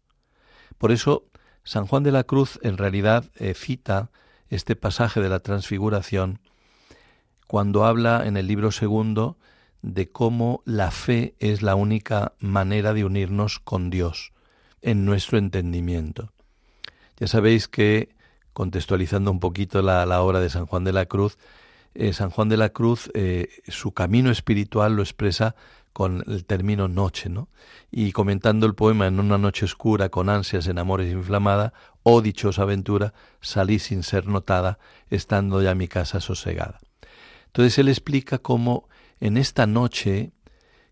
Por 0.78 0.92
eso, 0.92 1.26
San 1.64 1.86
Juan 1.86 2.02
de 2.02 2.12
la 2.12 2.24
Cruz 2.24 2.58
en 2.62 2.78
realidad 2.78 3.30
eh, 3.36 3.54
cita 3.54 4.10
este 4.48 4.76
pasaje 4.76 5.20
de 5.20 5.28
la 5.28 5.40
transfiguración 5.40 6.40
cuando 7.46 7.84
habla 7.84 8.26
en 8.26 8.36
el 8.36 8.46
libro 8.46 8.70
segundo 8.70 9.36
de 9.82 10.10
cómo 10.10 10.62
la 10.64 10.90
fe 10.90 11.34
es 11.38 11.62
la 11.62 11.74
única 11.74 12.34
manera 12.38 12.92
de 12.92 13.04
unirnos 13.04 13.58
con 13.58 13.90
Dios 13.90 14.32
en 14.82 15.04
nuestro 15.04 15.38
entendimiento. 15.38 16.32
Ya 17.18 17.26
sabéis 17.26 17.68
que, 17.68 18.14
contextualizando 18.52 19.30
un 19.30 19.40
poquito 19.40 19.82
la, 19.82 20.06
la 20.06 20.22
obra 20.22 20.40
de 20.40 20.50
San 20.50 20.66
Juan 20.66 20.84
de 20.84 20.92
la 20.92 21.06
Cruz, 21.06 21.38
eh, 21.94 22.12
San 22.12 22.30
Juan 22.30 22.48
de 22.48 22.56
la 22.56 22.70
Cruz 22.70 23.10
eh, 23.14 23.48
su 23.68 23.92
camino 23.92 24.30
espiritual 24.30 24.94
lo 24.94 25.02
expresa 25.02 25.54
con 25.92 26.22
el 26.28 26.44
término 26.44 26.88
noche, 26.88 27.28
¿no? 27.28 27.48
Y 27.90 28.12
comentando 28.12 28.66
el 28.66 28.74
poema 28.74 29.06
en 29.06 29.18
una 29.18 29.38
noche 29.38 29.64
oscura, 29.64 30.08
con 30.08 30.28
ansias 30.28 30.68
en 30.68 30.78
amores 30.78 31.12
inflamada, 31.12 31.72
oh 32.02 32.22
dichosa 32.22 32.62
aventura, 32.62 33.12
salí 33.40 33.78
sin 33.78 34.02
ser 34.02 34.26
notada, 34.26 34.78
estando 35.08 35.60
ya 35.62 35.74
mi 35.74 35.88
casa 35.88 36.20
sosegada. 36.20 36.78
Entonces 37.46 37.78
él 37.78 37.88
explica 37.88 38.38
cómo 38.38 38.88
en 39.18 39.36
esta 39.36 39.66
noche, 39.66 40.30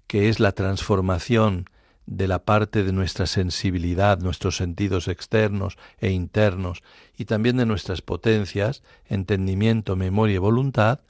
que 0.09 0.29
es 0.29 0.41
la 0.41 0.53
transformación 0.53 1.67
de 2.09 2.27
la 2.27 2.45
parte 2.45 2.85
de 2.85 2.93
nuestra 2.93 3.27
sensibilidad, 3.27 4.19
nuestros 4.19 4.57
sentidos 4.57 5.09
externos 5.09 5.77
e 5.99 6.11
internos, 6.11 6.83
y 7.17 7.27
también 7.27 7.59
de 7.59 7.67
nuestras 7.67 8.01
potencias, 8.01 8.83
entendimiento, 9.07 9.95
memoria 9.95 10.37
y 10.37 10.39
voluntad, 10.39 11.01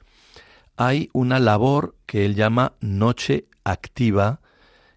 hay 0.75 1.09
una 1.13 1.39
labor 1.39 1.95
que 2.05 2.25
él 2.25 2.35
llama 2.35 2.73
noche 2.81 3.45
activa, 3.63 4.41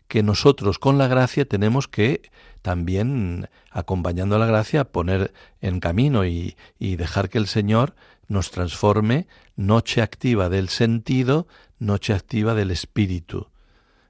que 0.09 0.25
nosotros 0.25 0.81
con 0.81 0.99
la 0.99 1.07
gracia 1.07 1.45
tenemos 1.45 1.87
que 1.87 2.31
también, 2.63 3.49
acompañando 3.71 4.37
a 4.37 4.39
la 4.39 4.47
gracia, 4.47 4.85
poner 4.85 5.33
en 5.61 5.79
camino 5.79 6.27
y, 6.27 6.57
y 6.79 6.97
dejar 6.97 7.29
que 7.29 7.39
el 7.39 7.47
Señor 7.47 7.95
nos 8.27 8.51
transforme 8.51 9.29
noche 9.55 10.03
activa 10.03 10.49
del 10.49 10.69
sentido, 10.69 11.47
noche 11.79 12.13
activa 12.13 12.55
del 12.55 12.73
espíritu, 12.73 13.52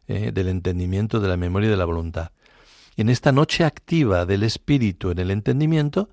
eh, 0.08 0.32
del 0.32 0.48
entendimiento, 0.48 1.20
de 1.20 1.28
la 1.28 1.36
memoria 1.36 1.68
y 1.68 1.70
de 1.70 1.76
la 1.76 1.84
voluntad. 1.84 2.32
En 2.96 3.08
esta 3.08 3.32
noche 3.32 3.64
activa 3.64 4.26
del 4.26 4.42
espíritu 4.42 5.10
en 5.10 5.18
el 5.18 5.30
entendimiento 5.30 6.10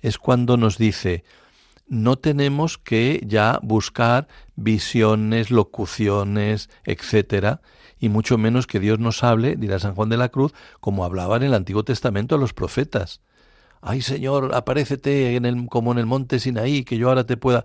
es 0.00 0.18
cuando 0.18 0.56
nos 0.56 0.78
dice, 0.78 1.24
no 1.88 2.16
tenemos 2.16 2.78
que 2.78 3.22
ya 3.26 3.58
buscar 3.62 4.28
visiones, 4.56 5.50
locuciones, 5.50 6.70
etcétera, 6.84 7.60
y 7.98 8.08
mucho 8.08 8.38
menos 8.38 8.66
que 8.66 8.80
Dios 8.80 8.98
nos 8.98 9.22
hable, 9.22 9.56
dirá 9.56 9.78
San 9.78 9.94
Juan 9.94 10.08
de 10.08 10.16
la 10.16 10.30
Cruz, 10.30 10.52
como 10.80 11.04
hablaba 11.04 11.36
en 11.36 11.44
el 11.44 11.54
Antiguo 11.54 11.84
Testamento 11.84 12.34
a 12.34 12.38
los 12.38 12.52
profetas. 12.52 13.20
ay 13.80 14.02
Señor, 14.02 14.54
aparécete 14.54 15.36
en 15.36 15.44
el, 15.44 15.66
como 15.66 15.92
en 15.92 15.98
el 15.98 16.06
monte 16.06 16.40
Sinaí, 16.40 16.84
que 16.84 16.96
yo 16.96 17.08
ahora 17.08 17.24
te 17.24 17.36
pueda. 17.36 17.64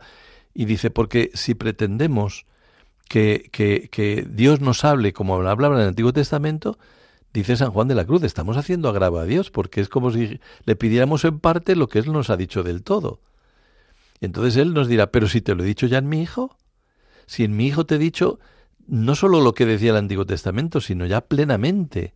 Y 0.53 0.65
dice, 0.65 0.89
porque 0.89 1.31
si 1.33 1.55
pretendemos 1.55 2.45
que, 3.07 3.49
que, 3.51 3.89
que 3.89 4.27
Dios 4.29 4.61
nos 4.61 4.83
hable 4.83 5.13
como 5.13 5.35
hablaba 5.35 5.75
en 5.75 5.81
el 5.81 5.87
Antiguo 5.89 6.13
Testamento, 6.13 6.77
dice 7.33 7.55
San 7.57 7.71
Juan 7.71 7.87
de 7.87 7.95
la 7.95 8.05
Cruz, 8.05 8.23
estamos 8.23 8.57
haciendo 8.57 8.89
agravo 8.89 9.19
a 9.19 9.25
Dios, 9.25 9.51
porque 9.51 9.81
es 9.81 9.89
como 9.89 10.11
si 10.11 10.39
le 10.65 10.75
pidiéramos 10.75 11.23
en 11.25 11.39
parte 11.39 11.75
lo 11.75 11.87
que 11.87 11.99
Él 11.99 12.11
nos 12.11 12.29
ha 12.29 12.37
dicho 12.37 12.63
del 12.63 12.83
todo. 12.83 13.21
Entonces 14.21 14.57
Él 14.57 14.73
nos 14.73 14.87
dirá, 14.87 15.11
pero 15.11 15.27
si 15.27 15.41
te 15.41 15.55
lo 15.55 15.63
he 15.63 15.67
dicho 15.67 15.87
ya 15.87 15.99
en 15.99 16.09
mi 16.09 16.21
Hijo, 16.21 16.57
si 17.25 17.43
en 17.43 17.55
mi 17.55 17.67
Hijo 17.67 17.85
te 17.85 17.95
he 17.95 17.99
dicho 17.99 18.39
no 18.87 19.15
solo 19.15 19.41
lo 19.41 19.53
que 19.53 19.65
decía 19.65 19.91
el 19.91 19.97
Antiguo 19.97 20.25
Testamento, 20.25 20.81
sino 20.81 21.05
ya 21.05 21.21
plenamente, 21.21 22.13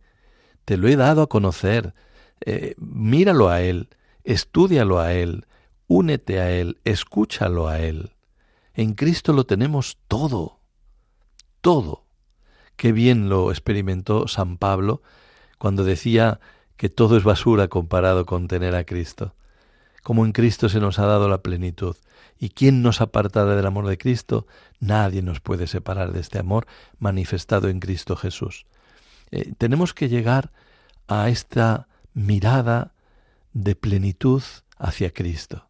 te 0.64 0.76
lo 0.76 0.88
he 0.88 0.96
dado 0.96 1.22
a 1.22 1.28
conocer, 1.28 1.94
eh, 2.40 2.74
míralo 2.78 3.50
a 3.50 3.60
Él, 3.60 3.88
estúdialo 4.24 4.98
a 4.98 5.12
Él, 5.12 5.46
únete 5.86 6.40
a 6.40 6.50
Él, 6.50 6.78
escúchalo 6.84 7.68
a 7.68 7.80
Él. 7.80 8.12
En 8.74 8.94
Cristo 8.94 9.34
lo 9.34 9.44
tenemos 9.44 9.98
todo, 10.08 10.60
todo. 11.62 12.04
Qué 12.76 12.92
bien 12.92 13.30
lo 13.30 13.50
experimentó 13.50 14.28
San 14.28 14.58
Pablo 14.58 15.02
cuando 15.58 15.84
decía 15.84 16.40
que 16.76 16.90
todo 16.90 17.16
es 17.16 17.24
basura 17.24 17.68
comparado 17.68 18.26
con 18.26 18.48
tener 18.48 18.74
a 18.74 18.84
Cristo. 18.84 19.34
Como 20.02 20.26
en 20.26 20.32
Cristo 20.32 20.68
se 20.68 20.80
nos 20.80 20.98
ha 20.98 21.06
dado 21.06 21.28
la 21.28 21.42
plenitud. 21.42 21.96
¿Y 22.38 22.50
quién 22.50 22.82
nos 22.82 23.00
apartará 23.00 23.54
del 23.54 23.66
amor 23.66 23.86
de 23.86 23.96
Cristo? 23.96 24.48
Nadie 24.80 25.22
nos 25.22 25.40
puede 25.40 25.68
separar 25.68 26.12
de 26.12 26.20
este 26.20 26.40
amor 26.40 26.66
manifestado 26.98 27.68
en 27.68 27.78
Cristo 27.78 28.16
Jesús. 28.16 28.66
Eh, 29.30 29.52
tenemos 29.56 29.94
que 29.94 30.08
llegar 30.08 30.50
a 31.06 31.28
esta 31.28 31.86
mirada 32.14 32.94
de 33.52 33.76
plenitud 33.76 34.42
hacia 34.76 35.12
Cristo. 35.12 35.68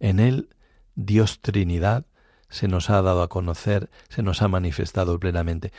En 0.00 0.20
Él, 0.20 0.50
Dios 0.94 1.40
Trinidad, 1.40 2.04
se 2.52 2.68
nos 2.68 2.90
ha 2.90 3.00
dado 3.00 3.22
a 3.22 3.28
conocer, 3.28 3.90
se 4.10 4.22
nos 4.22 4.42
ha 4.42 4.48
manifestado 4.48 5.18
plenamente. 5.18 5.72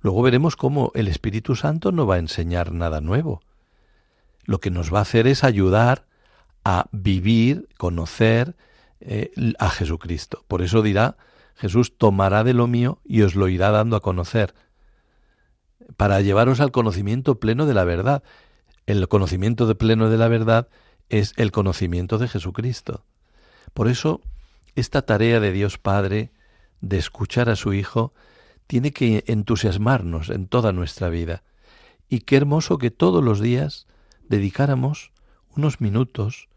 Luego 0.00 0.22
veremos 0.22 0.56
cómo 0.56 0.90
el 0.94 1.08
Espíritu 1.08 1.54
Santo 1.56 1.92
no 1.92 2.06
va 2.06 2.14
a 2.16 2.18
enseñar 2.18 2.72
nada 2.72 3.00
nuevo. 3.00 3.42
Lo 4.44 4.58
que 4.58 4.70
nos 4.70 4.92
va 4.92 5.00
a 5.00 5.02
hacer 5.02 5.26
es 5.26 5.44
ayudar 5.44 6.06
a 6.64 6.86
vivir, 6.90 7.68
conocer 7.76 8.56
eh, 9.00 9.30
a 9.58 9.68
Jesucristo. 9.68 10.42
Por 10.48 10.62
eso 10.62 10.80
dirá, 10.80 11.16
Jesús 11.54 11.98
tomará 11.98 12.44
de 12.44 12.54
lo 12.54 12.66
mío 12.66 12.98
y 13.04 13.22
os 13.22 13.34
lo 13.34 13.48
irá 13.48 13.70
dando 13.70 13.94
a 13.94 14.00
conocer, 14.00 14.54
para 15.96 16.20
llevaros 16.22 16.60
al 16.60 16.72
conocimiento 16.72 17.38
pleno 17.38 17.66
de 17.66 17.74
la 17.74 17.84
verdad. 17.84 18.22
El 18.86 19.06
conocimiento 19.08 19.66
de 19.66 19.74
pleno 19.74 20.08
de 20.08 20.16
la 20.16 20.28
verdad 20.28 20.68
es 21.10 21.34
el 21.36 21.52
conocimiento 21.52 22.18
de 22.18 22.28
Jesucristo. 22.28 23.04
Por 23.74 23.88
eso, 23.88 24.22
esta 24.76 25.02
tarea 25.02 25.40
de 25.40 25.52
Dios 25.52 25.78
Padre 25.78 26.30
de 26.82 26.98
escuchar 26.98 27.48
a 27.48 27.56
su 27.56 27.72
Hijo 27.72 28.12
tiene 28.66 28.92
que 28.92 29.24
entusiasmarnos 29.26 30.28
en 30.28 30.46
toda 30.46 30.72
nuestra 30.72 31.08
vida. 31.08 31.42
Y 32.08 32.20
qué 32.20 32.36
hermoso 32.36 32.78
que 32.78 32.90
todos 32.90 33.24
los 33.24 33.40
días 33.40 33.86
dedicáramos 34.28 35.12
unos 35.56 35.80
minutos 35.80 36.48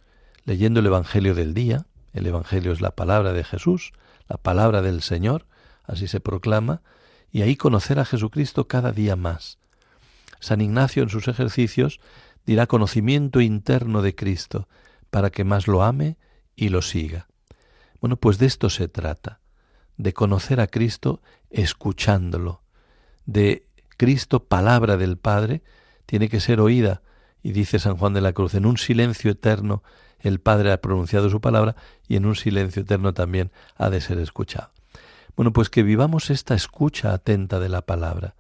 leyendo 0.44 0.82
el 0.82 0.88
Evangelio 0.88 1.34
del 1.34 1.54
día. 1.54 1.86
El 2.14 2.28
Evangelio 2.28 2.74
es 2.74 2.82
la 2.82 2.92
palabra 2.92 3.32
de 3.32 3.44
Jesús, 3.46 3.94
la 4.28 4.38
palabra 4.38 4.82
del 4.82 5.02
Señor, 5.02 5.46
así 5.86 6.08
se 6.08 6.20
proclama, 6.20 6.82
y 7.32 7.44
ahí 7.44 7.56
conocer 7.56 8.00
a 8.00 8.06
Jesucristo 8.06 8.68
cada 8.68 8.92
día 8.92 9.16
más. 9.16 9.60
San 10.42 10.60
Ignacio 10.60 11.04
en 11.04 11.10
sus 11.10 11.28
ejercicios 11.28 12.00
dirá 12.46 12.68
conocimiento 12.68 13.40
interno 13.40 14.02
de 14.02 14.14
Cristo, 14.14 14.68
para 15.10 15.30
que 15.30 15.44
más 15.46 15.68
lo 15.68 15.84
ame 15.84 16.18
y 16.56 16.70
lo 16.70 16.82
siga. 16.82 17.29
Bueno, 18.02 18.18
pues 18.18 18.38
de 18.38 18.46
esto 18.46 18.70
se 18.70 18.88
trata, 18.88 19.40
de 19.98 20.14
conocer 20.14 20.62
a 20.62 20.68
Cristo 20.68 21.22
escuchándolo, 21.50 22.62
de 23.26 23.68
Cristo, 23.98 24.46
palabra 24.46 24.98
del 24.98 25.18
Padre, 25.18 25.62
tiene 26.06 26.30
que 26.30 26.40
ser 26.40 26.62
oída, 26.62 27.02
y 27.44 27.52
dice 27.52 27.80
San 27.80 27.98
Juan 27.98 28.14
de 28.14 28.22
la 28.22 28.34
Cruz, 28.34 28.54
en 28.56 28.66
un 28.66 28.78
silencio 28.78 29.32
eterno 29.32 29.84
el 30.20 30.40
Padre 30.40 30.72
ha 30.72 30.82
pronunciado 30.82 31.30
su 31.30 31.40
palabra 31.40 31.76
y 32.08 32.16
en 32.16 32.26
un 32.26 32.36
silencio 32.36 32.82
eterno 32.82 33.14
también 33.14 33.52
ha 33.76 33.90
de 33.90 34.02
ser 34.02 34.20
escuchado. 34.20 34.72
Bueno, 35.36 35.54
pues 35.54 35.70
que 35.70 35.84
vivamos 35.84 36.30
esta 36.30 36.56
escucha 36.56 37.14
atenta 37.14 37.60
de 37.60 37.70
la 37.70 37.82
palabra, 37.82 38.36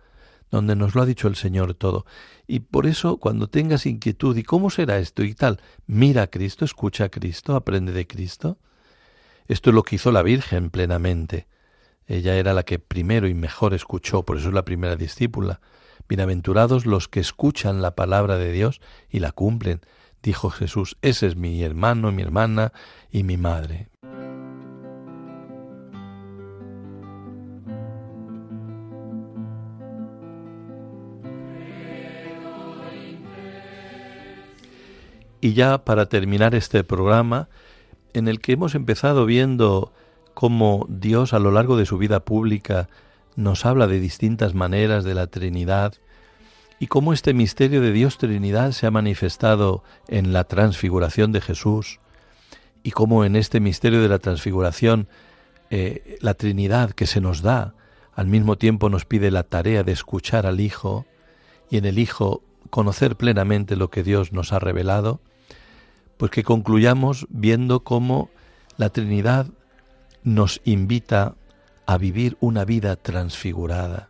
donde 0.51 0.75
nos 0.75 0.95
lo 0.95 1.01
ha 1.01 1.05
dicho 1.05 1.27
el 1.27 1.35
Señor 1.35 1.73
todo. 1.73 2.05
Y 2.47 2.59
por 2.59 2.87
eso, 2.87 3.17
cuando 3.17 3.47
tengas 3.47 3.85
inquietud, 3.85 4.35
¿y 4.35 4.43
cómo 4.43 4.69
será 4.69 4.97
esto 4.97 5.23
y 5.23 5.33
tal? 5.33 5.61
Mira 5.87 6.23
a 6.23 6.27
Cristo, 6.27 6.65
escucha 6.65 7.05
a 7.05 7.09
Cristo, 7.09 7.55
aprende 7.55 7.93
de 7.93 8.07
Cristo. 8.07 8.57
Esto 9.49 9.71
es 9.71 9.73
lo 9.73 9.81
que 9.81 9.95
hizo 9.95 10.11
la 10.11 10.21
Virgen 10.21 10.69
plenamente. 10.69 11.47
Ella 12.05 12.35
era 12.35 12.53
la 12.53 12.61
que 12.61 12.77
primero 12.77 13.27
y 13.27 13.33
mejor 13.33 13.73
escuchó, 13.73 14.21
por 14.21 14.37
eso 14.37 14.49
es 14.49 14.53
la 14.53 14.63
primera 14.63 14.95
discípula. 14.95 15.59
Bienaventurados 16.07 16.85
los 16.85 17.07
que 17.07 17.19
escuchan 17.19 17.81
la 17.81 17.95
palabra 17.95 18.37
de 18.37 18.51
Dios 18.51 18.79
y 19.09 19.17
la 19.19 19.31
cumplen, 19.31 19.81
dijo 20.21 20.51
Jesús, 20.51 20.97
ese 21.01 21.25
es 21.25 21.35
mi 21.35 21.63
hermano, 21.63 22.11
mi 22.11 22.21
hermana 22.21 22.73
y 23.09 23.23
mi 23.23 23.37
madre. 23.37 23.89
Y 35.41 35.53
ya 35.53 35.83
para 35.83 36.05
terminar 36.05 36.53
este 36.53 36.83
programa, 36.83 37.49
en 38.13 38.27
el 38.27 38.39
que 38.39 38.53
hemos 38.53 38.75
empezado 38.75 39.25
viendo 39.25 39.91
cómo 40.33 40.85
Dios 40.89 41.33
a 41.33 41.39
lo 41.39 41.51
largo 41.51 41.77
de 41.77 41.85
su 41.85 41.97
vida 41.97 42.21
pública 42.21 42.89
nos 43.35 43.65
habla 43.65 43.87
de 43.87 43.99
distintas 43.99 44.53
maneras 44.53 45.03
de 45.03 45.15
la 45.15 45.27
Trinidad 45.27 45.93
y 46.79 46.87
cómo 46.87 47.13
este 47.13 47.33
misterio 47.33 47.81
de 47.81 47.91
Dios 47.91 48.17
Trinidad 48.17 48.71
se 48.71 48.87
ha 48.87 48.91
manifestado 48.91 49.83
en 50.07 50.33
la 50.33 50.45
transfiguración 50.45 51.31
de 51.31 51.41
Jesús 51.41 51.99
y 52.83 52.91
cómo 52.91 53.25
en 53.25 53.35
este 53.35 53.59
misterio 53.59 54.01
de 54.01 54.09
la 54.09 54.19
transfiguración 54.19 55.07
eh, 55.69 56.17
la 56.21 56.33
Trinidad 56.33 56.91
que 56.91 57.05
se 57.05 57.21
nos 57.21 57.41
da 57.41 57.75
al 58.13 58.27
mismo 58.27 58.57
tiempo 58.57 58.89
nos 58.89 59.05
pide 59.05 59.31
la 59.31 59.43
tarea 59.43 59.83
de 59.83 59.91
escuchar 59.91 60.45
al 60.45 60.59
Hijo 60.59 61.05
y 61.69 61.77
en 61.77 61.85
el 61.85 61.99
Hijo 61.99 62.43
conocer 62.69 63.15
plenamente 63.15 63.75
lo 63.75 63.89
que 63.89 64.03
Dios 64.03 64.33
nos 64.33 64.51
ha 64.53 64.59
revelado, 64.59 65.21
pues 66.19 66.31
que 66.31 66.43
concluyamos 66.43 67.27
viendo 67.29 67.85
cómo 67.85 68.29
la 68.75 68.89
Trinidad 68.89 69.47
nos 70.21 70.59
invita 70.65 71.35
a 71.85 71.97
vivir 71.97 72.35
una 72.41 72.65
vida 72.65 72.97
transfigurada. 72.97 74.09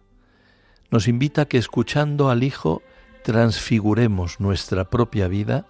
Nos 0.89 1.07
invita 1.07 1.43
a 1.43 1.45
que 1.45 1.59
escuchando 1.59 2.31
al 2.31 2.41
Hijo 2.41 2.81
transfiguremos 3.23 4.39
nuestra 4.39 4.89
propia 4.89 5.27
vida 5.27 5.67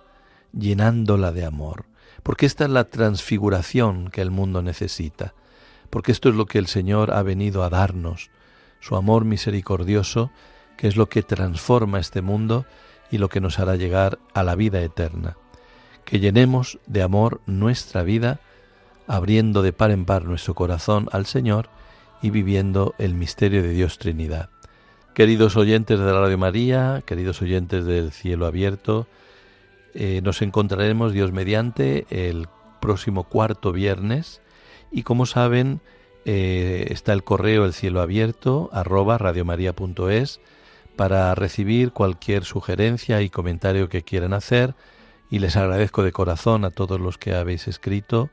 llenándola 0.53 1.33
de 1.33 1.43
amor, 1.43 1.87
porque 2.23 2.45
esta 2.45 2.63
es 2.63 2.69
la 2.69 2.85
transfiguración 2.85 4.09
que 4.09 4.21
el 4.21 4.31
mundo 4.31 4.61
necesita, 4.61 5.33
porque 5.89 6.13
esto 6.13 6.29
es 6.29 6.35
lo 6.35 6.45
que 6.45 6.59
el 6.59 6.67
Señor 6.67 7.11
ha 7.11 7.21
venido 7.21 7.65
a 7.65 7.69
darnos, 7.69 8.31
su 8.79 8.95
amor 8.95 9.25
misericordioso, 9.25 10.31
que 10.77 10.87
es 10.87 10.95
lo 10.95 11.09
que 11.09 11.21
transforma 11.21 11.99
este 11.99 12.21
mundo 12.21 12.65
y 13.11 13.17
lo 13.17 13.27
que 13.27 13.41
nos 13.41 13.59
hará 13.59 13.75
llegar 13.75 14.19
a 14.33 14.43
la 14.43 14.55
vida 14.55 14.81
eterna. 14.81 15.35
Que 16.05 16.19
llenemos 16.19 16.79
de 16.87 17.01
amor 17.01 17.41
nuestra 17.45 18.03
vida, 18.03 18.39
abriendo 19.07 19.61
de 19.61 19.73
par 19.73 19.91
en 19.91 20.05
par 20.05 20.25
nuestro 20.25 20.55
corazón 20.55 21.07
al 21.11 21.25
Señor 21.25 21.69
y 22.21 22.29
viviendo 22.29 22.95
el 22.97 23.13
misterio 23.13 23.63
de 23.63 23.69
Dios 23.69 23.97
Trinidad. 23.97 24.49
Queridos 25.13 25.57
oyentes 25.57 25.99
de 25.99 26.05
la 26.05 26.21
Radio 26.21 26.37
María, 26.37 27.03
queridos 27.05 27.41
oyentes 27.41 27.85
del 27.85 28.11
cielo 28.11 28.45
abierto, 28.45 29.07
eh, 29.93 30.21
nos 30.23 30.41
encontraremos 30.41 31.13
Dios 31.13 31.31
mediante 31.31 32.05
el 32.09 32.47
próximo 32.79 33.25
cuarto 33.25 33.71
viernes 33.71 34.41
y 34.91 35.03
como 35.03 35.25
saben 35.25 35.81
eh, 36.25 36.87
está 36.89 37.13
el 37.13 37.23
correo 37.23 37.65
el 37.65 37.73
cielo 37.73 38.01
abierto 38.01 38.69
arroba 38.71 39.17
radiomaria.es 39.17 40.39
para 40.95 41.33
recibir 41.33 41.91
cualquier 41.91 42.43
sugerencia 42.43 43.21
y 43.21 43.29
comentario 43.29 43.89
que 43.89 44.03
quieran 44.03 44.33
hacer 44.33 44.75
y 45.29 45.39
les 45.39 45.55
agradezco 45.55 46.03
de 46.03 46.11
corazón 46.11 46.65
a 46.65 46.71
todos 46.71 46.99
los 46.99 47.17
que 47.17 47.35
habéis 47.35 47.67
escrito 47.67 48.29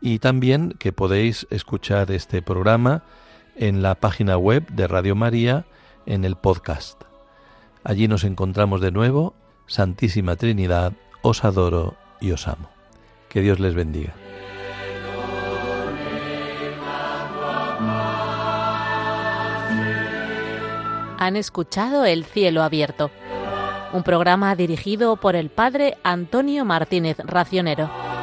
y 0.00 0.18
también 0.18 0.74
que 0.78 0.92
podéis 0.92 1.46
escuchar 1.50 2.10
este 2.10 2.42
programa 2.42 3.04
en 3.56 3.82
la 3.82 3.94
página 3.94 4.36
web 4.36 4.66
de 4.70 4.88
Radio 4.88 5.14
María 5.14 5.66
en 6.06 6.24
el 6.24 6.36
podcast. 6.36 7.02
Allí 7.84 8.08
nos 8.08 8.24
encontramos 8.24 8.80
de 8.80 8.90
nuevo. 8.90 9.34
Santísima 9.66 10.36
Trinidad, 10.36 10.92
os 11.22 11.44
adoro 11.44 11.96
y 12.20 12.32
os 12.32 12.48
amo. 12.48 12.68
Que 13.28 13.40
Dios 13.40 13.60
les 13.60 13.74
bendiga. 13.74 14.14
Han 21.18 21.36
escuchado 21.36 22.04
El 22.04 22.24
cielo 22.24 22.62
abierto, 22.62 23.12
un 23.92 24.02
programa 24.02 24.54
dirigido 24.56 25.16
por 25.16 25.36
el 25.36 25.50
padre 25.50 25.96
Antonio 26.02 26.64
Martínez 26.64 27.18
Racionero. 27.18 28.21